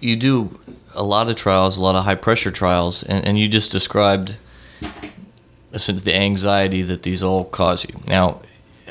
you 0.00 0.16
do 0.16 0.58
a 0.94 1.02
lot 1.02 1.28
of 1.28 1.36
trials, 1.36 1.76
a 1.76 1.80
lot 1.80 1.94
of 1.94 2.04
high 2.04 2.14
pressure 2.14 2.50
trials, 2.50 3.02
and, 3.02 3.24
and 3.24 3.38
you 3.38 3.48
just 3.48 3.70
described 3.70 4.36
the 5.70 6.14
anxiety 6.14 6.82
that 6.82 7.02
these 7.02 7.22
all 7.22 7.44
cause 7.44 7.84
you. 7.84 8.00
Now, 8.08 8.40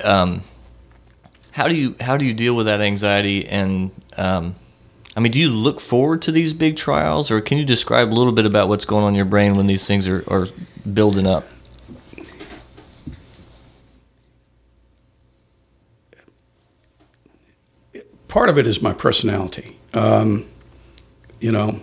um, 0.03 0.41
how 1.51 1.67
do 1.67 1.75
you 1.75 1.95
how 1.99 2.17
do 2.17 2.25
you 2.25 2.33
deal 2.33 2.55
with 2.55 2.65
that 2.65 2.81
anxiety? 2.81 3.47
And 3.47 3.91
um, 4.17 4.55
I 5.15 5.19
mean, 5.19 5.31
do 5.31 5.39
you 5.39 5.49
look 5.49 5.79
forward 5.79 6.21
to 6.23 6.31
these 6.31 6.53
big 6.53 6.75
trials, 6.75 7.31
or 7.31 7.41
can 7.41 7.57
you 7.57 7.65
describe 7.65 8.11
a 8.11 8.15
little 8.15 8.33
bit 8.33 8.45
about 8.45 8.67
what's 8.67 8.85
going 8.85 9.03
on 9.03 9.09
in 9.09 9.15
your 9.15 9.25
brain 9.25 9.55
when 9.55 9.67
these 9.67 9.87
things 9.87 10.07
are, 10.07 10.23
are 10.27 10.47
building 10.93 11.27
up? 11.27 11.47
Part 18.27 18.49
of 18.49 18.57
it 18.57 18.67
is 18.67 18.81
my 18.81 18.93
personality. 18.93 19.77
Um, 19.93 20.45
you 21.39 21.51
know, 21.51 21.79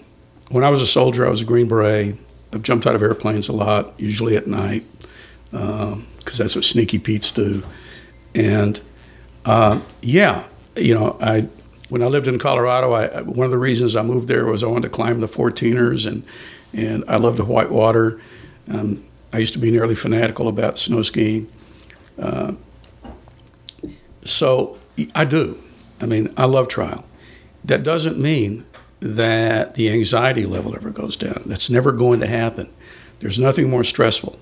when 0.51 0.65
I 0.65 0.69
was 0.69 0.83
a 0.83 0.87
soldier, 0.87 1.27
I 1.27 1.31
was 1.31 1.41
a 1.41 1.45
Green 1.47 1.67
Beret. 1.67 2.17
I've 2.53 2.63
jumped 2.63 2.87
out 2.87 2.95
of 2.95 3.03
airplanes 3.03 3.49
a 3.49 3.53
lot, 3.53 3.99
usually 3.99 4.37
at 4.37 4.47
night, 4.47 4.85
because 5.51 5.93
um, 5.93 6.07
that's 6.25 6.55
what 6.55 6.65
sneaky 6.65 6.99
Pete's 6.99 7.31
do. 7.31 7.63
And 8.35 8.81
uh, 9.47 9.81
yeah, 10.03 10.45
you 10.77 10.95
know, 10.95 11.17
I 11.21 11.49
when 11.89 12.03
I 12.03 12.07
lived 12.07 12.29
in 12.29 12.39
Colorado, 12.39 12.93
I, 12.93 13.21
one 13.23 13.45
of 13.45 13.51
the 13.51 13.59
reasons 13.59 13.97
I 13.97 14.03
moved 14.03 14.29
there 14.29 14.47
was 14.47 14.63
I 14.63 14.67
wanted 14.67 14.85
to 14.85 14.89
climb 14.89 15.21
the 15.21 15.27
14ers, 15.27 16.07
and 16.07 16.25
and 16.73 17.05
I 17.09 17.17
loved 17.17 17.39
the 17.39 17.45
white 17.45 17.71
water. 17.71 18.21
Um, 18.69 19.05
I 19.33 19.39
used 19.39 19.53
to 19.55 19.59
be 19.59 19.71
nearly 19.71 19.95
fanatical 19.95 20.49
about 20.49 20.79
snow 20.79 21.03
skiing. 21.03 21.51
Uh, 22.19 22.53
so 24.25 24.79
I 25.15 25.25
do. 25.25 25.63
I 26.01 26.07
mean, 26.07 26.33
I 26.37 26.45
love 26.45 26.69
trial. 26.69 27.05
That 27.65 27.83
doesn't 27.83 28.19
mean 28.19 28.67
that 29.01 29.75
the 29.75 29.91
anxiety 29.91 30.47
level 30.47 30.77
ever 30.77 30.91
goes 30.91 31.17
down. 31.17 31.43
That's 31.47 31.71
never 31.71 31.93
going 31.93 32.21
to 32.21 32.27
happen. 32.27 32.73
There's 33.21 33.39
nothing 33.39 33.71
more 33.71 33.85
stressful 33.85 34.39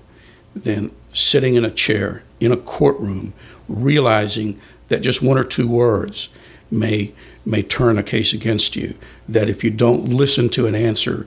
than 0.55 0.91
sitting 1.13 1.55
in 1.55 1.63
a 1.63 1.71
chair 1.71 2.23
in 2.39 2.51
a 2.51 2.57
courtroom, 2.57 3.33
realizing 3.67 4.59
that 4.89 5.01
just 5.01 5.21
one 5.21 5.37
or 5.37 5.43
two 5.43 5.67
words 5.67 6.29
may 6.69 7.13
may 7.43 7.63
turn 7.63 7.97
a 7.97 8.03
case 8.03 8.33
against 8.33 8.75
you. 8.75 8.95
That 9.27 9.49
if 9.49 9.63
you 9.63 9.71
don't 9.71 10.09
listen 10.09 10.49
to 10.49 10.67
an 10.67 10.75
answer 10.75 11.25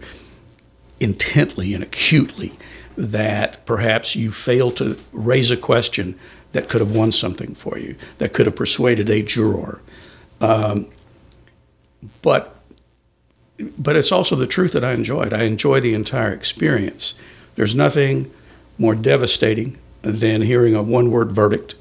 intently 1.01 1.75
and 1.75 1.83
acutely, 1.83 2.53
that 2.97 3.65
perhaps 3.67 4.15
you 4.15 4.31
fail 4.31 4.71
to 4.73 4.99
raise 5.13 5.51
a 5.51 5.57
question 5.57 6.19
that 6.53 6.69
could 6.69 6.81
have 6.81 6.93
won 6.93 7.11
something 7.13 7.55
for 7.55 7.79
you, 7.79 7.97
that 8.19 8.33
could 8.33 8.47
have 8.47 8.57
persuaded 8.57 9.11
a 9.11 9.23
juror. 9.23 9.81
Um, 10.41 10.87
but 12.23 12.51
but 13.79 13.95
it's 13.95 14.11
also 14.11 14.35
the 14.35 14.49
truth 14.49 14.73
that 14.73 14.85
I 14.85 14.93
enjoyed. 14.93 15.33
I 15.33 15.45
enjoy 15.45 15.81
the 15.81 15.95
entire 15.95 16.33
experience. 16.33 17.15
There's 17.55 17.75
nothing 17.75 18.33
more 18.79 18.97
devastating 18.97 19.79
than 20.03 20.43
hearing 20.43 20.75
a 20.75 20.83
one 20.83 21.11
word 21.11 21.31
verdict, 21.31 21.77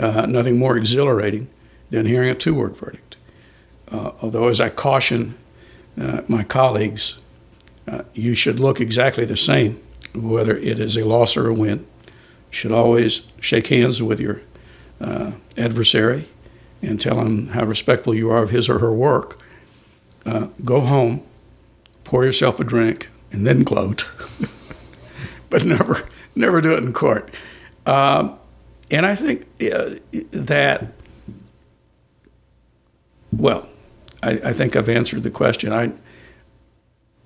uh, 0.00 0.26
nothing 0.26 0.58
more 0.58 0.76
exhilarating 0.76 1.48
than 1.90 2.06
hearing 2.06 2.30
a 2.30 2.34
two 2.34 2.54
word 2.54 2.76
verdict. 2.76 3.16
Uh, 3.90 4.12
although, 4.22 4.48
as 4.48 4.60
I 4.60 4.68
caution 4.68 5.36
uh, 6.00 6.22
my 6.28 6.44
colleagues, 6.44 7.18
uh, 7.86 8.02
you 8.14 8.34
should 8.34 8.58
look 8.58 8.80
exactly 8.80 9.24
the 9.24 9.36
same, 9.36 9.80
whether 10.14 10.56
it 10.56 10.78
is 10.78 10.96
a 10.96 11.04
loss 11.04 11.36
or 11.36 11.48
a 11.48 11.54
win. 11.54 11.86
Should 12.50 12.72
always 12.72 13.22
shake 13.40 13.68
hands 13.68 14.02
with 14.02 14.20
your 14.20 14.42
uh, 15.00 15.32
adversary 15.56 16.28
and 16.82 17.00
tell 17.00 17.20
him 17.20 17.48
how 17.48 17.64
respectful 17.64 18.14
you 18.14 18.30
are 18.30 18.42
of 18.42 18.50
his 18.50 18.68
or 18.68 18.78
her 18.80 18.92
work 18.92 19.38
uh, 20.26 20.48
go 20.64 20.80
home, 20.80 21.22
pour 22.04 22.24
yourself 22.24 22.60
a 22.60 22.64
drink, 22.64 23.10
and 23.30 23.46
then 23.46 23.62
gloat, 23.62 24.08
but 25.50 25.64
never 25.64 26.08
never 26.34 26.60
do 26.60 26.72
it 26.74 26.82
in 26.82 26.92
court. 26.92 27.30
Um, 27.86 28.38
and 28.90 29.04
I 29.04 29.14
think 29.14 29.46
uh, 29.72 29.96
that, 30.30 30.92
well, 33.32 33.68
I, 34.22 34.30
I, 34.44 34.52
think 34.52 34.76
I've 34.76 34.88
answered 34.88 35.24
the 35.24 35.30
question. 35.30 35.72
I 35.72 35.92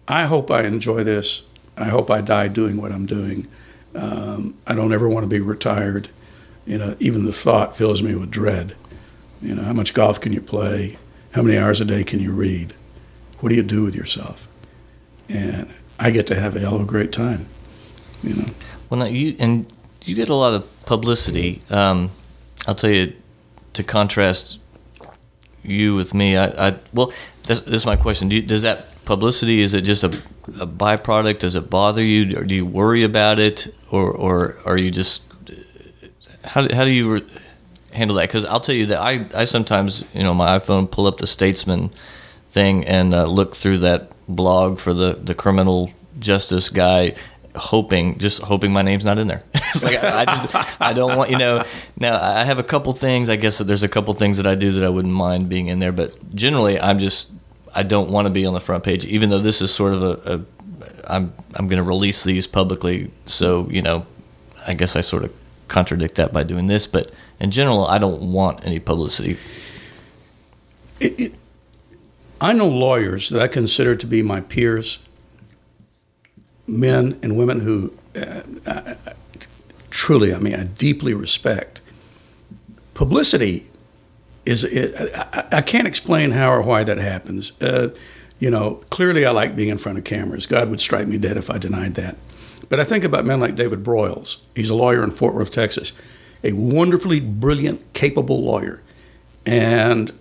I 0.08 0.24
hope 0.24 0.50
I 0.50 0.62
enjoy 0.62 1.04
this. 1.04 1.42
I 1.76 1.84
hope 1.84 2.10
I 2.10 2.20
die 2.20 2.48
doing 2.48 2.76
what 2.76 2.92
I'm 2.92 3.06
doing. 3.06 3.46
Um, 3.94 4.56
I 4.66 4.74
don't 4.74 4.92
ever 4.92 5.08
want 5.08 5.24
to 5.24 5.28
be 5.28 5.40
retired. 5.40 6.08
You 6.66 6.78
know, 6.78 6.96
even 6.98 7.24
the 7.24 7.32
thought 7.32 7.76
fills 7.76 8.02
me 8.02 8.14
with 8.14 8.30
dread. 8.30 8.74
You 9.40 9.54
know, 9.54 9.62
how 9.62 9.72
much 9.72 9.94
golf 9.94 10.20
can 10.20 10.32
you 10.32 10.40
play? 10.40 10.98
How 11.32 11.42
many 11.42 11.58
hours 11.58 11.80
a 11.80 11.84
day 11.84 12.02
can 12.02 12.20
you 12.20 12.32
read? 12.32 12.74
What 13.40 13.50
do 13.50 13.54
you 13.54 13.62
do 13.62 13.82
with 13.82 13.94
yourself? 13.94 14.48
And 15.28 15.70
I 15.98 16.10
get 16.10 16.26
to 16.28 16.34
have 16.34 16.56
a 16.56 16.60
hell 16.60 16.76
of 16.76 16.82
a 16.82 16.86
great 16.86 17.12
time, 17.12 17.46
you 18.22 18.34
know. 18.34 18.46
Well, 18.88 19.00
now 19.00 19.06
you 19.06 19.36
and 19.38 19.66
you 20.04 20.14
get 20.14 20.28
a 20.28 20.34
lot 20.34 20.54
of 20.54 20.84
publicity. 20.86 21.62
Um, 21.68 22.10
I'll 22.66 22.74
tell 22.74 22.90
you 22.90 23.12
to 23.74 23.82
contrast 23.82 24.58
you 25.62 25.94
with 25.94 26.14
me. 26.14 26.36
I, 26.36 26.68
I 26.68 26.78
well, 26.92 27.12
this, 27.44 27.60
this, 27.60 27.78
is 27.78 27.86
my 27.86 27.96
question. 27.96 28.28
Do 28.28 28.36
you, 28.36 28.42
does 28.42 28.62
that 28.62 29.04
publicity 29.04 29.60
is 29.60 29.74
it 29.74 29.82
just 29.82 30.04
a, 30.04 30.22
a 30.60 30.66
byproduct? 30.66 31.40
Does 31.40 31.54
it 31.54 31.70
bother 31.70 32.02
you, 32.02 32.38
or 32.38 32.44
do 32.44 32.54
you 32.54 32.66
worry 32.66 33.02
about 33.02 33.38
it, 33.38 33.74
or 33.90 34.10
or 34.10 34.56
are 34.64 34.76
you 34.76 34.90
just 34.90 35.22
how 36.44 36.72
how 36.74 36.84
do 36.84 36.90
you 36.90 37.14
re- 37.14 37.26
handle 37.92 38.16
that? 38.16 38.28
Because 38.28 38.44
I'll 38.44 38.60
tell 38.60 38.74
you 38.74 38.86
that 38.86 39.00
I 39.00 39.26
I 39.34 39.44
sometimes 39.44 40.04
you 40.12 40.22
know 40.22 40.34
my 40.34 40.58
iPhone 40.58 40.90
pull 40.90 41.06
up 41.06 41.18
the 41.18 41.26
Statesman 41.26 41.90
thing 42.48 42.86
and 42.86 43.12
uh, 43.12 43.26
look 43.26 43.54
through 43.54 43.78
that 43.78 44.10
blog 44.28 44.78
for 44.78 44.94
the, 44.94 45.12
the 45.12 45.34
criminal 45.34 45.90
justice 46.18 46.68
guy 46.68 47.14
hoping 47.54 48.18
just 48.18 48.42
hoping 48.42 48.72
my 48.72 48.82
name's 48.82 49.04
not 49.04 49.18
in 49.18 49.28
there 49.28 49.42
it's 49.54 49.82
like 49.82 50.02
I, 50.02 50.22
I, 50.22 50.24
just 50.24 50.80
i 50.80 50.92
don't 50.92 51.16
want 51.16 51.30
you 51.30 51.38
know 51.38 51.64
now 51.98 52.20
i 52.20 52.44
have 52.44 52.58
a 52.58 52.62
couple 52.62 52.92
things 52.92 53.30
i 53.30 53.36
guess 53.36 53.58
that 53.58 53.64
there's 53.64 53.82
a 53.82 53.88
couple 53.88 54.12
things 54.14 54.36
that 54.36 54.46
i 54.46 54.54
do 54.54 54.72
that 54.72 54.84
i 54.84 54.88
wouldn't 54.88 55.14
mind 55.14 55.48
being 55.48 55.68
in 55.68 55.78
there 55.78 55.92
but 55.92 56.34
generally 56.34 56.78
i'm 56.78 56.98
just 56.98 57.30
i 57.76 57.82
don't 57.82 58.10
want 58.10 58.26
to 58.26 58.30
be 58.30 58.44
on 58.44 58.54
the 58.54 58.60
front 58.60 58.82
page 58.82 59.04
even 59.06 59.30
though 59.30 59.38
this 59.38 59.62
is 59.62 59.72
sort 59.72 59.92
of 59.92 60.02
a, 60.02 60.34
a 60.34 60.40
i'm 61.08 61.32
i'm 61.54 61.68
going 61.68 61.78
to 61.78 61.82
release 61.82 62.24
these 62.24 62.46
publicly 62.46 63.10
so 63.24 63.68
you 63.70 63.82
know 63.82 64.06
i 64.66 64.72
guess 64.72 64.96
i 64.96 65.00
sort 65.00 65.24
of 65.24 65.32
contradict 65.68 66.14
that 66.16 66.32
by 66.32 66.42
doing 66.42 66.66
this 66.66 66.86
but 66.86 67.12
in 67.40 67.50
general 67.50 67.86
i 67.86 67.98
don't 67.98 68.22
want 68.32 68.64
any 68.64 68.78
publicity 68.78 69.36
it, 71.00 71.20
it, 71.20 71.34
I 72.40 72.52
know 72.52 72.68
lawyers 72.68 73.30
that 73.30 73.40
I 73.40 73.48
consider 73.48 73.96
to 73.96 74.06
be 74.06 74.22
my 74.22 74.40
peers, 74.40 74.98
men 76.66 77.18
and 77.22 77.36
women 77.36 77.60
who 77.60 77.92
uh, 78.14 78.42
I, 78.66 78.96
truly, 79.90 80.34
I 80.34 80.38
mean, 80.38 80.54
I 80.54 80.64
deeply 80.64 81.14
respect. 81.14 81.80
Publicity 82.94 83.65
is, 84.46 84.64
it, 84.64 85.12
I, 85.14 85.44
I, 85.58 85.62
can't 85.62 85.86
explain 85.86 86.30
how 86.30 86.50
or 86.52 86.62
why 86.62 86.84
that 86.84 86.98
happens. 86.98 87.52
Uh, 87.60 87.88
you 88.38 88.50
know, 88.50 88.82
clearly 88.90 89.26
I 89.26 89.30
like 89.30 89.56
being 89.56 89.68
in 89.70 89.78
front 89.78 89.98
of 89.98 90.04
cameras. 90.04 90.46
God 90.46 90.70
would 90.70 90.80
strike 90.80 91.08
me 91.08 91.18
dead 91.18 91.36
if 91.36 91.50
I 91.50 91.58
denied 91.58 91.94
that. 91.94 92.16
But 92.68 92.80
I 92.80 92.84
think 92.84 93.04
about 93.04 93.24
men 93.24 93.40
like 93.40 93.54
David 93.54 93.82
Broyles. 93.82 94.38
He's 94.54 94.70
a 94.70 94.74
lawyer 94.74 95.02
in 95.02 95.10
Fort 95.10 95.34
Worth, 95.34 95.52
Texas, 95.52 95.92
a 96.42 96.52
wonderfully 96.52 97.20
brilliant, 97.20 97.92
capable 97.92 98.42
lawyer. 98.42 98.82
And 99.44 100.12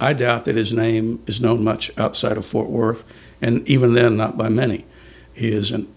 I 0.00 0.12
doubt 0.12 0.44
that 0.46 0.56
his 0.56 0.72
name 0.72 1.22
is 1.26 1.40
known 1.40 1.62
much 1.62 1.96
outside 1.98 2.36
of 2.36 2.44
Fort 2.44 2.68
Worth, 2.68 3.04
and 3.40 3.66
even 3.68 3.94
then, 3.94 4.16
not 4.16 4.36
by 4.36 4.48
many. 4.48 4.84
He 5.32 5.52
is 5.52 5.70
an 5.70 5.92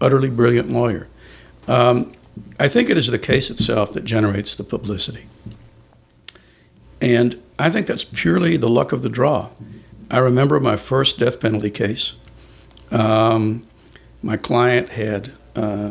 utterly 0.00 0.28
brilliant 0.28 0.70
lawyer. 0.70 1.08
Um, 1.68 2.14
I 2.58 2.68
think 2.68 2.90
it 2.90 2.98
is 2.98 3.06
the 3.06 3.18
case 3.18 3.50
itself 3.50 3.92
that 3.92 4.04
generates 4.04 4.56
the 4.56 4.64
publicity. 4.64 5.26
And 7.04 7.38
I 7.58 7.68
think 7.68 7.86
that's 7.86 8.02
purely 8.02 8.56
the 8.56 8.70
luck 8.70 8.90
of 8.90 9.02
the 9.02 9.10
draw. 9.10 9.50
I 10.10 10.16
remember 10.16 10.58
my 10.58 10.76
first 10.76 11.18
death 11.18 11.38
penalty 11.38 11.68
case. 11.68 12.14
Um, 12.90 13.66
my 14.22 14.38
client 14.38 14.88
had 14.88 15.32
uh, 15.54 15.90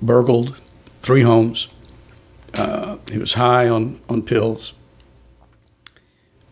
burgled 0.00 0.60
three 1.02 1.22
homes. 1.22 1.66
Uh, 2.54 2.98
he 3.10 3.18
was 3.18 3.34
high 3.34 3.68
on, 3.68 4.00
on 4.08 4.22
pills. 4.22 4.74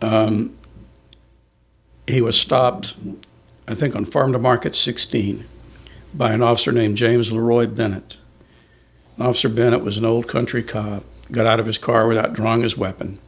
Um, 0.00 0.58
he 2.08 2.20
was 2.20 2.36
stopped, 2.36 2.96
I 3.68 3.74
think, 3.74 3.94
on 3.94 4.04
Farm 4.04 4.32
to 4.32 4.38
Market 4.40 4.74
16 4.74 5.44
by 6.12 6.32
an 6.32 6.42
officer 6.42 6.72
named 6.72 6.96
James 6.96 7.30
Leroy 7.30 7.68
Bennett. 7.68 8.16
Officer 9.20 9.48
Bennett 9.48 9.84
was 9.84 9.96
an 9.96 10.04
old 10.04 10.26
country 10.26 10.64
cop, 10.64 11.04
got 11.30 11.46
out 11.46 11.60
of 11.60 11.66
his 11.66 11.78
car 11.78 12.08
without 12.08 12.32
drawing 12.32 12.62
his 12.62 12.76
weapon. 12.76 13.20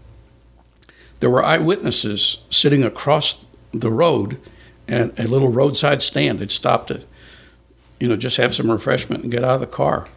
There 1.21 1.31
were 1.31 1.45
eyewitnesses 1.45 2.39
sitting 2.51 2.85
across 2.85 3.45
the 3.73 3.91
road 3.91 4.41
at 4.89 5.19
a 5.19 5.29
little 5.29 5.49
roadside 5.49 6.03
stand. 6.03 6.39
They'd 6.39 6.51
stopped 6.51 6.89
to, 6.89 7.03
you 7.99 8.09
know, 8.09 8.17
just 8.17 8.37
have 8.37 8.55
some 8.55 8.71
refreshment 8.71 9.23
and 9.23 9.33
get 9.33 9.45
out 9.45 9.55
of 9.55 9.61
the 9.61 9.67
car. 9.67 10.09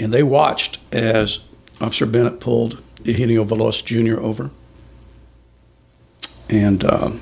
And 0.00 0.12
they 0.12 0.22
watched 0.22 0.78
as 0.92 1.40
Officer 1.80 2.06
Bennett 2.06 2.40
pulled 2.40 2.82
Eugenio 3.04 3.44
Veloz 3.44 3.84
Jr. 3.84 4.20
over. 4.20 4.50
And 6.48 6.84
um, 6.84 7.20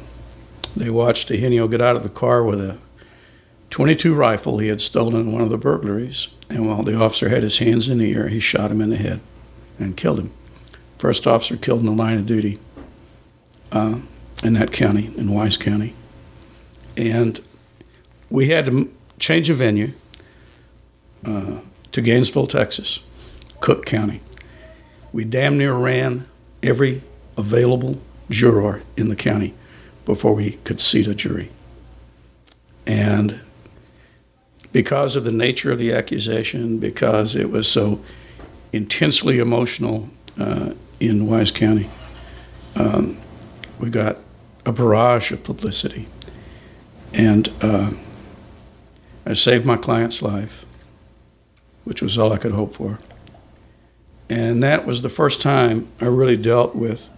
they 0.76 0.90
watched 0.90 1.30
Eugenio 1.30 1.68
get 1.68 1.80
out 1.80 1.96
of 1.96 2.02
the 2.02 2.08
car 2.08 2.42
with 2.42 2.60
a 2.60 2.78
22 3.70 4.14
rifle 4.14 4.58
he 4.58 4.68
had 4.68 4.80
stolen 4.80 5.14
in 5.14 5.32
one 5.32 5.42
of 5.42 5.50
the 5.50 5.58
burglaries. 5.58 6.28
And 6.48 6.68
while 6.68 6.82
the 6.82 6.98
officer 6.98 7.28
had 7.28 7.42
his 7.42 7.58
hands 7.58 7.88
in 7.88 7.98
the 7.98 8.12
air, 8.14 8.28
he 8.28 8.38
shot 8.38 8.70
him 8.70 8.80
in 8.80 8.90
the 8.90 8.96
head 8.96 9.20
and 9.78 9.96
killed 9.96 10.20
him. 10.20 10.32
First 10.96 11.26
officer 11.26 11.56
killed 11.56 11.80
in 11.80 11.86
the 11.86 11.92
line 11.92 12.18
of 12.18 12.26
duty 12.26 12.58
uh, 13.72 13.98
in 14.44 14.55
that 14.55 14.72
county, 14.72 15.07
in 15.16 15.33
Wise 15.33 15.57
County. 15.57 15.94
And 16.96 17.40
we 18.31 18.48
had 18.48 18.66
to 18.66 18.92
change 19.18 19.50
a 19.50 19.55
venue 19.55 19.92
uh, 21.24 21.61
to 21.92 22.00
Gainesville, 22.00 22.46
Texas, 22.46 23.00
Cooke 23.61 23.87
County. 23.87 24.20
We 25.12 25.24
damn 25.24 25.59
near 25.59 25.74
ran 25.74 26.26
every 26.62 27.02
available 27.37 28.00
juror 28.29 28.83
in 28.96 29.09
the 29.09 29.16
county 29.16 29.55
before 30.05 30.35
we 30.35 30.52
could 30.64 30.81
seat 30.81 31.07
a 31.07 31.14
jury. 31.14 31.50
And 32.87 33.40
because 34.72 35.16
of 35.16 35.24
the 35.24 35.33
nature 35.33 35.72
of 35.72 35.79
the 35.79 35.92
accusation, 35.92 36.79
because 36.79 37.35
it 37.35 37.50
was 37.50 37.66
so 37.66 38.00
intensely 38.72 39.38
emotional 39.38 40.09
uh, 40.38 40.74
in 41.00 41.26
Wise 41.26 41.50
County, 41.50 41.88
um, 42.74 43.16
we 43.78 43.90
got 43.90 44.18
a 44.64 44.72
barrage 44.72 45.32
of 45.32 45.44
publicity. 45.44 46.08
And 47.14 47.48
uh, 47.60 47.92
I 49.24 49.32
saved 49.32 49.64
my 49.64 49.76
client's 49.76 50.22
life, 50.22 50.64
which 51.84 52.02
was 52.02 52.18
all 52.18 52.32
I 52.32 52.38
could 52.38 52.52
hope 52.52 52.74
for. 52.74 52.98
And 54.28 54.62
that 54.62 54.86
was 54.86 55.02
the 55.02 55.08
first 55.08 55.40
time 55.40 55.88
I 56.00 56.06
really 56.06 56.36
dealt 56.36 56.74
with 56.74 57.08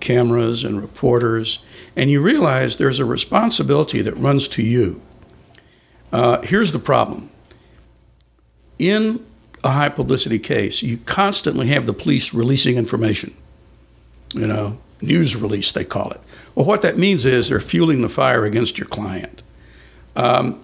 cameras 0.00 0.64
and 0.64 0.80
reporters. 0.80 1.60
And 1.96 2.10
you 2.10 2.20
realize 2.20 2.76
there's 2.76 2.98
a 2.98 3.04
responsibility 3.04 4.02
that 4.02 4.16
runs 4.16 4.48
to 4.48 4.62
you. 4.62 5.00
Uh, 6.12 6.40
here's 6.42 6.72
the 6.72 6.78
problem 6.78 7.30
in 8.78 9.24
a 9.64 9.70
high 9.70 9.88
publicity 9.88 10.38
case, 10.38 10.82
you 10.82 10.98
constantly 10.98 11.66
have 11.66 11.86
the 11.86 11.92
police 11.92 12.32
releasing 12.32 12.76
information. 12.76 13.34
You 14.34 14.46
know, 14.46 14.78
news 15.00 15.36
release, 15.36 15.72
they 15.72 15.84
call 15.84 16.10
it. 16.10 16.20
Well, 16.54 16.66
what 16.66 16.82
that 16.82 16.98
means 16.98 17.24
is 17.24 17.48
they're 17.48 17.60
fueling 17.60 18.02
the 18.02 18.08
fire 18.08 18.44
against 18.44 18.78
your 18.78 18.88
client. 18.88 19.42
Um, 20.16 20.60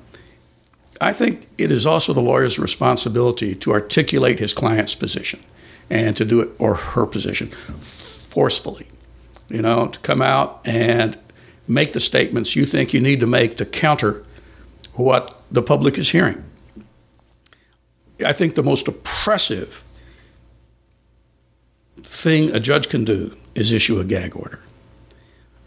I 1.00 1.12
think 1.12 1.46
it 1.58 1.70
is 1.70 1.86
also 1.86 2.12
the 2.12 2.20
lawyer's 2.20 2.58
responsibility 2.58 3.54
to 3.56 3.72
articulate 3.72 4.38
his 4.38 4.52
client's 4.52 4.94
position 4.94 5.40
and 5.90 6.16
to 6.16 6.24
do 6.24 6.40
it, 6.40 6.50
or 6.58 6.74
her 6.74 7.06
position, 7.06 7.48
forcefully. 7.80 8.88
You 9.48 9.60
know, 9.60 9.88
to 9.88 10.00
come 10.00 10.22
out 10.22 10.62
and 10.64 11.18
make 11.68 11.92
the 11.92 12.00
statements 12.00 12.56
you 12.56 12.64
think 12.64 12.94
you 12.94 13.00
need 13.00 13.20
to 13.20 13.26
make 13.26 13.56
to 13.58 13.66
counter 13.66 14.24
what 14.94 15.42
the 15.50 15.62
public 15.62 15.98
is 15.98 16.10
hearing. 16.10 16.42
I 18.24 18.32
think 18.32 18.54
the 18.54 18.62
most 18.62 18.88
oppressive 18.88 19.84
thing 22.02 22.54
a 22.54 22.60
judge 22.60 22.88
can 22.88 23.04
do 23.04 23.36
is 23.54 23.72
issue 23.72 24.00
a 24.00 24.04
gag 24.04 24.36
order. 24.36 24.60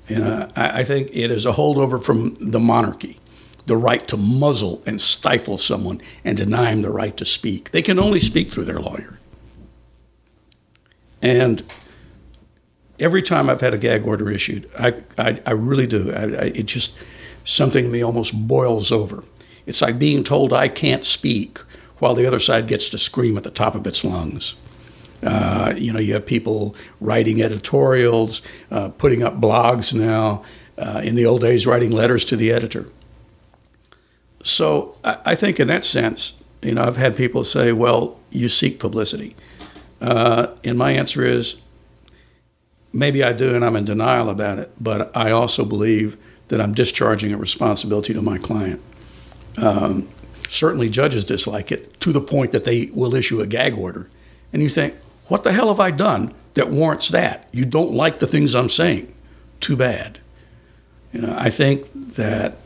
And 0.10 0.23
I, 0.56 0.80
I 0.80 0.84
think 0.84 1.10
it 1.12 1.32
is 1.32 1.45
a 1.45 1.52
holdover 1.52 2.02
from 2.02 2.36
the 2.39 2.60
monarchy, 2.60 3.17
the 3.65 3.78
right 3.78 4.08
to 4.08 4.17
muzzle 4.17 4.82
and 4.86 5.02
stifle 5.02 5.58
someone 5.58 6.02
and 6.23 6.38
deny 6.38 6.71
him 6.71 6.82
the 6.82 6.91
right 6.91 7.15
to 7.17 7.26
speak. 7.26 7.71
They 7.71 7.82
can 7.82 8.00
only 8.00 8.19
speak 8.19 8.52
through 8.52 8.65
their 8.65 8.80
lawyer. 8.80 9.19
And 11.21 11.63
every 13.00 13.21
time 13.21 13.50
I've 13.50 13.62
had 13.62 13.73
a 13.73 13.78
gag 13.78 14.06
order 14.06 14.32
issued, 14.32 14.69
I, 14.78 15.02
I, 15.17 15.41
I 15.45 15.52
really 15.52 15.88
do. 15.88 16.13
I, 16.13 16.21
I, 16.21 16.45
it 16.56 16.67
just, 16.67 16.97
something 17.43 17.86
in 17.86 17.91
me 17.91 18.02
almost 18.02 18.47
boils 18.47 18.91
over. 18.91 19.23
It's 19.65 19.82
like 19.82 20.00
being 20.00 20.23
told 20.23 20.54
I 20.54 20.69
can't 20.69 21.04
speak 21.04 21.60
while 22.00 22.13
the 22.13 22.26
other 22.26 22.39
side 22.39 22.67
gets 22.67 22.89
to 22.89 22.97
scream 22.97 23.38
at 23.38 23.43
the 23.43 23.52
top 23.52 23.76
of 23.76 23.86
its 23.86 24.06
lungs. 24.06 24.56
Uh, 25.23 25.73
you 25.75 25.91
know, 25.91 25.99
you 25.99 26.13
have 26.13 26.25
people 26.25 26.75
writing 27.01 27.41
editorials, 27.41 28.41
uh, 28.71 28.89
putting 28.89 29.23
up 29.23 29.39
blogs 29.39 29.93
now. 29.93 30.43
Uh, 30.77 31.01
in 31.03 31.15
the 31.15 31.25
old 31.25 31.41
days, 31.41 31.65
writing 31.65 31.89
letters 31.89 32.23
to 32.23 32.36
the 32.36 32.51
editor. 32.51 32.88
So 34.43 34.95
I, 35.03 35.17
I, 35.25 35.36
think, 35.36 35.60
in 35.60 35.67
that 35.69 35.84
sense, 35.84 36.36
you 36.62 36.75
know, 36.75 36.84
I've 36.84 36.97
had 36.97 37.17
people 37.17 37.43
say, 37.43 37.71
"Well, 37.71 38.19
you 38.30 38.47
seek 38.47 38.80
publicity," 38.80 39.36
uh, 40.01 40.47
and 40.63 40.77
my 40.77 40.91
answer 40.91 41.23
is, 41.23 41.58
maybe 42.93 43.23
I 43.23 43.34
do, 43.34 43.56
and 43.56 43.65
I'm 43.65 43.75
in 43.75 43.86
denial 43.86 44.30
about 44.30 44.60
it. 44.60 44.71
But 44.80 45.15
I 45.17 45.32
also 45.32 45.65
believe 45.65 46.15
that 46.49 46.62
I'm 46.62 46.73
discharging 46.73 47.34
a 47.34 47.38
responsibility 47.38 48.13
to 48.13 48.21
my 48.21 48.38
client. 48.38 48.82
Um, 49.58 50.08
certainly, 50.47 50.89
judges 50.89 51.25
dislike 51.25 51.71
it 51.71 51.99
to 52.01 52.12
the 52.12 52.21
point 52.21 52.51
that 52.51 52.63
they 52.63 52.89
will 52.93 53.15
issue 53.15 53.41
a 53.41 53.47
gag 53.47 53.77
order, 53.77 54.10
and 54.53 54.62
you 54.62 54.69
think, 54.69 54.95
what 55.27 55.43
the 55.43 55.51
hell 55.51 55.69
have 55.69 55.79
I 55.79 55.91
done 55.91 56.33
that 56.53 56.69
warrants 56.69 57.09
that? 57.09 57.47
You 57.51 57.65
don't 57.65 57.93
like 57.93 58.19
the 58.19 58.27
things 58.27 58.55
I'm 58.55 58.69
saying. 58.69 59.13
Too 59.59 59.75
bad. 59.75 60.19
You 61.13 61.21
know, 61.21 61.35
I 61.37 61.49
think 61.49 61.91
that 62.15 62.57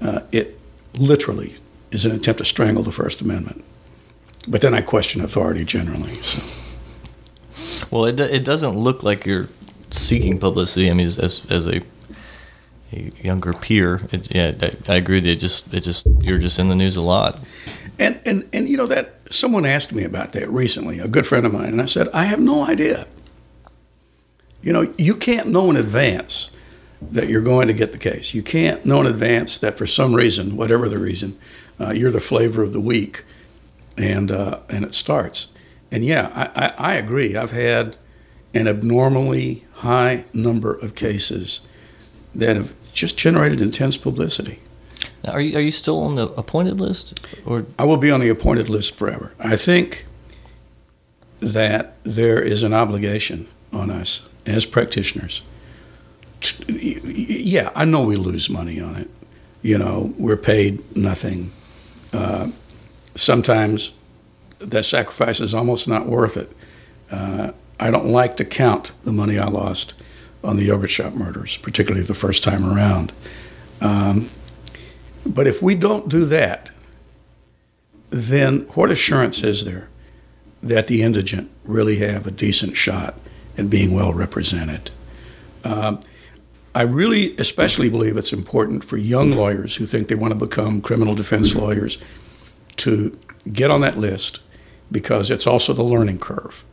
uh, 0.00 0.20
it 0.32 0.58
literally 0.98 1.54
is 1.90 2.04
an 2.04 2.12
attempt 2.12 2.38
to 2.38 2.44
strangle 2.44 2.82
the 2.82 2.92
First 2.92 3.20
Amendment. 3.20 3.64
But 4.48 4.60
then 4.60 4.74
I 4.74 4.82
question 4.82 5.20
authority 5.20 5.64
generally. 5.64 6.14
So. 6.16 6.42
Well, 7.90 8.04
it, 8.06 8.18
it 8.20 8.44
doesn't 8.44 8.76
look 8.76 9.02
like 9.02 9.26
you're 9.26 9.48
seeking 9.90 10.38
publicity. 10.38 10.90
I 10.90 10.94
mean, 10.94 11.06
as, 11.06 11.46
as 11.48 11.66
a, 11.66 11.82
a 12.92 13.12
younger 13.22 13.52
peer, 13.52 14.06
it, 14.12 14.34
yeah, 14.34 14.52
I, 14.60 14.92
I 14.92 14.96
agree. 14.96 15.20
That 15.20 15.30
it 15.30 15.36
just 15.36 15.72
it 15.72 15.80
just 15.80 16.06
you're 16.20 16.38
just 16.38 16.58
in 16.58 16.68
the 16.68 16.74
news 16.74 16.96
a 16.96 17.02
lot. 17.02 17.38
And, 17.98 18.20
and, 18.26 18.48
and 18.52 18.68
you 18.68 18.76
know 18.76 18.86
that 18.86 19.14
someone 19.30 19.64
asked 19.64 19.92
me 19.92 20.04
about 20.04 20.32
that 20.32 20.50
recently, 20.50 20.98
a 20.98 21.08
good 21.08 21.26
friend 21.26 21.46
of 21.46 21.52
mine, 21.52 21.68
and 21.68 21.80
I 21.80 21.86
said, 21.86 22.08
I 22.12 22.24
have 22.24 22.40
no 22.40 22.66
idea. 22.66 23.06
You 24.62 24.72
know, 24.72 24.92
you 24.98 25.14
can't 25.14 25.48
know 25.48 25.70
in 25.70 25.76
advance 25.76 26.50
that 27.00 27.28
you're 27.28 27.42
going 27.42 27.68
to 27.68 27.74
get 27.74 27.92
the 27.92 27.98
case. 27.98 28.34
You 28.34 28.42
can't 28.42 28.84
know 28.84 29.00
in 29.00 29.06
advance 29.06 29.58
that 29.58 29.76
for 29.76 29.86
some 29.86 30.14
reason, 30.14 30.56
whatever 30.56 30.88
the 30.88 30.98
reason, 30.98 31.38
uh, 31.78 31.90
you're 31.90 32.10
the 32.10 32.20
flavor 32.20 32.62
of 32.62 32.72
the 32.72 32.80
week, 32.80 33.24
and 33.96 34.32
uh, 34.32 34.60
and 34.68 34.84
it 34.84 34.94
starts. 34.94 35.48
And 35.90 36.04
yeah, 36.04 36.30
I, 36.34 36.66
I, 36.66 36.92
I 36.92 36.94
agree. 36.94 37.36
I've 37.36 37.50
had 37.50 37.96
an 38.54 38.66
abnormally 38.66 39.64
high 39.74 40.24
number 40.32 40.72
of 40.72 40.94
cases 40.94 41.60
that 42.34 42.56
have 42.56 42.72
just 42.92 43.18
generated 43.18 43.60
intense 43.60 43.96
publicity. 43.96 44.60
Are 45.28 45.40
you 45.40 45.56
are 45.56 45.60
you 45.60 45.70
still 45.70 46.00
on 46.02 46.14
the 46.16 46.28
appointed 46.32 46.80
list, 46.80 47.20
or 47.46 47.66
I 47.78 47.84
will 47.84 47.96
be 47.96 48.10
on 48.10 48.20
the 48.20 48.28
appointed 48.28 48.68
list 48.68 48.94
forever. 48.94 49.32
I 49.38 49.56
think 49.56 50.06
that 51.40 51.96
there 52.04 52.40
is 52.40 52.62
an 52.62 52.72
obligation 52.72 53.48
on 53.72 53.90
us 53.90 54.28
as 54.46 54.66
practitioners. 54.66 55.42
To, 56.40 56.72
yeah, 56.72 57.70
I 57.74 57.84
know 57.84 58.02
we 58.02 58.16
lose 58.16 58.50
money 58.50 58.80
on 58.80 58.96
it. 58.96 59.10
You 59.62 59.78
know, 59.78 60.14
we're 60.18 60.36
paid 60.36 60.96
nothing. 60.96 61.52
Uh, 62.12 62.48
sometimes 63.14 63.92
that 64.58 64.84
sacrifice 64.84 65.40
is 65.40 65.54
almost 65.54 65.88
not 65.88 66.06
worth 66.06 66.36
it. 66.36 66.52
Uh, 67.10 67.52
I 67.80 67.90
don't 67.90 68.08
like 68.08 68.36
to 68.38 68.44
count 68.44 68.92
the 69.02 69.12
money 69.12 69.38
I 69.38 69.46
lost 69.46 69.94
on 70.42 70.56
the 70.56 70.64
yogurt 70.64 70.90
shop 70.90 71.14
murders, 71.14 71.56
particularly 71.56 72.06
the 72.06 72.14
first 72.14 72.44
time 72.44 72.64
around. 72.64 73.12
Um, 73.80 74.30
but 75.26 75.46
if 75.46 75.62
we 75.62 75.74
don't 75.74 76.08
do 76.08 76.24
that, 76.26 76.70
then 78.10 78.60
what 78.74 78.90
assurance 78.90 79.42
is 79.42 79.64
there 79.64 79.88
that 80.62 80.86
the 80.86 81.02
indigent 81.02 81.50
really 81.64 81.96
have 81.96 82.26
a 82.26 82.30
decent 82.30 82.76
shot 82.76 83.14
at 83.58 83.70
being 83.70 83.94
well 83.94 84.12
represented? 84.12 84.90
Um, 85.64 86.00
I 86.74 86.82
really 86.82 87.36
especially 87.36 87.88
believe 87.88 88.16
it's 88.16 88.32
important 88.32 88.84
for 88.84 88.96
young 88.96 89.32
lawyers 89.32 89.76
who 89.76 89.86
think 89.86 90.08
they 90.08 90.14
want 90.14 90.32
to 90.32 90.38
become 90.38 90.80
criminal 90.80 91.14
defense 91.14 91.54
lawyers 91.54 91.98
to 92.76 93.16
get 93.52 93.70
on 93.70 93.80
that 93.82 93.98
list 93.98 94.40
because 94.90 95.30
it's 95.30 95.46
also 95.46 95.72
the 95.72 95.84
learning 95.84 96.18
curve. 96.18 96.64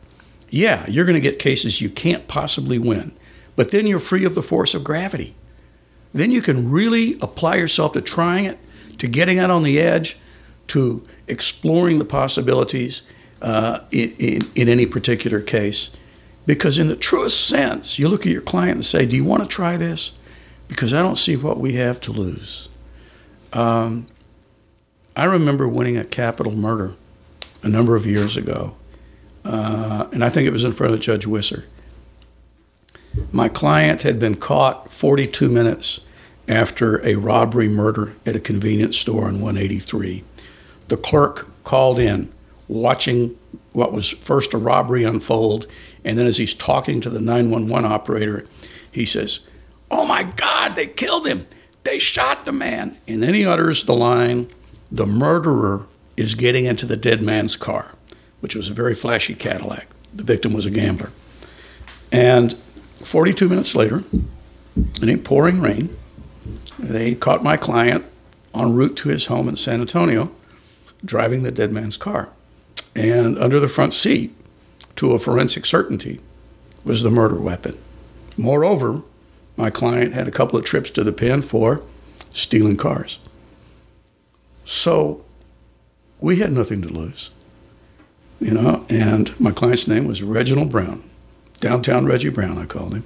Yeah, 0.50 0.84
you're 0.88 1.04
going 1.04 1.14
to 1.14 1.20
get 1.20 1.38
cases 1.38 1.80
you 1.80 1.88
can't 1.88 2.28
possibly 2.28 2.78
win, 2.78 3.12
but 3.56 3.70
then 3.70 3.86
you're 3.86 3.98
free 3.98 4.24
of 4.24 4.34
the 4.34 4.42
force 4.42 4.74
of 4.74 4.84
gravity. 4.84 5.34
Then 6.12 6.30
you 6.30 6.42
can 6.42 6.70
really 6.70 7.18
apply 7.20 7.56
yourself 7.56 7.92
to 7.92 8.02
trying 8.02 8.44
it, 8.44 8.58
to 8.98 9.06
getting 9.06 9.38
out 9.38 9.50
on 9.50 9.62
the 9.62 9.80
edge, 9.80 10.18
to 10.68 11.06
exploring 11.28 11.98
the 11.98 12.04
possibilities 12.04 13.02
uh, 13.40 13.80
in, 13.90 14.10
in, 14.18 14.50
in 14.54 14.68
any 14.68 14.86
particular 14.86 15.40
case. 15.40 15.90
Because, 16.46 16.78
in 16.78 16.88
the 16.88 16.96
truest 16.96 17.46
sense, 17.46 17.98
you 17.98 18.08
look 18.08 18.26
at 18.26 18.32
your 18.32 18.42
client 18.42 18.74
and 18.76 18.84
say, 18.84 19.06
Do 19.06 19.16
you 19.16 19.24
want 19.24 19.42
to 19.42 19.48
try 19.48 19.76
this? 19.76 20.12
Because 20.66 20.92
I 20.92 21.02
don't 21.02 21.16
see 21.16 21.36
what 21.36 21.58
we 21.58 21.74
have 21.74 22.00
to 22.02 22.12
lose. 22.12 22.68
Um, 23.52 24.06
I 25.14 25.24
remember 25.24 25.68
winning 25.68 25.96
a 25.96 26.04
capital 26.04 26.52
murder 26.52 26.94
a 27.62 27.68
number 27.68 27.94
of 27.94 28.06
years 28.06 28.36
ago, 28.36 28.74
uh, 29.44 30.08
and 30.12 30.24
I 30.24 30.28
think 30.30 30.48
it 30.48 30.52
was 30.52 30.64
in 30.64 30.72
front 30.72 30.94
of 30.94 31.00
Judge 31.00 31.26
Wisser. 31.26 31.64
My 33.30 33.48
client 33.48 34.02
had 34.02 34.18
been 34.18 34.36
caught 34.36 34.90
42 34.90 35.48
minutes 35.48 36.00
after 36.48 37.04
a 37.06 37.16
robbery 37.16 37.68
murder 37.68 38.14
at 38.26 38.36
a 38.36 38.40
convenience 38.40 38.96
store 38.96 39.26
on 39.26 39.40
183. 39.40 40.24
The 40.88 40.96
clerk 40.96 41.48
called 41.64 41.98
in, 41.98 42.32
watching 42.68 43.36
what 43.72 43.92
was 43.92 44.10
first 44.10 44.54
a 44.54 44.58
robbery 44.58 45.04
unfold, 45.04 45.66
and 46.04 46.18
then 46.18 46.26
as 46.26 46.36
he's 46.36 46.54
talking 46.54 47.00
to 47.00 47.10
the 47.10 47.20
911 47.20 47.90
operator, 47.90 48.46
he 48.90 49.04
says, 49.04 49.40
Oh 49.90 50.06
my 50.06 50.24
God, 50.24 50.74
they 50.74 50.86
killed 50.86 51.26
him! 51.26 51.46
They 51.84 51.98
shot 51.98 52.44
the 52.44 52.52
man! 52.52 52.96
And 53.08 53.22
then 53.22 53.34
he 53.34 53.46
utters 53.46 53.84
the 53.84 53.94
line, 53.94 54.48
The 54.90 55.06
murderer 55.06 55.86
is 56.16 56.34
getting 56.34 56.64
into 56.64 56.86
the 56.86 56.96
dead 56.96 57.22
man's 57.22 57.56
car, 57.56 57.94
which 58.40 58.54
was 58.54 58.68
a 58.68 58.74
very 58.74 58.94
flashy 58.94 59.34
Cadillac. 59.34 59.86
The 60.14 60.24
victim 60.24 60.52
was 60.52 60.66
a 60.66 60.70
gambler. 60.70 61.10
And 62.10 62.54
42 63.04 63.48
minutes 63.48 63.74
later, 63.74 64.04
in 65.00 65.08
a 65.08 65.16
pouring 65.16 65.60
rain, 65.60 65.96
they 66.78 67.14
caught 67.14 67.42
my 67.42 67.56
client 67.56 68.04
en 68.54 68.72
route 68.72 68.96
to 68.96 69.08
his 69.08 69.26
home 69.26 69.48
in 69.48 69.56
San 69.56 69.80
Antonio, 69.80 70.30
driving 71.04 71.42
the 71.42 71.50
dead 71.50 71.72
man's 71.72 71.96
car. 71.96 72.30
And 72.94 73.38
under 73.38 73.58
the 73.58 73.68
front 73.68 73.94
seat, 73.94 74.34
to 74.96 75.12
a 75.12 75.18
forensic 75.18 75.64
certainty, 75.64 76.20
was 76.84 77.02
the 77.02 77.10
murder 77.10 77.40
weapon. 77.40 77.78
Moreover, 78.36 79.02
my 79.56 79.70
client 79.70 80.14
had 80.14 80.28
a 80.28 80.32
couple 80.32 80.58
of 80.58 80.64
trips 80.64 80.90
to 80.90 81.04
the 81.04 81.12
pen 81.12 81.42
for 81.42 81.82
stealing 82.30 82.76
cars. 82.76 83.18
So 84.64 85.24
we 86.20 86.36
had 86.36 86.52
nothing 86.52 86.82
to 86.82 86.88
lose, 86.88 87.30
you 88.40 88.54
know. 88.54 88.84
And 88.88 89.38
my 89.40 89.50
client's 89.50 89.88
name 89.88 90.06
was 90.06 90.22
Reginald 90.22 90.70
Brown, 90.70 91.02
downtown 91.62 92.04
Reggie 92.04 92.28
Brown, 92.28 92.58
I 92.58 92.66
called 92.66 92.92
him. 92.92 93.04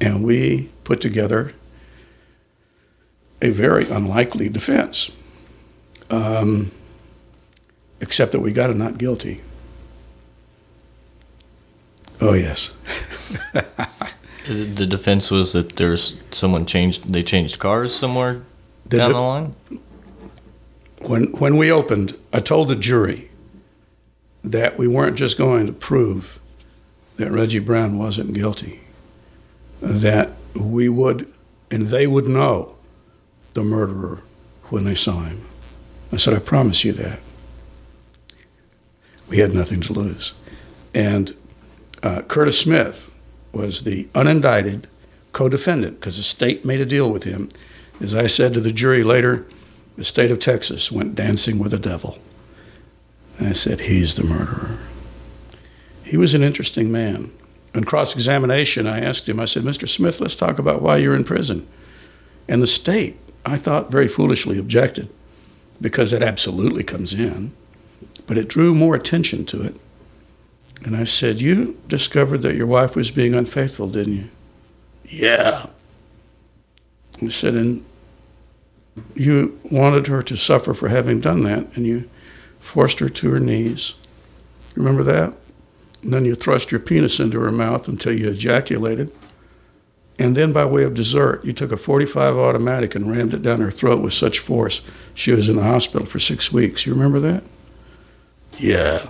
And 0.00 0.22
we 0.24 0.68
put 0.84 1.00
together 1.00 1.54
a 3.40 3.50
very 3.50 3.88
unlikely 3.88 4.48
defense, 4.48 5.10
um, 6.10 6.72
except 8.00 8.32
that 8.32 8.40
we 8.40 8.52
got 8.52 8.68
a 8.70 8.74
not 8.74 8.98
guilty. 8.98 9.40
Oh 12.20 12.32
yes. 12.34 12.74
the 14.46 14.86
defense 14.86 15.30
was 15.30 15.52
that 15.52 15.76
there's 15.76 16.16
someone 16.32 16.66
changed. 16.66 17.12
They 17.12 17.22
changed 17.22 17.60
cars 17.60 17.94
somewhere 17.94 18.42
The 18.86 18.96
down 18.98 19.08
de- 19.10 19.14
the 19.14 19.20
line. 19.20 19.56
when 21.02 21.24
when 21.38 21.56
we 21.56 21.70
opened, 21.70 22.16
I 22.32 22.40
told 22.40 22.68
the 22.68 22.76
jury 22.76 23.30
that 24.42 24.76
we 24.76 24.88
weren't 24.88 25.16
just 25.16 25.38
going 25.38 25.66
to 25.68 25.72
prove 25.72 26.40
that 27.18 27.30
Reggie 27.30 27.58
Brown 27.58 27.98
wasn't 27.98 28.32
guilty, 28.32 28.80
that 29.80 30.30
we 30.54 30.88
would 30.88 31.32
and 31.70 31.88
they 31.88 32.06
would 32.06 32.26
know 32.26 32.74
the 33.54 33.62
murderer 33.62 34.22
when 34.70 34.84
they 34.84 34.94
saw 34.94 35.20
him. 35.20 35.44
I 36.12 36.16
said, 36.16 36.34
I 36.34 36.38
promise 36.38 36.84
you 36.84 36.92
that. 36.92 37.20
We 39.28 39.38
had 39.38 39.54
nothing 39.54 39.82
to 39.82 39.92
lose. 39.92 40.32
And 40.94 41.34
uh, 42.02 42.22
Curtis 42.22 42.58
Smith 42.58 43.10
was 43.52 43.82
the 43.82 44.04
unindicted 44.14 44.84
co 45.32 45.48
defendant 45.48 46.00
because 46.00 46.16
the 46.16 46.22
state 46.22 46.64
made 46.64 46.80
a 46.80 46.86
deal 46.86 47.10
with 47.10 47.24
him. 47.24 47.48
As 48.00 48.14
I 48.14 48.26
said 48.26 48.54
to 48.54 48.60
the 48.60 48.72
jury 48.72 49.02
later, 49.02 49.46
the 49.96 50.04
state 50.04 50.30
of 50.30 50.38
Texas 50.38 50.90
went 50.90 51.14
dancing 51.14 51.58
with 51.58 51.72
the 51.72 51.78
devil. 51.78 52.18
And 53.38 53.48
I 53.48 53.52
said, 53.52 53.80
He's 53.80 54.14
the 54.14 54.24
murderer. 54.24 54.78
He 56.08 56.16
was 56.16 56.32
an 56.32 56.42
interesting 56.42 56.90
man. 56.90 57.30
On 57.74 57.84
cross 57.84 58.14
examination, 58.14 58.86
I 58.86 59.00
asked 59.00 59.28
him, 59.28 59.38
I 59.38 59.44
said, 59.44 59.62
Mr. 59.62 59.86
Smith, 59.86 60.20
let's 60.20 60.36
talk 60.36 60.58
about 60.58 60.80
why 60.80 60.96
you're 60.96 61.14
in 61.14 61.22
prison. 61.22 61.68
And 62.48 62.62
the 62.62 62.66
state, 62.66 63.18
I 63.44 63.56
thought, 63.56 63.90
very 63.90 64.08
foolishly 64.08 64.58
objected 64.58 65.12
because 65.82 66.14
it 66.14 66.22
absolutely 66.22 66.82
comes 66.82 67.12
in, 67.12 67.52
but 68.26 68.38
it 68.38 68.48
drew 68.48 68.74
more 68.74 68.94
attention 68.94 69.44
to 69.46 69.62
it. 69.62 69.76
And 70.82 70.96
I 70.96 71.04
said, 71.04 71.42
You 71.42 71.78
discovered 71.88 72.40
that 72.40 72.56
your 72.56 72.66
wife 72.66 72.96
was 72.96 73.10
being 73.10 73.34
unfaithful, 73.34 73.88
didn't 73.88 74.14
you? 74.14 74.30
Yeah. 75.04 75.66
He 77.20 77.28
said, 77.28 77.54
And 77.54 77.84
you 79.14 79.60
wanted 79.70 80.06
her 80.06 80.22
to 80.22 80.36
suffer 80.38 80.72
for 80.72 80.88
having 80.88 81.20
done 81.20 81.42
that, 81.44 81.76
and 81.76 81.86
you 81.86 82.08
forced 82.60 82.98
her 83.00 83.10
to 83.10 83.30
her 83.32 83.40
knees. 83.40 83.94
Remember 84.74 85.02
that? 85.02 85.34
And 86.02 86.12
then 86.12 86.24
you 86.24 86.34
thrust 86.34 86.70
your 86.70 86.80
penis 86.80 87.20
into 87.20 87.40
her 87.40 87.50
mouth 87.50 87.88
until 87.88 88.12
you 88.12 88.30
ejaculated. 88.30 89.12
And 90.18 90.36
then, 90.36 90.52
by 90.52 90.64
way 90.64 90.82
of 90.82 90.94
dessert, 90.94 91.44
you 91.44 91.52
took 91.52 91.70
a 91.70 91.76
45 91.76 92.36
automatic 92.36 92.94
and 92.94 93.10
rammed 93.10 93.34
it 93.34 93.42
down 93.42 93.60
her 93.60 93.70
throat 93.70 94.02
with 94.02 94.12
such 94.12 94.40
force 94.40 94.82
she 95.14 95.30
was 95.30 95.48
in 95.48 95.56
the 95.56 95.62
hospital 95.62 96.06
for 96.06 96.18
six 96.18 96.52
weeks. 96.52 96.84
You 96.84 96.92
remember 96.92 97.20
that? 97.20 97.44
Yeah. 98.58 99.06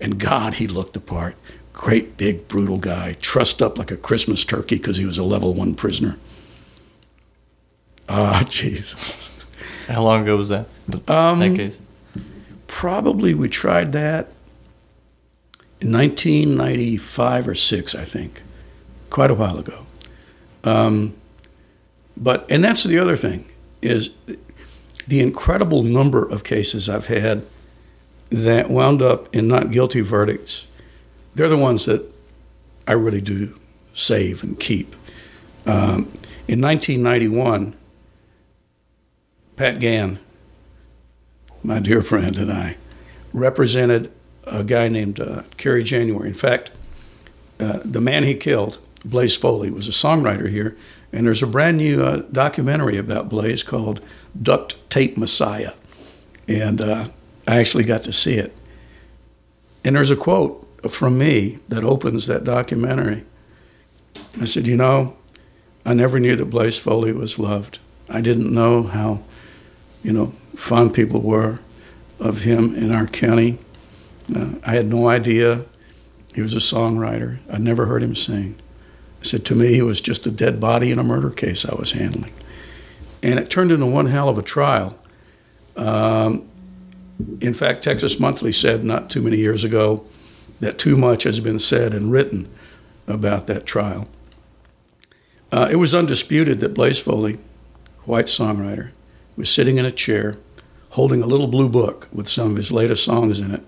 And 0.00 0.18
God, 0.18 0.54
he 0.54 0.66
looked 0.66 0.94
the 0.94 1.00
part. 1.00 1.36
Great, 1.74 2.16
big, 2.16 2.48
brutal 2.48 2.78
guy, 2.78 3.16
trussed 3.20 3.60
up 3.60 3.76
like 3.76 3.90
a 3.90 3.96
Christmas 3.96 4.44
turkey 4.44 4.76
because 4.76 4.96
he 4.96 5.04
was 5.04 5.18
a 5.18 5.24
level 5.24 5.52
one 5.52 5.74
prisoner. 5.74 6.18
Ah, 8.08 8.44
Jesus. 8.48 9.30
How 9.88 10.02
long 10.02 10.22
ago 10.22 10.36
was 10.36 10.48
that? 10.48 10.68
Um, 11.08 11.40
that 11.40 11.54
case. 11.54 11.80
Probably 12.66 13.34
we 13.34 13.48
tried 13.48 13.92
that 13.92 14.32
in 15.80 15.92
1995 15.92 17.48
or 17.48 17.54
six, 17.54 17.94
I 17.94 18.04
think, 18.04 18.42
quite 19.10 19.30
a 19.30 19.34
while 19.34 19.58
ago. 19.58 19.86
Um, 20.64 21.14
but 22.16 22.50
and 22.50 22.64
that's 22.64 22.82
the 22.82 22.98
other 22.98 23.16
thing 23.16 23.44
is 23.80 24.10
the 25.06 25.20
incredible 25.20 25.82
number 25.82 26.28
of 26.28 26.42
cases 26.44 26.88
I've 26.88 27.06
had 27.06 27.46
that 28.30 28.70
wound 28.70 29.00
up 29.00 29.34
in 29.34 29.48
not 29.48 29.70
guilty 29.70 30.00
verdicts. 30.00 30.66
They're 31.34 31.48
the 31.48 31.56
ones 31.56 31.86
that 31.86 32.04
I 32.86 32.92
really 32.92 33.20
do 33.20 33.58
save 33.94 34.42
and 34.42 34.58
keep. 34.58 34.94
Um, 35.64 36.10
in 36.46 36.60
1991, 36.60 37.74
Pat 39.56 39.78
Gann, 39.78 40.18
my 41.62 41.80
dear 41.80 42.02
friend, 42.02 42.36
and 42.36 42.52
I 42.52 42.76
represented 43.32 44.10
a 44.50 44.64
guy 44.64 44.88
named 44.88 45.20
uh, 45.20 45.42
Carey 45.56 45.82
January. 45.82 46.28
In 46.28 46.34
fact, 46.34 46.70
uh, 47.60 47.80
the 47.84 48.00
man 48.00 48.24
he 48.24 48.34
killed, 48.34 48.78
Blaze 49.04 49.36
Foley, 49.36 49.70
was 49.70 49.88
a 49.88 49.92
songwriter 49.92 50.48
here, 50.48 50.76
and 51.12 51.26
there's 51.26 51.42
a 51.42 51.46
brand 51.46 51.78
new 51.78 52.02
uh, 52.02 52.22
documentary 52.32 52.98
about 52.98 53.28
Blaze 53.28 53.62
called 53.62 54.00
Duct 54.40 54.76
Tape 54.90 55.16
Messiah. 55.16 55.72
And 56.46 56.80
uh, 56.80 57.06
I 57.46 57.58
actually 57.58 57.84
got 57.84 58.02
to 58.04 58.12
see 58.12 58.34
it. 58.34 58.54
And 59.84 59.96
there's 59.96 60.10
a 60.10 60.16
quote 60.16 60.66
from 60.90 61.18
me 61.18 61.58
that 61.68 61.84
opens 61.84 62.26
that 62.26 62.44
documentary. 62.44 63.24
I 64.40 64.44
said, 64.44 64.66
You 64.66 64.76
know, 64.76 65.16
I 65.84 65.94
never 65.94 66.20
knew 66.20 66.36
that 66.36 66.46
Blaze 66.46 66.78
Foley 66.78 67.12
was 67.12 67.38
loved. 67.38 67.78
I 68.08 68.20
didn't 68.20 68.52
know 68.52 68.84
how, 68.84 69.22
you 70.02 70.12
know, 70.12 70.32
fond 70.56 70.94
people 70.94 71.20
were 71.20 71.60
of 72.20 72.40
him 72.40 72.74
in 72.74 72.92
our 72.92 73.06
county. 73.06 73.58
Uh, 74.34 74.54
I 74.64 74.72
had 74.72 74.86
no 74.86 75.08
idea 75.08 75.64
he 76.34 76.40
was 76.40 76.54
a 76.54 76.58
songwriter. 76.58 77.38
I'd 77.50 77.60
never 77.60 77.86
heard 77.86 78.02
him 78.02 78.14
sing. 78.14 78.54
I 79.20 79.24
said, 79.24 79.44
To 79.46 79.54
me, 79.54 79.74
he 79.74 79.82
was 79.82 80.00
just 80.00 80.26
a 80.26 80.30
dead 80.30 80.60
body 80.60 80.90
in 80.90 80.98
a 80.98 81.04
murder 81.04 81.30
case 81.30 81.64
I 81.64 81.74
was 81.74 81.92
handling. 81.92 82.32
And 83.22 83.38
it 83.38 83.50
turned 83.50 83.72
into 83.72 83.86
one 83.86 84.06
hell 84.06 84.28
of 84.28 84.38
a 84.38 84.42
trial. 84.42 84.96
Um, 85.76 86.46
in 87.40 87.54
fact, 87.54 87.82
Texas 87.82 88.20
Monthly 88.20 88.52
said 88.52 88.84
not 88.84 89.10
too 89.10 89.22
many 89.22 89.38
years 89.38 89.64
ago 89.64 90.06
that 90.60 90.78
too 90.78 90.96
much 90.96 91.24
has 91.24 91.40
been 91.40 91.58
said 91.58 91.94
and 91.94 92.12
written 92.12 92.48
about 93.06 93.46
that 93.46 93.66
trial. 93.66 94.08
Uh, 95.50 95.68
it 95.70 95.76
was 95.76 95.94
undisputed 95.94 96.60
that 96.60 96.74
Blaze 96.74 97.00
Foley, 97.00 97.38
white 98.04 98.26
songwriter, 98.26 98.90
was 99.36 99.48
sitting 99.48 99.78
in 99.78 99.86
a 99.86 99.90
chair 99.90 100.36
holding 100.90 101.22
a 101.22 101.26
little 101.26 101.46
blue 101.46 101.68
book 101.68 102.08
with 102.12 102.28
some 102.28 102.50
of 102.52 102.56
his 102.56 102.72
latest 102.72 103.04
songs 103.04 103.40
in 103.40 103.50
it, 103.50 103.62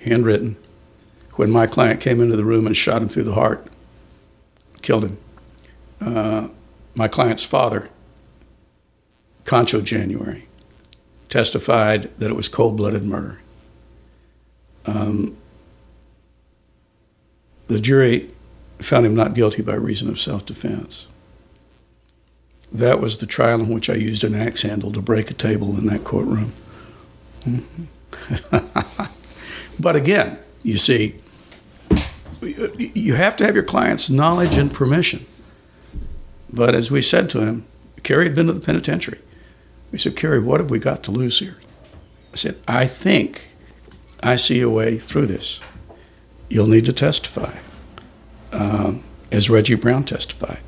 handwritten, 0.00 0.56
when 1.34 1.50
my 1.50 1.66
client 1.66 2.00
came 2.00 2.20
into 2.20 2.36
the 2.36 2.44
room 2.44 2.66
and 2.66 2.76
shot 2.76 3.02
him 3.02 3.08
through 3.08 3.24
the 3.24 3.34
heart, 3.34 3.66
killed 4.82 5.04
him. 5.04 5.18
Uh, 6.00 6.48
my 6.94 7.08
client's 7.08 7.44
father, 7.44 7.88
Concho 9.44 9.80
January, 9.80 10.46
testified 11.28 12.14
that 12.18 12.30
it 12.30 12.34
was 12.34 12.48
cold 12.48 12.76
blooded 12.76 13.04
murder. 13.04 13.40
Um, 14.86 15.36
the 17.68 17.80
jury 17.80 18.30
found 18.78 19.06
him 19.06 19.14
not 19.14 19.34
guilty 19.34 19.62
by 19.62 19.74
reason 19.74 20.08
of 20.08 20.20
self 20.20 20.44
defense. 20.44 21.06
That 22.72 23.00
was 23.00 23.18
the 23.18 23.26
trial 23.26 23.60
in 23.60 23.68
which 23.68 23.90
I 23.90 23.94
used 23.94 24.24
an 24.24 24.34
axe 24.34 24.62
handle 24.62 24.92
to 24.92 25.02
break 25.02 25.30
a 25.30 25.34
table 25.34 25.76
in 25.76 25.86
that 25.86 26.04
courtroom. 26.04 26.52
Mm-hmm. 27.42 29.04
but 29.80 29.96
again, 29.96 30.38
you 30.62 30.78
see, 30.78 31.16
you 32.42 33.14
have 33.14 33.36
to 33.36 33.44
have 33.44 33.54
your 33.54 33.64
client's 33.64 34.10
knowledge 34.10 34.56
and 34.56 34.72
permission. 34.72 35.26
But 36.52 36.74
as 36.74 36.90
we 36.90 37.02
said 37.02 37.30
to 37.30 37.40
him, 37.40 37.64
Carey 38.02 38.24
had 38.24 38.34
been 38.34 38.46
to 38.46 38.52
the 38.52 38.60
penitentiary. 38.60 39.20
We 39.92 39.98
said, 39.98 40.16
Carey, 40.16 40.38
what 40.38 40.60
have 40.60 40.70
we 40.70 40.78
got 40.78 41.02
to 41.04 41.10
lose 41.10 41.38
here? 41.38 41.58
I 42.32 42.36
said, 42.36 42.56
I 42.66 42.86
think 42.86 43.48
I 44.22 44.36
see 44.36 44.60
a 44.60 44.70
way 44.70 44.98
through 44.98 45.26
this. 45.26 45.60
You'll 46.48 46.66
need 46.66 46.86
to 46.86 46.92
testify, 46.92 47.56
um, 48.52 49.04
as 49.30 49.50
Reggie 49.50 49.74
Brown 49.74 50.04
testified. 50.04 50.60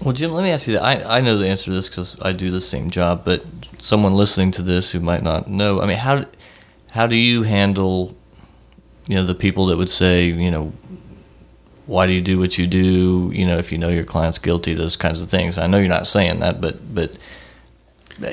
Well, 0.00 0.12
Jim, 0.12 0.32
let 0.32 0.42
me 0.42 0.50
ask 0.50 0.66
you 0.66 0.74
that. 0.74 0.82
I, 0.82 1.18
I 1.18 1.20
know 1.20 1.38
the 1.38 1.46
answer 1.46 1.66
to 1.66 1.70
this 1.70 1.88
because 1.88 2.16
I 2.22 2.32
do 2.32 2.50
the 2.50 2.60
same 2.60 2.90
job, 2.90 3.24
but 3.24 3.44
someone 3.78 4.14
listening 4.14 4.50
to 4.52 4.62
this 4.62 4.92
who 4.92 5.00
might 5.00 5.22
not 5.22 5.48
know, 5.48 5.80
I 5.80 5.86
mean, 5.86 5.98
how, 5.98 6.24
how 6.92 7.06
do 7.06 7.16
you 7.16 7.42
handle, 7.42 8.14
you 9.08 9.14
know, 9.14 9.24
the 9.24 9.34
people 9.34 9.66
that 9.66 9.78
would 9.78 9.88
say, 9.88 10.26
you 10.26 10.50
know, 10.50 10.74
why 11.86 12.06
do 12.06 12.12
you 12.12 12.20
do 12.20 12.38
what 12.38 12.58
you 12.58 12.66
do? 12.66 13.30
You 13.34 13.46
know, 13.46 13.56
if 13.56 13.72
you 13.72 13.78
know 13.78 13.88
your 13.88 14.04
client's 14.04 14.38
guilty, 14.38 14.74
those 14.74 14.94
kinds 14.94 15.22
of 15.22 15.30
things. 15.30 15.56
I 15.56 15.66
know 15.66 15.78
you're 15.78 15.88
not 15.88 16.06
saying 16.06 16.40
that, 16.40 16.60
but 16.60 16.94
but 16.94 17.16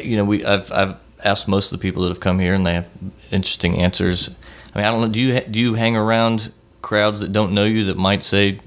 you 0.03 0.17
know, 0.17 0.25
we 0.25 0.43
I've 0.45 0.71
I've 0.73 0.95
asked 1.23 1.47
most 1.47 1.71
of 1.71 1.79
the 1.79 1.81
people 1.81 2.03
that 2.03 2.09
have 2.09 2.19
come 2.19 2.39
here, 2.39 2.53
and 2.53 2.67
they 2.67 2.73
have 2.73 2.89
interesting 3.31 3.77
answers. 3.79 4.29
I 4.75 4.77
mean, 4.77 4.85
I 4.85 4.91
don't 4.91 5.01
know. 5.01 5.07
Do 5.07 5.21
you 5.21 5.39
do 5.39 5.59
you 5.59 5.73
hang 5.75 5.95
around 5.95 6.51
crowds 6.81 7.21
that 7.21 7.31
don't 7.31 7.53
know 7.53 7.63
you 7.63 7.85
that 7.85 7.97
might 7.97 8.23
say, 8.23 8.59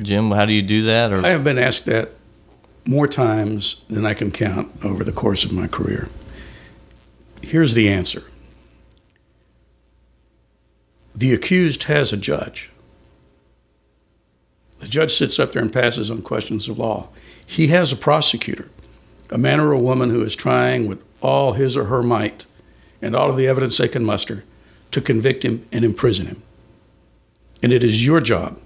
Jim, 0.00 0.30
how 0.30 0.44
do 0.44 0.52
you 0.52 0.62
do 0.62 0.84
that? 0.84 1.12
Or 1.12 1.26
I 1.26 1.30
have 1.30 1.42
been 1.42 1.58
asked 1.58 1.86
that 1.86 2.10
more 2.86 3.08
times 3.08 3.82
than 3.88 4.06
I 4.06 4.14
can 4.14 4.30
count 4.30 4.70
over 4.84 5.02
the 5.02 5.12
course 5.12 5.44
of 5.44 5.50
my 5.50 5.66
career. 5.66 6.08
Here's 7.42 7.74
the 7.74 7.88
answer 7.88 8.22
the 11.16 11.32
accused 11.32 11.84
has 11.84 12.12
a 12.12 12.16
judge. 12.16 12.70
The 14.80 14.88
judge 14.88 15.14
sits 15.14 15.38
up 15.38 15.52
there 15.52 15.62
and 15.62 15.72
passes 15.72 16.10
on 16.10 16.20
questions 16.20 16.68
of 16.68 16.78
law. 16.78 17.08
He 17.44 17.68
has 17.68 17.90
a 17.90 17.96
prosecutor, 17.96 18.68
a 19.30 19.38
man 19.38 19.58
or 19.58 19.72
a 19.72 19.78
woman 19.78 20.10
who 20.10 20.22
is 20.22 20.36
trying 20.36 20.86
with 20.86 21.02
all 21.22 21.54
his 21.54 21.74
or 21.74 21.86
her 21.86 22.02
might 22.02 22.44
and 23.00 23.16
all 23.16 23.30
of 23.30 23.36
the 23.36 23.46
evidence 23.46 23.78
they 23.78 23.88
can 23.88 24.04
muster 24.04 24.44
to 24.90 25.00
convict 25.00 25.42
him 25.42 25.66
and 25.72 25.84
imprison 25.86 26.26
him. 26.26 26.42
And 27.62 27.72
it 27.72 27.82
is 27.82 28.04
your 28.04 28.20
job, 28.20 28.60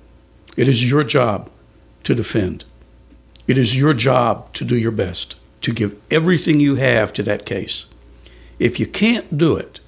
it 0.56 0.66
is 0.66 0.88
your 0.90 1.04
job 1.04 1.50
to 2.02 2.14
defend. 2.16 2.64
It 3.46 3.56
is 3.56 3.76
your 3.76 3.94
job 3.94 4.52
to 4.54 4.64
do 4.64 4.76
your 4.76 4.92
best, 4.92 5.36
to 5.62 5.72
give 5.72 6.00
everything 6.10 6.60
you 6.60 6.76
have 6.76 7.12
to 7.14 7.22
that 7.24 7.46
case. 7.46 7.86
If 8.58 8.78
you 8.78 8.86
can't 8.86 9.38
do 9.38 9.56
it, 9.56 9.80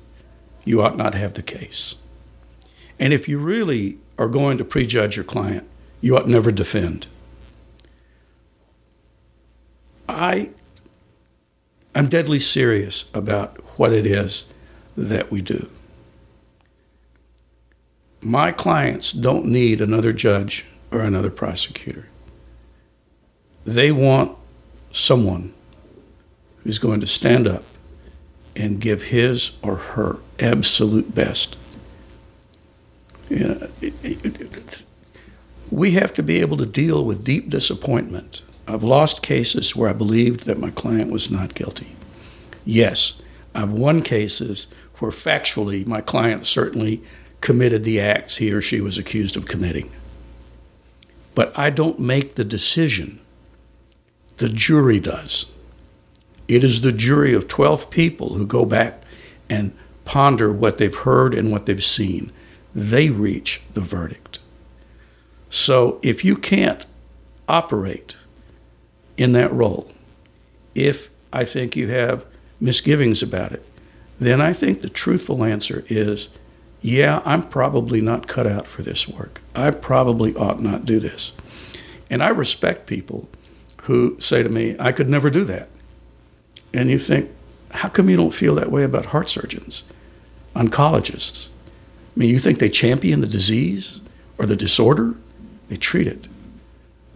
you 0.65 0.81
ought 0.81 0.97
not 0.97 1.15
have 1.15 1.35
the 1.35 1.43
case. 1.43 1.97
And 3.03 3.13
if 3.13 3.29
you 3.29 3.41
really 3.41 3.99
are 4.17 4.29
going 4.29 4.59
to 4.59 4.65
prejudge 4.65 5.17
your 5.17 5.25
client, 5.25 5.69
you 6.01 6.17
ought 6.17 6.29
never 6.29 6.53
defend. 6.53 7.09
I 10.09 10.51
I'm 11.97 12.09
deadly 12.09 12.39
serious 12.39 13.07
about 13.13 13.57
what 13.77 13.93
it 13.93 14.07
is 14.07 14.47
that 14.97 15.33
we 15.33 15.43
do. 15.43 15.69
My 18.21 18.53
clients 18.53 19.11
don't 19.11 19.47
need 19.47 19.81
another 19.81 20.13
judge 20.13 20.65
or 20.93 21.01
another 21.01 21.31
prosecutor. 21.31 22.07
They 23.65 23.91
want 23.91 24.39
someone 24.93 25.53
who's 26.63 26.79
going 26.79 27.01
to 27.01 27.09
stand 27.09 27.49
up 27.49 27.65
and 28.55 28.81
give 28.81 29.03
his 29.03 29.51
or 29.61 29.75
her 29.75 30.19
absolute 30.39 31.17
best. 31.17 31.59
You 33.33 33.49
know, 33.49 33.69
it, 33.81 33.95
it, 34.03 34.41
it, 34.43 34.85
we 35.71 35.93
have 35.93 36.13
to 36.15 36.23
be 36.23 36.41
able 36.43 36.59
to 36.59 36.67
deal 36.67 37.03
with 37.03 37.25
deep 37.25 37.49
disappointment. 37.49 38.43
I've 38.69 38.85
lost 38.85 39.23
cases 39.23 39.75
where 39.75 39.89
I 39.89 39.95
believed 39.95 40.45
that 40.45 40.59
my 40.59 40.69
client 40.69 41.11
was 41.11 41.31
not 41.31 41.55
guilty. 41.55 41.97
Yes, 42.67 43.15
I've 43.55 43.73
won 43.73 44.03
cases 44.03 44.69
where 44.99 45.11
factually 45.11 45.87
my 45.87 46.03
client 46.03 46.45
certainly 46.45 47.03
committed 47.41 47.85
the 47.85 48.01
acts 48.01 48.37
he 48.37 48.53
or 48.53 48.61
she 48.61 48.83
was 48.83 48.99
accused 48.99 49.35
of 49.35 49.47
committing. 49.47 49.91
But 51.35 51.59
I 51.59 51.71
don't 51.71 51.99
make 51.99 52.35
the 52.35 52.45
decision 52.45 53.19
the 54.37 54.51
jury 54.51 55.01
does. 55.01 55.47
It 56.49 56.63
is 56.65 56.83
the 56.83 56.93
jury 56.93 57.33
of 57.33 57.49
12 57.49 57.89
people 57.89 58.35
who 58.35 58.45
go 58.45 58.67
back 58.67 59.03
and 59.49 59.75
ponder 60.05 60.53
what 60.53 60.77
they've 60.77 60.95
heard 60.95 61.33
and 61.33 61.51
what 61.51 61.65
they've 61.65 61.83
seen. 61.83 62.31
They 62.75 63.11
reach 63.11 63.63
the 63.75 63.81
verdict. 63.81 64.39
So 65.51 66.01
if 66.03 66.25
you 66.25 66.37
can't 66.37 66.87
operate 67.49 68.17
in 69.17 69.33
that 69.33 69.53
role, 69.53 69.91
if 70.75 71.11
I 71.33 71.45
think 71.45 71.77
you 71.77 71.89
have 71.89 72.25
misgivings 72.61 73.23
about 73.23 73.53
it, 73.53 73.65
then 74.19 74.41
I 74.41 74.53
think 74.53 74.81
the 74.81 74.89
truthful 74.89 75.45
answer 75.45 75.85
is 75.89 76.29
yeah, 76.83 77.23
I'm 77.25 77.49
probably 77.49 78.01
not 78.01 78.27
cut 78.27 78.47
out 78.47 78.67
for 78.67 78.83
this 78.83 79.09
work. 79.09 79.41
I 79.55 79.71
probably 79.71 80.35
ought 80.35 80.61
not 80.61 80.85
do 80.85 80.99
this. 80.99 81.33
And 82.11 82.23
I 82.23 82.31
respect 82.31 82.87
people 82.87 83.29
who 83.83 84.19
say 84.21 84.43
to 84.43 84.49
me, 84.49 84.75
I 84.81 84.91
could 84.91 85.09
never 85.09 85.31
do 85.31 85.45
that. 85.45 85.69
And 86.75 86.91
you 86.91 86.99
think, 86.99 87.31
how 87.71 87.89
come 87.89 88.11
you 88.11 88.17
don't 88.17 88.35
feel 88.35 88.57
that 88.57 88.71
way 88.71 88.83
about 88.83 89.07
heart 89.07 89.29
surgeons, 89.29 89.85
oncologists? 90.57 91.51
I 92.15 92.21
mean, 92.21 92.31
you 92.31 92.39
think 92.39 92.59
they 92.59 92.69
champion 92.69 93.21
the 93.21 93.27
disease 93.27 94.01
or 94.39 94.47
the 94.47 94.57
disorder? 94.57 95.15
They 95.69 95.77
treat 95.77 96.07
it. 96.07 96.29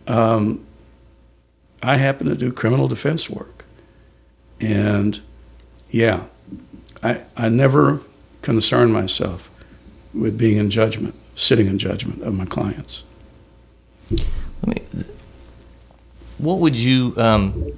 Um, 0.06 0.64
I 1.82 1.96
happen 1.96 2.26
to 2.28 2.34
do 2.34 2.52
criminal 2.52 2.88
defense 2.88 3.28
work. 3.28 3.64
And 4.60 5.20
yeah, 5.90 6.24
I, 7.02 7.22
I 7.36 7.48
never 7.48 8.00
concern 8.42 8.90
myself 8.90 9.50
with 10.14 10.38
being 10.38 10.56
in 10.56 10.70
judgment, 10.70 11.14
sitting 11.34 11.66
in 11.66 11.78
judgment 11.78 12.22
of 12.22 12.34
my 12.34 12.46
clients. 12.46 13.04
Let 14.10 14.66
me 14.66 15.04
what 16.38 16.58
would 16.58 16.76
you 16.76 17.14
um, 17.16 17.72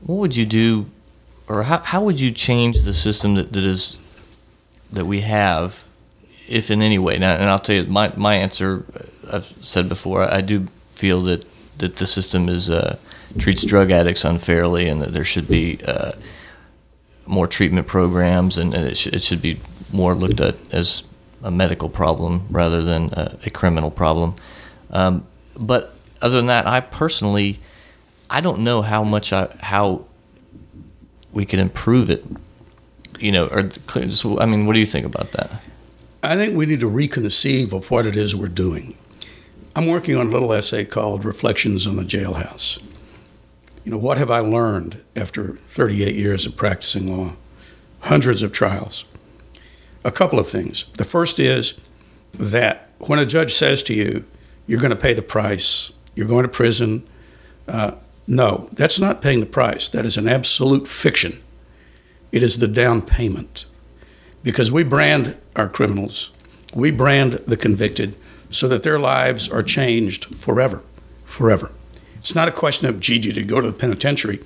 what 0.00 0.16
would 0.16 0.36
you 0.36 0.46
do 0.46 0.86
or 1.48 1.64
how, 1.64 1.78
how 1.78 2.02
would 2.02 2.20
you 2.20 2.30
change 2.30 2.82
the 2.82 2.94
system 2.94 3.34
that, 3.34 3.52
that 3.52 3.64
is 3.64 3.96
that 4.94 5.06
we 5.06 5.20
have 5.20 5.84
if 6.48 6.70
in 6.70 6.82
any 6.82 6.98
way 6.98 7.18
now 7.18 7.34
and 7.34 7.44
I'll 7.44 7.58
tell 7.58 7.76
you 7.76 7.84
my, 7.84 8.12
my 8.16 8.34
answer 8.34 8.84
I've 9.30 9.52
said 9.62 9.88
before 9.88 10.22
I 10.32 10.40
do 10.40 10.68
feel 10.90 11.22
that 11.22 11.44
that 11.78 11.96
the 11.96 12.06
system 12.06 12.48
is 12.48 12.70
uh, 12.70 12.96
treats 13.38 13.64
drug 13.64 13.90
addicts 13.90 14.24
unfairly 14.24 14.88
and 14.88 15.02
that 15.02 15.12
there 15.12 15.24
should 15.24 15.48
be 15.48 15.80
uh, 15.86 16.12
more 17.26 17.46
treatment 17.46 17.86
programs 17.86 18.58
and, 18.58 18.74
and 18.74 18.86
it, 18.86 18.96
sh- 18.96 19.08
it 19.08 19.22
should 19.22 19.42
be 19.42 19.60
more 19.92 20.14
looked 20.14 20.40
at 20.40 20.54
as 20.72 21.04
a 21.42 21.50
medical 21.50 21.88
problem 21.88 22.46
rather 22.50 22.82
than 22.82 23.10
a, 23.14 23.38
a 23.46 23.50
criminal 23.50 23.90
problem 23.90 24.34
um, 24.90 25.26
but 25.56 25.94
other 26.22 26.36
than 26.36 26.46
that, 26.46 26.66
I 26.66 26.80
personally, 26.80 27.60
I 28.30 28.40
don't 28.40 28.60
know 28.60 28.80
how 28.80 29.04
much 29.04 29.32
I 29.32 29.54
how 29.60 30.06
we 31.32 31.44
can 31.44 31.60
improve 31.60 32.10
it. 32.10 32.24
You 33.24 33.32
know, 33.32 33.46
or 33.46 33.70
I 34.38 34.44
mean, 34.44 34.66
what 34.66 34.74
do 34.74 34.80
you 34.80 34.84
think 34.84 35.06
about 35.06 35.32
that? 35.32 35.50
I 36.22 36.36
think 36.36 36.54
we 36.54 36.66
need 36.66 36.80
to 36.80 36.90
reconceive 36.90 37.72
of 37.72 37.90
what 37.90 38.06
it 38.06 38.16
is 38.16 38.36
we're 38.36 38.48
doing. 38.48 38.98
I'm 39.74 39.86
working 39.86 40.14
on 40.14 40.26
a 40.26 40.30
little 40.30 40.52
essay 40.52 40.84
called 40.84 41.24
Reflections 41.24 41.86
on 41.86 41.96
the 41.96 42.02
Jailhouse. 42.02 42.82
You 43.82 43.92
know, 43.92 43.96
what 43.96 44.18
have 44.18 44.30
I 44.30 44.40
learned 44.40 45.02
after 45.16 45.56
38 45.68 46.14
years 46.14 46.44
of 46.44 46.54
practicing 46.54 47.16
law? 47.16 47.36
Hundreds 48.00 48.42
of 48.42 48.52
trials. 48.52 49.06
A 50.04 50.12
couple 50.12 50.38
of 50.38 50.46
things. 50.46 50.84
The 50.98 51.06
first 51.06 51.40
is 51.40 51.80
that 52.34 52.90
when 52.98 53.18
a 53.18 53.24
judge 53.24 53.54
says 53.54 53.82
to 53.84 53.94
you, 53.94 54.26
you're 54.66 54.80
going 54.80 54.90
to 54.90 54.96
pay 54.96 55.14
the 55.14 55.22
price, 55.22 55.92
you're 56.14 56.28
going 56.28 56.42
to 56.42 56.48
prison. 56.48 57.08
Uh, 57.66 57.92
no, 58.26 58.68
that's 58.72 58.98
not 58.98 59.22
paying 59.22 59.40
the 59.40 59.46
price. 59.46 59.88
That 59.88 60.04
is 60.04 60.18
an 60.18 60.28
absolute 60.28 60.86
fiction. 60.86 61.42
It 62.34 62.42
is 62.42 62.58
the 62.58 62.66
down 62.66 63.00
payment. 63.00 63.64
Because 64.42 64.72
we 64.72 64.82
brand 64.82 65.36
our 65.54 65.68
criminals, 65.68 66.32
we 66.74 66.90
brand 66.90 67.34
the 67.46 67.56
convicted 67.56 68.16
so 68.50 68.66
that 68.66 68.82
their 68.82 68.98
lives 68.98 69.48
are 69.48 69.62
changed 69.62 70.34
forever. 70.34 70.82
Forever. 71.24 71.70
It's 72.16 72.34
not 72.34 72.48
a 72.48 72.52
question 72.52 72.88
of, 72.88 72.98
gee, 72.98 73.20
to 73.20 73.42
go 73.44 73.60
to 73.60 73.68
the 73.68 73.72
penitentiary. 73.72 74.40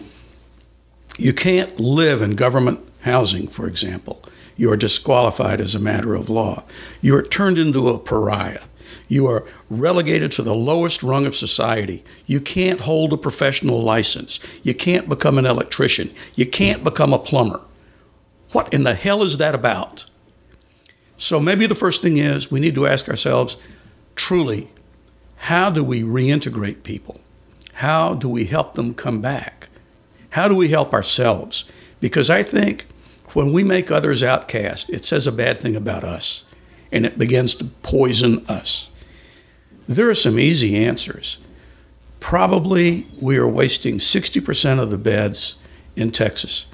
You 1.16 1.32
can't 1.32 1.80
live 1.80 2.20
in 2.20 2.36
government 2.36 2.86
housing, 3.00 3.48
for 3.48 3.66
example. 3.66 4.22
You 4.54 4.70
are 4.70 4.76
disqualified 4.76 5.58
as 5.58 5.74
a 5.74 5.80
matter 5.80 6.14
of 6.14 6.28
law. 6.28 6.64
You 7.00 7.16
are 7.16 7.22
turned 7.22 7.56
into 7.56 7.88
a 7.88 7.98
pariah. 7.98 8.64
You 9.08 9.24
are 9.28 9.46
relegated 9.70 10.30
to 10.32 10.42
the 10.42 10.54
lowest 10.54 11.02
rung 11.02 11.24
of 11.24 11.34
society. 11.34 12.04
You 12.26 12.42
can't 12.42 12.82
hold 12.82 13.14
a 13.14 13.16
professional 13.16 13.82
license. 13.82 14.40
You 14.62 14.74
can't 14.74 15.08
become 15.08 15.38
an 15.38 15.46
electrician. 15.46 16.10
You 16.36 16.44
can't 16.44 16.84
become 16.84 17.14
a 17.14 17.18
plumber. 17.18 17.62
What 18.52 18.72
in 18.72 18.84
the 18.84 18.94
hell 18.94 19.22
is 19.22 19.38
that 19.38 19.54
about? 19.54 20.06
So 21.16 21.40
maybe 21.40 21.66
the 21.66 21.74
first 21.74 22.00
thing 22.00 22.16
is 22.16 22.50
we 22.50 22.60
need 22.60 22.74
to 22.76 22.86
ask 22.86 23.08
ourselves 23.08 23.56
truly, 24.14 24.70
how 25.36 25.70
do 25.70 25.84
we 25.84 26.02
reintegrate 26.02 26.82
people? 26.82 27.20
How 27.74 28.14
do 28.14 28.28
we 28.28 28.46
help 28.46 28.74
them 28.74 28.94
come 28.94 29.20
back? 29.20 29.68
How 30.30 30.48
do 30.48 30.54
we 30.54 30.68
help 30.68 30.92
ourselves? 30.92 31.64
Because 32.00 32.30
I 32.30 32.42
think 32.42 32.86
when 33.34 33.52
we 33.52 33.64
make 33.64 33.90
others 33.90 34.22
outcast, 34.22 34.90
it 34.90 35.04
says 35.04 35.26
a 35.26 35.32
bad 35.32 35.58
thing 35.58 35.76
about 35.76 36.04
us 36.04 36.44
and 36.90 37.04
it 37.04 37.18
begins 37.18 37.54
to 37.56 37.66
poison 37.82 38.44
us. 38.48 38.88
There 39.86 40.08
are 40.08 40.14
some 40.14 40.38
easy 40.38 40.76
answers. 40.76 41.38
Probably 42.20 43.06
we 43.20 43.36
are 43.36 43.48
wasting 43.48 43.98
60% 43.98 44.80
of 44.80 44.90
the 44.90 44.98
beds 44.98 45.56
in 45.96 46.10
Texas 46.10 46.66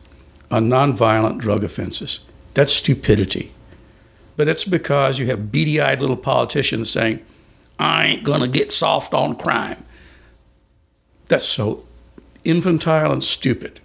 on 0.51 0.69
nonviolent 0.69 1.39
drug 1.39 1.65
offenses. 1.65 2.21
That's 2.55 2.73
stupidity. 2.73 3.53
But 4.37 4.49
it's 4.49 4.65
because 4.65 5.19
you 5.19 5.27
have 5.27 5.53
beady 5.53 5.81
eyed 5.81 6.01
little 6.01 6.17
politicians 6.17 6.91
saying, 6.91 7.25
I 7.79 8.07
ain't 8.07 8.25
going 8.25 8.41
to 8.41 8.49
get 8.49 8.71
soft 8.71 9.15
on 9.15 9.37
crime. 9.37 9.85
That's 11.29 11.45
so 11.45 11.85
infantile 12.45 13.13
and 13.13 13.23
stupid. 13.23 13.81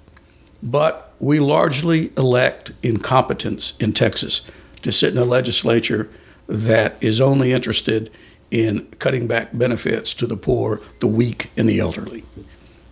But 0.62 1.14
we 1.20 1.40
largely 1.40 2.12
elect 2.18 2.72
incompetence 2.84 3.74
in 3.80 3.94
Texas 3.94 4.42
to 4.82 4.92
sit 4.92 5.14
in 5.14 5.20
a 5.20 5.26
legislature 5.26 6.10
that 6.48 7.02
is 7.02 7.22
only 7.22 7.52
interested 7.52 8.12
in 8.52 8.86
cutting 8.98 9.28
back 9.28 9.50
benefits 9.54 10.14
to 10.16 10.26
the 10.26 10.38
poor, 10.38 10.82
the 11.00 11.08
weak, 11.08 11.52
and 11.56 11.70
the 11.70 11.80
elderly. 11.80 12.24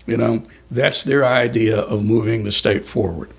You 0.06 0.18
know, 0.18 0.44
that's 0.70 1.04
their 1.04 1.26
idea 1.26 1.80
of 1.80 2.06
moving 2.06 2.44
the 2.44 2.52
state 2.52 2.86
forward. 2.86 3.32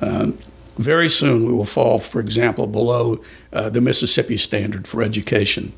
Um, 0.00 0.38
very 0.76 1.08
soon 1.08 1.46
we 1.46 1.52
will 1.52 1.64
fall, 1.64 1.98
for 1.98 2.20
example, 2.20 2.66
below 2.66 3.20
uh, 3.52 3.68
the 3.68 3.80
Mississippi 3.80 4.36
standard 4.36 4.86
for 4.86 5.02
education. 5.02 5.72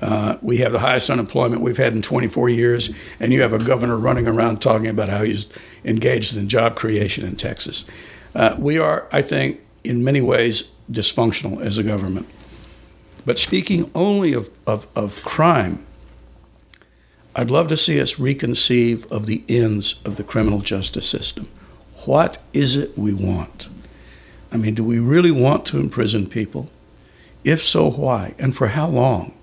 Uh, 0.00 0.36
we 0.42 0.58
have 0.58 0.72
the 0.72 0.80
highest 0.80 1.08
unemployment 1.08 1.62
we've 1.62 1.76
had 1.76 1.92
in 1.92 2.02
24 2.02 2.48
years, 2.48 2.90
and 3.20 3.32
you 3.32 3.40
have 3.40 3.52
a 3.52 3.58
governor 3.58 3.96
running 3.96 4.26
around 4.26 4.60
talking 4.60 4.88
about 4.88 5.08
how 5.08 5.22
he's 5.22 5.48
engaged 5.84 6.36
in 6.36 6.48
job 6.48 6.76
creation 6.76 7.24
in 7.24 7.36
Texas. 7.36 7.86
Uh, 8.34 8.56
we 8.58 8.76
are, 8.76 9.08
I 9.12 9.22
think, 9.22 9.60
in 9.84 10.02
many 10.02 10.20
ways 10.20 10.64
dysfunctional 10.90 11.60
as 11.62 11.78
a 11.78 11.82
government. 11.82 12.26
But 13.24 13.38
speaking 13.38 13.90
only 13.94 14.34
of, 14.34 14.50
of, 14.66 14.86
of 14.96 15.22
crime, 15.22 15.84
I'd 17.36 17.50
love 17.50 17.68
to 17.68 17.76
see 17.76 18.00
us 18.00 18.16
reconceive 18.16 19.10
of 19.10 19.26
the 19.26 19.42
ends 19.48 19.94
of 20.04 20.16
the 20.16 20.24
criminal 20.24 20.60
justice 20.60 21.08
system. 21.08 21.48
What 22.06 22.38
is 22.52 22.76
it 22.76 22.96
we 22.98 23.14
want? 23.14 23.68
I 24.52 24.56
mean, 24.56 24.74
do 24.74 24.84
we 24.84 24.98
really 24.98 25.30
want 25.30 25.66
to 25.66 25.80
imprison 25.80 26.26
people? 26.26 26.70
If 27.44 27.62
so, 27.62 27.90
why? 27.90 28.34
And 28.38 28.54
for 28.54 28.68
how 28.68 28.88
long? 28.88 29.34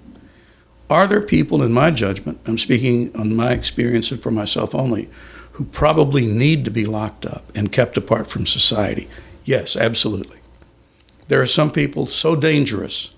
Are 0.89 1.07
there 1.07 1.21
people, 1.21 1.63
in 1.63 1.71
my 1.71 1.91
judgment, 1.91 2.39
I'm 2.45 2.57
speaking 2.57 3.15
on 3.15 3.35
my 3.35 3.53
experience 3.53 4.11
and 4.11 4.21
for 4.21 4.31
myself 4.31 4.75
only, 4.75 5.09
who 5.53 5.65
probably 5.65 6.25
need 6.25 6.65
to 6.65 6.71
be 6.71 6.85
locked 6.85 7.25
up 7.25 7.51
and 7.55 7.71
kept 7.71 7.97
apart 7.97 8.27
from 8.27 8.45
society? 8.45 9.07
Yes, 9.45 9.75
absolutely. 9.75 10.39
There 11.27 11.41
are 11.41 11.47
some 11.47 11.71
people 11.71 12.07
so 12.07 12.35
dangerous 12.35 13.13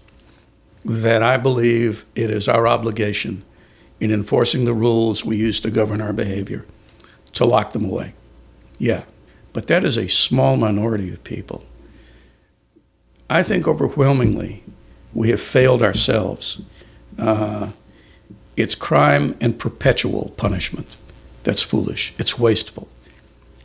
that 0.85 1.23
I 1.23 1.37
believe 1.37 2.05
it 2.15 2.29
is 2.29 2.47
our 2.47 2.67
obligation 2.67 3.43
in 3.99 4.11
enforcing 4.11 4.65
the 4.65 4.73
rules 4.73 5.25
we 5.25 5.37
use 5.37 5.59
to 5.61 5.71
govern 5.71 6.01
our 6.01 6.13
behavior 6.13 6.65
to 7.33 7.45
lock 7.45 7.71
them 7.71 7.85
away. 7.85 8.13
Yeah, 8.77 9.03
but 9.53 9.67
that 9.67 9.83
is 9.83 9.97
a 9.97 10.07
small 10.09 10.57
minority 10.57 11.11
of 11.13 11.23
people. 11.23 11.63
I 13.29 13.43
think 13.43 13.67
overwhelmingly 13.67 14.63
we 15.13 15.29
have 15.29 15.41
failed 15.41 15.81
ourselves. 15.81 16.61
Uh, 17.17 17.71
it's 18.57 18.75
crime 18.75 19.35
and 19.39 19.57
perpetual 19.57 20.33
punishment. 20.37 20.97
That's 21.43 21.61
foolish. 21.61 22.13
It's 22.17 22.37
wasteful. 22.37 22.87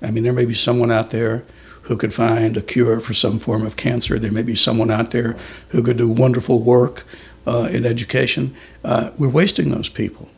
I 0.00 0.10
mean, 0.10 0.24
there 0.24 0.32
may 0.32 0.44
be 0.44 0.54
someone 0.54 0.90
out 0.90 1.10
there 1.10 1.44
who 1.82 1.96
could 1.96 2.12
find 2.12 2.56
a 2.56 2.62
cure 2.62 3.00
for 3.00 3.14
some 3.14 3.38
form 3.38 3.64
of 3.64 3.76
cancer. 3.76 4.18
There 4.18 4.32
may 4.32 4.42
be 4.42 4.54
someone 4.54 4.90
out 4.90 5.10
there 5.10 5.36
who 5.68 5.82
could 5.82 5.96
do 5.96 6.08
wonderful 6.08 6.60
work 6.60 7.04
uh, 7.46 7.68
in 7.72 7.86
education. 7.86 8.54
Uh, 8.84 9.10
we're 9.16 9.28
wasting 9.28 9.70
those 9.70 9.88
people. 9.88 10.28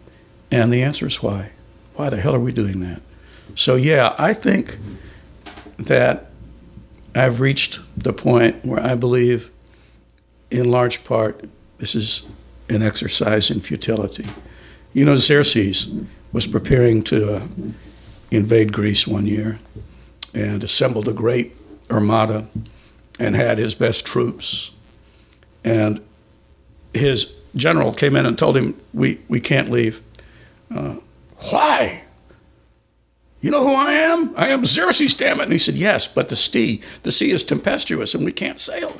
And 0.50 0.72
the 0.72 0.82
answer 0.82 1.06
is 1.06 1.22
why? 1.22 1.50
Why 1.94 2.08
the 2.08 2.20
hell 2.20 2.34
are 2.34 2.40
we 2.40 2.52
doing 2.52 2.80
that? 2.80 3.02
So, 3.56 3.74
yeah, 3.74 4.14
I 4.18 4.32
think 4.32 4.78
that 5.80 6.30
I've 7.14 7.40
reached 7.40 7.80
the 7.96 8.12
point 8.12 8.64
where 8.64 8.80
I 8.80 8.94
believe, 8.94 9.50
in 10.50 10.70
large 10.70 11.04
part, 11.04 11.44
this 11.78 11.94
is 11.94 12.24
an 12.68 12.82
exercise 12.82 13.50
in 13.50 13.60
futility. 13.60 14.26
You 14.92 15.04
know, 15.04 15.16
Xerxes 15.16 15.88
was 16.32 16.46
preparing 16.46 17.02
to 17.04 17.36
uh, 17.36 17.46
invade 18.30 18.72
Greece 18.72 19.06
one 19.06 19.26
year 19.26 19.58
and 20.34 20.62
assembled 20.62 21.08
a 21.08 21.12
great 21.12 21.56
armada 21.90 22.46
and 23.18 23.34
had 23.34 23.58
his 23.58 23.74
best 23.74 24.04
troops. 24.06 24.72
And 25.64 26.00
his 26.94 27.32
general 27.56 27.92
came 27.92 28.16
in 28.16 28.26
and 28.26 28.38
told 28.38 28.56
him, 28.56 28.80
We, 28.92 29.20
we 29.28 29.40
can't 29.40 29.70
leave. 29.70 30.02
Uh, 30.72 30.96
Why? 31.50 32.04
You 33.40 33.50
know 33.50 33.64
who 33.64 33.74
I 33.74 33.92
am? 33.92 34.34
I 34.36 34.48
am 34.48 34.64
Xerxes, 34.64 35.14
damn 35.14 35.40
it. 35.40 35.44
And 35.44 35.52
he 35.52 35.58
said, 35.58 35.74
Yes, 35.74 36.06
but 36.06 36.28
the 36.28 36.36
sea, 36.36 36.82
the 37.02 37.12
sea 37.12 37.30
is 37.30 37.42
tempestuous 37.42 38.14
and 38.14 38.24
we 38.24 38.32
can't 38.32 38.58
sail. 38.58 38.96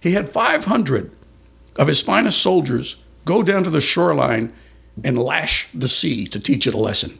He 0.00 0.12
had 0.12 0.28
500 0.28 1.10
of 1.76 1.88
his 1.88 2.00
finest 2.00 2.40
soldiers 2.40 2.96
go 3.24 3.42
down 3.42 3.64
to 3.64 3.70
the 3.70 3.80
shoreline 3.80 4.52
and 5.04 5.18
lash 5.18 5.68
the 5.74 5.88
sea 5.88 6.26
to 6.28 6.40
teach 6.40 6.66
it 6.66 6.74
a 6.74 6.78
lesson. 6.78 7.18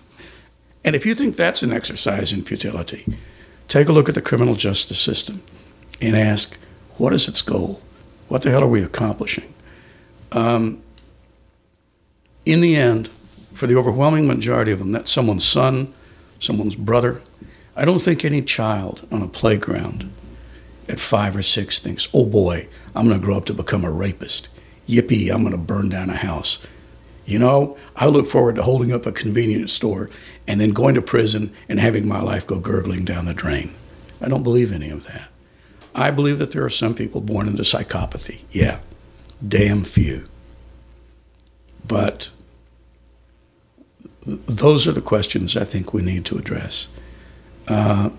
and 0.84 0.96
if 0.96 1.04
you 1.04 1.14
think 1.14 1.36
that's 1.36 1.62
an 1.62 1.72
exercise 1.72 2.32
in 2.32 2.42
futility, 2.42 3.04
take 3.68 3.88
a 3.88 3.92
look 3.92 4.08
at 4.08 4.14
the 4.14 4.22
criminal 4.22 4.54
justice 4.54 4.98
system 4.98 5.42
and 6.00 6.16
ask, 6.16 6.58
what 6.96 7.12
is 7.12 7.28
its 7.28 7.42
goal? 7.42 7.80
What 8.28 8.42
the 8.42 8.50
hell 8.50 8.64
are 8.64 8.68
we 8.68 8.82
accomplishing? 8.82 9.52
Um, 10.32 10.82
in 12.46 12.60
the 12.60 12.76
end, 12.76 13.10
for 13.54 13.66
the 13.66 13.76
overwhelming 13.76 14.26
majority 14.26 14.72
of 14.72 14.78
them, 14.78 14.92
that's 14.92 15.10
someone's 15.10 15.46
son, 15.46 15.94
someone's 16.38 16.74
brother. 16.74 17.22
I 17.76 17.84
don't 17.84 18.02
think 18.02 18.24
any 18.24 18.42
child 18.42 19.06
on 19.10 19.22
a 19.22 19.28
playground 19.28 20.12
at 20.88 21.00
five 21.00 21.34
or 21.34 21.42
six 21.42 21.80
thinks, 21.80 22.08
oh 22.12 22.26
boy, 22.26 22.68
I'm 22.94 23.08
going 23.08 23.18
to 23.18 23.24
grow 23.24 23.36
up 23.36 23.46
to 23.46 23.54
become 23.54 23.84
a 23.84 23.90
rapist. 23.90 24.48
Yippee, 24.88 25.32
I'm 25.32 25.42
going 25.42 25.52
to 25.52 25.58
burn 25.58 25.88
down 25.88 26.10
a 26.10 26.16
house. 26.16 26.64
You 27.26 27.38
know, 27.38 27.78
I 27.96 28.06
look 28.06 28.26
forward 28.26 28.56
to 28.56 28.62
holding 28.62 28.92
up 28.92 29.06
a 29.06 29.12
convenience 29.12 29.72
store 29.72 30.10
and 30.46 30.60
then 30.60 30.70
going 30.70 30.94
to 30.94 31.02
prison 31.02 31.52
and 31.68 31.80
having 31.80 32.06
my 32.06 32.20
life 32.20 32.46
go 32.46 32.60
gurgling 32.60 33.04
down 33.04 33.24
the 33.24 33.32
drain. 33.32 33.72
I 34.20 34.28
don't 34.28 34.42
believe 34.42 34.72
any 34.72 34.90
of 34.90 35.04
that. 35.04 35.30
I 35.94 36.10
believe 36.10 36.38
that 36.38 36.50
there 36.50 36.64
are 36.64 36.70
some 36.70 36.94
people 36.94 37.20
born 37.20 37.48
into 37.48 37.62
psychopathy. 37.62 38.42
Yeah, 38.50 38.80
damn 39.46 39.84
few. 39.84 40.28
But 41.86 42.30
those 44.26 44.88
are 44.88 44.92
the 44.92 45.02
questions 45.02 45.56
I 45.56 45.64
think 45.64 45.92
we 45.92 46.02
need 46.02 46.24
to 46.26 46.38
address. 46.38 46.88
Uh, 47.68 48.10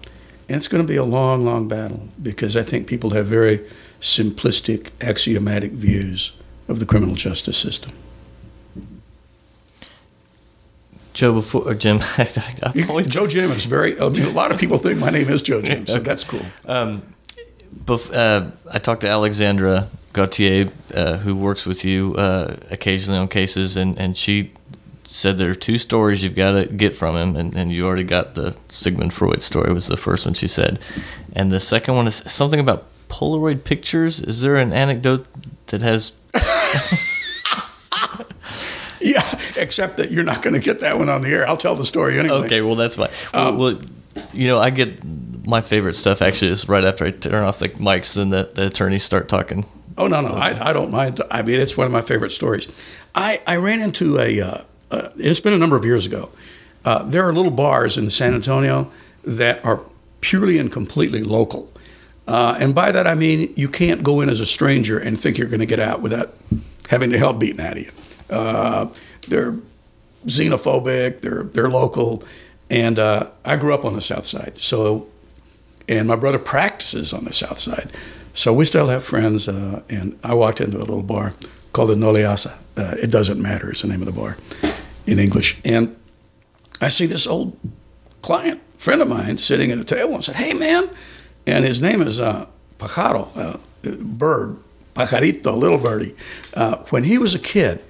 and 0.47 0.57
it's 0.57 0.67
going 0.67 0.83
to 0.83 0.87
be 0.87 0.97
a 0.97 1.03
long, 1.03 1.43
long 1.43 1.67
battle 1.67 2.07
because 2.21 2.55
I 2.55 2.63
think 2.63 2.87
people 2.87 3.11
have 3.11 3.25
very 3.25 3.59
simplistic, 3.99 4.91
axiomatic 5.01 5.71
views 5.71 6.33
of 6.67 6.79
the 6.79 6.85
criminal 6.85 7.15
justice 7.15 7.57
system. 7.57 7.91
Joe, 11.13 11.33
before 11.33 11.69
or 11.69 11.73
Jim, 11.73 11.99
I've 12.17 12.89
always 12.89 13.07
Joe 13.07 13.25
Jim 13.25 13.49
is 13.51 13.65
very. 13.65 13.99
I 13.99 14.09
mean, 14.09 14.23
a 14.23 14.29
lot 14.29 14.51
of 14.51 14.59
people 14.59 14.77
think 14.77 14.99
my 14.99 15.09
name 15.09 15.29
is 15.29 15.41
Joe 15.41 15.61
Jim, 15.61 15.87
so 15.87 15.99
that's 15.99 16.25
cool. 16.25 16.41
Um, 16.65 17.03
bef- 17.85 18.13
uh, 18.13 18.51
I 18.71 18.79
talked 18.79 19.01
to 19.01 19.07
Alexandra 19.07 19.89
Gautier, 20.11 20.69
uh, 20.93 21.17
who 21.17 21.33
works 21.33 21.65
with 21.65 21.85
you 21.85 22.15
uh, 22.15 22.57
occasionally 22.69 23.17
on 23.17 23.29
cases, 23.29 23.77
and, 23.77 23.97
and 23.97 24.17
she 24.17 24.51
said 25.05 25.37
there 25.37 25.51
are 25.51 25.55
two 25.55 25.77
stories 25.77 26.23
you've 26.23 26.35
got 26.35 26.51
to 26.51 26.65
get 26.65 26.93
from 26.93 27.15
him, 27.15 27.35
and, 27.35 27.55
and 27.55 27.71
you 27.71 27.83
already 27.85 28.03
got 28.03 28.35
the 28.35 28.55
Sigmund 28.69 29.13
Freud 29.13 29.41
story 29.41 29.71
was 29.73 29.87
the 29.87 29.97
first 29.97 30.25
one 30.25 30.33
she 30.33 30.47
said, 30.47 30.79
and 31.33 31.51
the 31.51 31.59
second 31.59 31.95
one 31.95 32.07
is 32.07 32.15
something 32.27 32.59
about 32.59 32.87
Polaroid 33.09 33.63
pictures. 33.63 34.19
Is 34.19 34.41
there 34.41 34.55
an 34.57 34.73
anecdote 34.73 35.27
that 35.67 35.81
has? 35.81 36.11
Yeah, 39.01 39.21
except 39.55 39.97
that 39.97 40.09
you're 40.09 40.23
not 40.23 40.41
going 40.41 40.55
to 40.55 40.59
get 40.59 40.79
that 40.79 40.97
one 40.97 41.09
on 41.09 41.21
the 41.21 41.29
air. 41.29 41.47
I'll 41.47 41.57
tell 41.57 41.75
the 41.75 41.85
story 41.85 42.17
anyway. 42.17 42.37
Okay, 42.45 42.61
well 42.61 42.75
that's 42.75 42.95
fine. 42.95 43.11
Well, 43.33 43.47
Um, 43.49 43.57
well, 43.59 43.79
you 44.33 44.47
know, 44.47 44.57
I 44.59 44.71
get 44.71 45.03
my 45.45 45.61
favorite 45.61 45.95
stuff 45.95 46.23
actually 46.23 46.49
is 46.51 46.67
right 46.67 46.83
after 46.83 47.05
I 47.05 47.11
turn 47.11 47.43
off 47.43 47.59
the 47.59 47.69
mics. 47.69 48.15
Then 48.15 48.29
the, 48.29 48.49
the 48.51 48.65
attorneys 48.67 49.03
start 49.03 49.29
talking. 49.29 49.65
Oh 49.97 50.07
no, 50.07 50.21
no, 50.21 50.29
I, 50.29 50.69
I 50.69 50.73
don't 50.73 50.89
mind. 50.89 51.21
I 51.29 51.43
mean, 51.43 51.59
it's 51.59 51.77
one 51.77 51.85
of 51.85 51.91
my 51.93 52.01
favorite 52.01 52.31
stories. 52.31 52.67
I, 53.13 53.41
I 53.45 53.57
ran 53.57 53.79
into 53.79 54.17
a. 54.17 54.41
Uh, 54.41 54.61
uh, 54.91 55.09
it's 55.17 55.39
been 55.39 55.53
a 55.53 55.57
number 55.57 55.75
of 55.75 55.85
years 55.85 56.05
ago. 56.05 56.29
Uh, 56.83 57.03
there 57.03 57.27
are 57.27 57.33
little 57.33 57.51
bars 57.51 57.97
in 57.97 58.09
San 58.09 58.33
Antonio 58.33 58.91
that 59.23 59.63
are 59.65 59.81
purely 60.21 60.57
and 60.57 60.71
completely 60.71 61.23
local, 61.23 61.71
uh, 62.27 62.57
and 62.59 62.75
by 62.75 62.91
that 62.91 63.07
I 63.07 63.15
mean 63.15 63.53
you 63.55 63.67
can't 63.67 64.03
go 64.03 64.21
in 64.21 64.29
as 64.29 64.39
a 64.39 64.45
stranger 64.45 64.97
and 64.99 65.19
think 65.19 65.37
you're 65.37 65.47
going 65.47 65.59
to 65.59 65.65
get 65.65 65.79
out 65.79 66.01
without 66.01 66.35
having 66.89 67.09
the 67.09 67.17
hell 67.17 67.33
beaten 67.33 67.59
out 67.59 67.77
of 67.77 67.83
you. 67.83 67.91
Uh, 68.29 68.87
they're 69.27 69.57
xenophobic. 70.27 71.21
They're 71.21 71.43
they're 71.43 71.69
local, 71.69 72.23
and 72.69 72.99
uh, 72.99 73.29
I 73.43 73.57
grew 73.57 73.73
up 73.73 73.85
on 73.85 73.93
the 73.93 74.01
South 74.01 74.25
Side, 74.25 74.57
so 74.57 75.07
and 75.87 76.07
my 76.07 76.15
brother 76.15 76.39
practices 76.39 77.13
on 77.13 77.25
the 77.25 77.33
south 77.33 77.59
side. 77.59 77.91
So 78.33 78.53
we 78.53 78.65
still 78.65 78.87
have 78.87 79.03
friends, 79.03 79.47
uh, 79.47 79.83
and 79.89 80.17
I 80.23 80.33
walked 80.33 80.61
into 80.61 80.77
a 80.77 80.79
little 80.79 81.03
bar 81.03 81.33
called 81.73 81.89
the 81.89 81.95
Noleasa. 81.95 82.57
Uh, 82.77 82.95
it 83.01 83.09
doesn't 83.11 83.41
matter, 83.41 83.69
It's 83.69 83.81
the 83.81 83.87
name 83.87 84.01
of 84.01 84.07
the 84.07 84.11
bar 84.11 84.37
in 85.05 85.19
English. 85.19 85.59
And 85.63 85.95
I 86.81 86.89
see 86.89 87.05
this 87.05 87.27
old 87.27 87.57
client, 88.21 88.61
friend 88.77 89.01
of 89.01 89.07
mine, 89.07 89.37
sitting 89.37 89.71
at 89.71 89.77
a 89.77 89.83
table 89.83 90.13
and 90.13 90.23
said, 90.23 90.35
Hey, 90.35 90.53
man. 90.53 90.89
And 91.47 91.63
his 91.63 91.79
name 91.79 92.01
is 92.01 92.19
uh, 92.19 92.47
Pajaro, 92.79 93.29
uh, 93.37 93.57
bird, 94.01 94.57
Pajarito, 94.95 95.55
little 95.55 95.77
birdie. 95.77 96.15
Uh, 96.53 96.77
when 96.89 97.03
he 97.03 97.17
was 97.17 97.35
a 97.35 97.39
kid, 97.39 97.83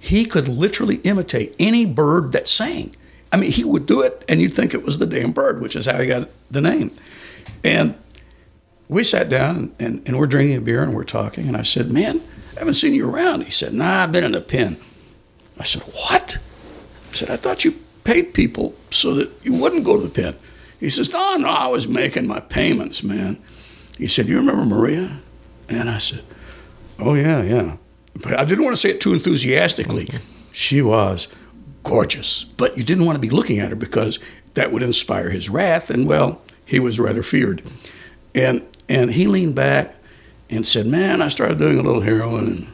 he 0.00 0.24
could 0.24 0.48
literally 0.48 0.96
imitate 0.96 1.54
any 1.58 1.86
bird 1.86 2.32
that 2.32 2.48
sang. 2.48 2.94
I 3.32 3.36
mean, 3.36 3.52
he 3.52 3.62
would 3.62 3.86
do 3.86 4.00
it, 4.00 4.24
and 4.28 4.40
you'd 4.40 4.54
think 4.54 4.74
it 4.74 4.82
was 4.82 4.98
the 4.98 5.06
damn 5.06 5.32
bird, 5.32 5.60
which 5.60 5.76
is 5.76 5.86
how 5.86 6.00
he 6.00 6.06
got 6.06 6.28
the 6.50 6.60
name. 6.60 6.90
And 7.62 7.94
we 8.88 9.04
sat 9.04 9.28
down 9.28 9.74
and, 9.78 10.02
and 10.06 10.18
we're 10.18 10.26
drinking 10.26 10.56
a 10.56 10.60
beer 10.60 10.82
and 10.82 10.94
we're 10.94 11.04
talking. 11.04 11.46
And 11.46 11.56
I 11.56 11.62
said, 11.62 11.92
Man, 11.92 12.22
I 12.56 12.60
haven't 12.60 12.74
seen 12.74 12.94
you 12.94 13.08
around. 13.08 13.42
He 13.42 13.50
said, 13.50 13.74
Nah, 13.74 14.04
I've 14.04 14.12
been 14.12 14.24
in 14.24 14.34
a 14.34 14.40
pen. 14.40 14.78
I 15.58 15.64
said, 15.64 15.82
What? 15.82 16.38
I 17.10 17.12
said, 17.12 17.30
I 17.30 17.36
thought 17.36 17.64
you 17.64 17.74
paid 18.04 18.34
people 18.34 18.74
so 18.90 19.14
that 19.14 19.30
you 19.42 19.54
wouldn't 19.54 19.84
go 19.84 19.96
to 19.96 20.02
the 20.02 20.08
pen. 20.08 20.36
He 20.80 20.90
says, 20.90 21.12
No, 21.12 21.36
no, 21.36 21.48
I 21.48 21.66
was 21.66 21.88
making 21.88 22.26
my 22.26 22.40
payments, 22.40 23.02
man. 23.02 23.42
He 23.96 24.06
said, 24.06 24.28
You 24.28 24.36
remember 24.36 24.64
Maria? 24.64 25.20
And 25.68 25.90
I 25.90 25.98
said, 25.98 26.22
Oh, 26.98 27.14
yeah, 27.14 27.42
yeah. 27.42 27.76
But 28.14 28.38
I 28.38 28.44
didn't 28.44 28.64
want 28.64 28.76
to 28.76 28.80
say 28.80 28.90
it 28.90 29.00
too 29.00 29.12
enthusiastically. 29.12 30.08
She 30.52 30.82
was 30.82 31.28
gorgeous, 31.84 32.44
but 32.44 32.76
you 32.76 32.82
didn't 32.82 33.04
want 33.04 33.16
to 33.16 33.20
be 33.20 33.30
looking 33.30 33.60
at 33.60 33.70
her 33.70 33.76
because 33.76 34.18
that 34.54 34.72
would 34.72 34.82
inspire 34.82 35.30
his 35.30 35.48
wrath, 35.48 35.90
and 35.90 36.06
well, 36.06 36.42
he 36.64 36.80
was 36.80 36.98
rather 36.98 37.22
feared. 37.22 37.62
And 38.34 38.62
and 38.88 39.12
he 39.12 39.26
leaned 39.26 39.54
back 39.54 39.94
and 40.50 40.66
said, 40.66 40.86
"Man, 40.86 41.22
I 41.22 41.28
started 41.28 41.58
doing 41.58 41.78
a 41.78 41.82
little 41.82 42.00
heroin, 42.00 42.46
and 42.46 42.66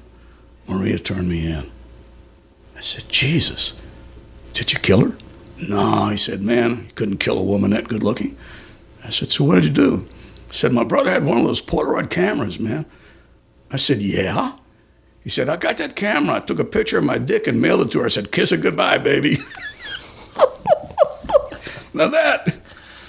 Maria 0.66 0.98
turned 0.98 1.28
me 1.28 1.46
in." 1.46 1.70
I 2.84 2.86
said, 2.86 3.08
"Jesus, 3.08 3.72
did 4.52 4.70
you 4.70 4.78
kill 4.78 5.00
her?" 5.00 5.16
No, 5.56 6.08
he 6.08 6.18
said, 6.18 6.42
"Man, 6.42 6.84
you 6.86 6.92
couldn't 6.94 7.16
kill 7.16 7.38
a 7.38 7.42
woman 7.42 7.70
that 7.70 7.88
good 7.88 8.02
looking." 8.02 8.36
I 9.02 9.08
said, 9.08 9.30
"So 9.30 9.42
what 9.42 9.54
did 9.54 9.64
you 9.64 9.70
do?" 9.70 10.06
He 10.50 10.54
said, 10.54 10.70
"My 10.70 10.84
brother 10.84 11.10
had 11.10 11.24
one 11.24 11.38
of 11.38 11.44
those 11.46 11.62
Polaroid 11.62 12.10
cameras, 12.10 12.60
man." 12.60 12.84
I 13.70 13.76
said, 13.76 14.02
"Yeah." 14.02 14.52
He 15.22 15.30
said, 15.30 15.48
I 15.48 15.56
got 15.56 15.78
that 15.78 15.96
camera. 15.96 16.34
I 16.36 16.40
took 16.40 16.58
a 16.58 16.66
picture 16.66 16.98
of 16.98 17.04
my 17.04 17.16
dick 17.16 17.46
and 17.46 17.58
mailed 17.58 17.80
it 17.80 17.90
to 17.92 18.00
her. 18.00 18.04
I 18.04 18.08
said, 18.08 18.30
kiss 18.30 18.50
her 18.50 18.58
goodbye, 18.58 18.98
baby. 18.98 19.38
now 21.94 22.08
that, 22.08 22.54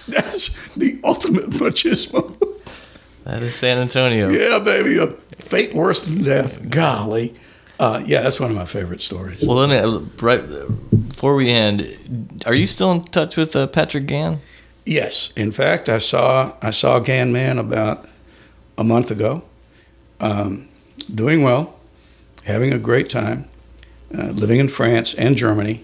that's 0.07 0.73
the 0.75 0.97
ultimate 1.03 1.49
machismo. 1.49 2.33
That 3.25 3.43
is 3.43 3.55
San 3.55 3.79
Antonio. 3.79 4.29
yeah, 4.29 4.59
baby. 4.59 4.97
A 4.97 5.07
fate 5.35 5.75
worse 5.75 6.03
than 6.03 6.23
death. 6.23 6.69
Golly. 6.69 7.35
Uh, 7.79 8.01
yeah, 8.05 8.21
that's 8.21 8.39
one 8.39 8.51
of 8.51 8.55
my 8.55 8.65
favorite 8.65 9.01
stories. 9.01 9.43
Well, 9.45 9.57
let 9.57 9.69
me 9.69 10.07
right 10.21 10.41
before 11.09 11.35
we 11.35 11.49
end. 11.49 12.43
Are 12.45 12.53
you 12.53 12.67
still 12.67 12.91
in 12.91 13.03
touch 13.03 13.35
with 13.35 13.55
uh, 13.55 13.67
Patrick 13.67 14.05
Gann? 14.05 14.39
Yes. 14.85 15.33
In 15.35 15.51
fact, 15.51 15.89
I 15.89 15.97
saw 15.97 16.53
I 16.61 16.71
saw 16.71 16.99
Gann 16.99 17.33
Man 17.33 17.57
about 17.57 18.07
a 18.77 18.83
month 18.83 19.11
ago, 19.11 19.43
um, 20.19 20.67
doing 21.13 21.41
well, 21.41 21.77
having 22.43 22.73
a 22.73 22.79
great 22.79 23.09
time, 23.09 23.49
uh, 24.17 24.27
living 24.27 24.59
in 24.59 24.69
France 24.69 25.13
and 25.15 25.35
Germany. 25.35 25.83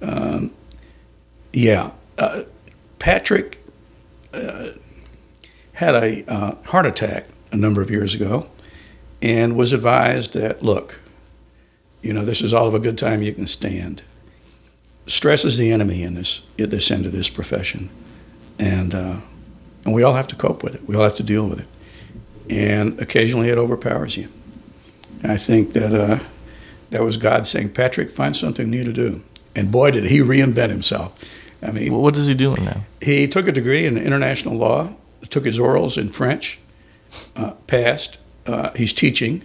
Um, 0.00 0.52
yeah, 1.52 1.92
uh, 2.18 2.42
Patrick 2.98 3.64
uh, 4.34 4.70
had 5.74 5.94
a 5.94 6.24
uh, 6.30 6.54
heart 6.66 6.86
attack 6.86 7.26
a 7.52 7.56
number 7.56 7.82
of 7.82 7.90
years 7.90 8.14
ago, 8.14 8.48
and 9.20 9.54
was 9.54 9.72
advised 9.72 10.32
that 10.32 10.62
look, 10.62 11.00
you 12.02 12.12
know, 12.12 12.24
this 12.24 12.40
is 12.40 12.52
all 12.52 12.66
of 12.68 12.74
a 12.74 12.78
good 12.78 12.98
time 12.98 13.22
you 13.22 13.32
can 13.32 13.46
stand. 13.46 14.02
Stress 15.06 15.44
is 15.44 15.58
the 15.58 15.72
enemy 15.72 16.02
in 16.02 16.14
this 16.14 16.42
at 16.58 16.70
this 16.70 16.90
end 16.90 17.06
of 17.06 17.12
this 17.12 17.28
profession 17.28 17.90
and 18.58 18.94
uh, 18.94 19.20
and 19.84 19.94
we 19.94 20.02
all 20.02 20.14
have 20.14 20.28
to 20.28 20.36
cope 20.36 20.62
with 20.62 20.74
it. 20.74 20.86
We 20.86 20.94
all 20.96 21.02
have 21.02 21.16
to 21.16 21.22
deal 21.22 21.48
with 21.48 21.60
it, 21.60 21.66
and 22.50 22.98
occasionally 23.00 23.48
it 23.48 23.58
overpowers 23.58 24.16
you. 24.16 24.28
I 25.24 25.36
think 25.36 25.72
that 25.72 25.92
uh, 25.92 26.22
that 26.90 27.02
was 27.02 27.16
God 27.16 27.46
saying, 27.46 27.70
"Patrick, 27.70 28.10
find 28.10 28.36
something 28.36 28.70
new 28.70 28.84
to 28.84 28.92
do." 28.92 29.22
And 29.54 29.70
boy, 29.70 29.90
did 29.90 30.04
he 30.04 30.20
reinvent 30.20 30.70
himself. 30.70 31.18
I 31.62 31.70
mean, 31.72 31.92
What 31.92 32.16
is 32.16 32.26
he 32.26 32.34
doing 32.34 32.64
now? 32.64 32.82
he 33.00 33.28
took 33.28 33.46
a 33.46 33.52
degree 33.52 33.84
in 33.86 33.96
international 33.98 34.56
law, 34.56 34.94
took 35.28 35.44
his 35.44 35.58
orals 35.58 35.98
in 35.98 36.08
French, 36.08 36.58
uh, 37.36 37.54
passed. 37.66 38.18
Uh, 38.46 38.70
he's 38.74 38.92
teaching. 38.92 39.42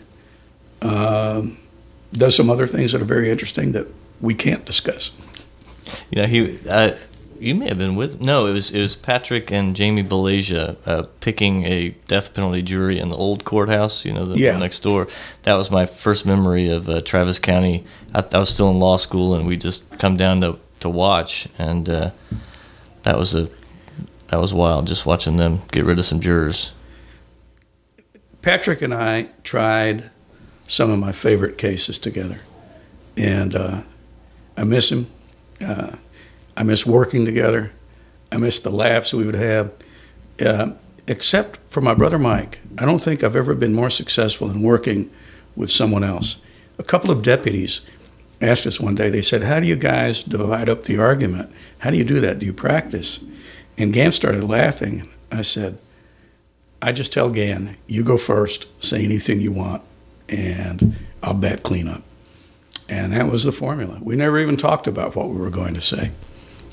Um, 0.82 1.58
does 2.14 2.36
some 2.36 2.50
other 2.50 2.68
things 2.68 2.92
that 2.92 3.02
are 3.02 3.06
very 3.06 3.30
interesting 3.30 3.72
that 3.74 3.88
we 4.22 4.34
can't 4.34 4.66
discuss. 4.66 5.12
You 6.12 6.22
know, 6.22 6.28
he. 6.28 6.60
Uh, 6.68 6.96
you 7.40 7.54
may 7.54 7.68
have 7.68 7.78
been 7.78 7.96
with. 7.96 8.20
No, 8.20 8.48
it 8.48 8.52
was 8.54 8.72
it 8.72 8.80
was 8.80 8.96
Patrick 8.96 9.52
and 9.52 9.76
Jamie 9.76 10.04
Balagia 10.04 10.76
uh, 10.88 11.04
picking 11.20 11.66
a 11.66 11.90
death 12.08 12.34
penalty 12.34 12.64
jury 12.64 12.98
in 13.00 13.10
the 13.10 13.16
old 13.16 13.44
courthouse. 13.44 14.04
You 14.06 14.14
know, 14.14 14.26
the 14.26 14.40
Yeah. 14.40 14.58
next 14.58 14.80
door. 14.80 15.08
That 15.44 15.54
was 15.54 15.70
my 15.70 15.86
first 15.86 16.26
memory 16.26 16.70
of 16.70 16.90
uh, 16.90 17.00
Travis 17.02 17.38
County. 17.38 17.86
I, 18.14 18.24
I 18.34 18.40
was 18.40 18.50
still 18.50 18.70
in 18.70 18.80
law 18.80 18.98
school, 18.98 19.36
and 19.36 19.46
we 19.46 19.56
just 19.56 19.88
come 20.00 20.18
down 20.18 20.42
to 20.42 20.58
to 20.80 20.90
watch, 20.90 21.48
and 21.60 21.88
uh, 21.88 22.10
that 23.04 23.18
was 23.20 23.36
a 23.36 23.50
that 24.30 24.38
was 24.42 24.52
wild. 24.54 24.88
Just 24.88 25.06
watching 25.06 25.38
them 25.38 25.62
get 25.72 25.86
rid 25.86 26.00
of 26.00 26.06
some 26.06 26.20
jurors. 26.20 26.74
Patrick 28.42 28.82
and 28.82 28.94
I 28.94 29.30
tried 29.44 30.10
some 30.68 30.92
of 30.92 31.00
my 31.00 31.12
favorite 31.12 31.58
cases 31.58 31.98
together, 31.98 32.42
and 33.16 33.56
uh, 33.56 33.82
I 34.56 34.64
miss 34.64 34.92
him. 34.92 35.08
Uh, 35.66 35.96
I 36.56 36.64
miss 36.64 36.86
working 36.86 37.26
together. 37.26 37.72
I 38.32 38.38
miss 38.38 38.60
the 38.60 38.70
laughs 38.70 39.14
we 39.14 39.26
would 39.26 39.36
have. 39.36 39.74
Uh, 40.44 40.72
except 41.08 41.60
for 41.70 41.82
my 41.82 41.94
brother 41.94 42.20
Mike, 42.20 42.60
I 42.78 42.86
don't 42.86 43.02
think 43.02 43.24
I've 43.24 43.36
ever 43.36 43.56
been 43.56 43.74
more 43.74 43.90
successful 43.90 44.52
in 44.52 44.62
working 44.62 45.12
with 45.56 45.72
someone 45.72 46.04
else. 46.04 46.38
A 46.78 46.84
couple 46.84 47.10
of 47.10 47.24
deputies 47.24 47.82
asked 48.42 48.68
us 48.68 48.80
one 48.80 48.96
day. 48.96 49.10
They 49.10 49.22
said, 49.22 49.44
"How 49.44 49.60
do 49.60 49.68
you 49.68 49.76
guys 49.76 50.22
divide 50.22 50.70
up 50.70 50.84
the 50.84 51.00
argument? 51.00 51.52
How 51.80 51.90
do 51.90 51.98
you 51.98 52.04
do 52.04 52.20
that? 52.20 52.40
Do 52.40 52.46
you 52.46 52.54
practice?" 52.54 53.20
And 53.78 53.94
Gann 53.94 54.12
started 54.12 54.44
laughing. 54.44 55.10
I 55.32 55.44
said, 55.44 55.78
I 56.82 56.92
just 56.92 57.12
tell 57.12 57.30
Gann, 57.30 57.76
you 57.88 58.04
go 58.04 58.18
first, 58.18 58.68
say 58.84 59.04
anything 59.04 59.40
you 59.40 59.52
want, 59.52 59.82
and 60.30 60.98
I'll 61.24 61.34
bet 61.34 61.64
clean 61.64 61.88
up. 61.88 62.04
And 62.90 63.14
that 63.14 63.30
was 63.30 63.44
the 63.44 63.52
formula. 63.52 64.00
We 64.02 64.16
never 64.16 64.40
even 64.40 64.56
talked 64.56 64.88
about 64.88 65.16
what 65.16 65.30
we 65.30 65.36
were 65.36 65.50
going 65.50 65.74
to 65.74 65.82
say. 65.82 66.12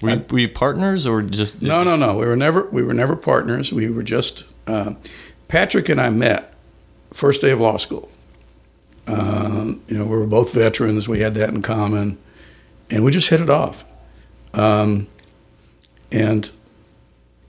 Were 0.02 0.10
you, 0.10 0.24
were 0.30 0.38
you 0.38 0.48
partners 0.48 1.06
or 1.06 1.22
just 1.22 1.62
No, 1.62 1.82
no, 1.82 1.96
no. 1.96 2.16
We 2.16 2.26
were 2.26 2.36
never 2.36 2.68
we 2.70 2.82
were 2.82 2.94
never 2.94 3.16
partners. 3.16 3.72
We 3.72 3.88
were 3.88 4.02
just 4.02 4.44
uh, 4.66 4.94
Patrick 5.48 5.88
and 5.88 6.00
I 6.00 6.10
met 6.10 6.54
first 7.12 7.40
day 7.40 7.50
of 7.50 7.60
law 7.60 7.76
school. 7.78 8.10
Um, 9.06 9.82
you 9.86 9.98
know, 9.98 10.04
we 10.04 10.16
were 10.16 10.26
both 10.26 10.52
veterans. 10.52 11.08
We 11.08 11.20
had 11.20 11.34
that 11.34 11.50
in 11.50 11.62
common, 11.62 12.18
and 12.90 13.04
we 13.04 13.10
just 13.10 13.28
hit 13.28 13.40
it 13.40 13.50
off. 13.50 13.84
Um, 14.52 15.08
and 16.12 16.50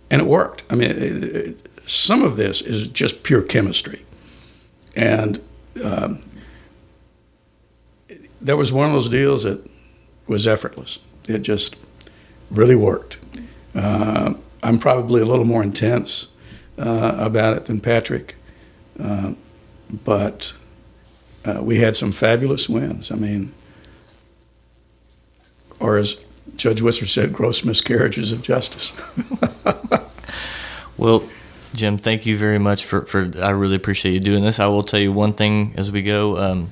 and 0.10 0.22
it 0.22 0.28
worked. 0.28 0.64
I 0.70 0.76
mean, 0.76 0.92
it, 0.92 1.24
it, 1.24 1.70
some 1.82 2.24
of 2.24 2.36
this 2.36 2.62
is 2.62 2.88
just 2.88 3.24
pure 3.24 3.42
chemistry, 3.42 4.06
and 4.96 5.40
um, 5.84 6.20
that 8.42 8.58
was 8.58 8.72
one 8.72 8.88
of 8.88 8.94
those 8.94 9.10
deals 9.10 9.44
that 9.44 9.66
was 10.28 10.48
effortless. 10.48 11.00
It 11.28 11.40
just 11.40 11.76
really 12.52 12.76
worked. 12.76 13.18
Uh, 13.74 14.36
I'm 14.64 14.80
probably 14.80 15.22
a 15.22 15.26
little 15.26 15.46
more 15.46 15.64
intense 15.64 16.30
uh, 16.78 17.16
about 17.20 17.58
it 17.58 17.66
than 17.66 17.80
Patrick, 17.80 18.36
uh, 19.00 19.34
but 20.04 20.54
uh, 21.44 21.62
we 21.62 21.78
had 21.78 21.96
some 21.96 22.12
fabulous 22.12 22.70
wins. 22.70 23.12
I 23.12 23.16
mean, 23.16 23.54
or 25.80 25.98
as 25.98 26.18
Judge 26.56 26.82
Whistler 26.82 27.08
said, 27.08 27.34
gross 27.34 27.64
miscarriages 27.64 28.32
of 28.32 28.42
justice. 28.42 29.00
well, 30.98 31.24
Jim, 31.76 31.98
thank 31.98 32.26
you 32.26 32.38
very 32.38 32.58
much 32.58 32.86
for, 32.86 33.06
for 33.06 33.32
I 33.42 33.52
really 33.52 33.76
appreciate 33.76 34.14
you 34.14 34.20
doing 34.20 34.44
this. 34.44 34.60
I 34.60 34.68
will 34.68 34.84
tell 34.84 35.00
you 35.00 35.12
one 35.12 35.34
thing 35.34 35.74
as 35.78 35.92
we 35.92 36.02
go. 36.02 36.38
Um, 36.38 36.70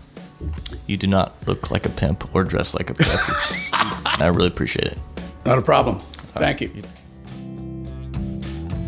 you 0.87 0.97
do 0.97 1.07
not 1.07 1.35
look 1.47 1.71
like 1.71 1.85
a 1.85 1.89
pimp 1.89 2.33
or 2.33 2.43
dress 2.43 2.73
like 2.73 2.89
a 2.89 2.93
pimp. 2.93 3.19
I 4.21 4.31
really 4.33 4.47
appreciate 4.47 4.87
it. 4.87 4.97
Not 5.45 5.57
a 5.57 5.61
problem. 5.61 5.99
Thank 5.99 6.61
you. 6.61 6.69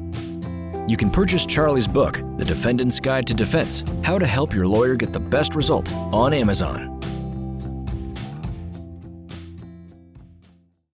You 0.89 0.97
can 0.97 1.11
purchase 1.11 1.45
Charlie's 1.45 1.87
book, 1.87 2.23
The 2.39 2.47
Defendant's 2.47 2.99
Guide 2.99 3.27
to 3.27 3.35
Defense 3.35 3.85
How 4.03 4.19
to 4.19 4.27
Help 4.27 4.55
Your 4.55 4.67
Lawyer 4.67 4.97
Get 4.97 5.13
the 5.13 5.21
Best 5.21 5.55
Result, 5.55 5.93
on 5.93 6.33
Amazon. 6.33 6.99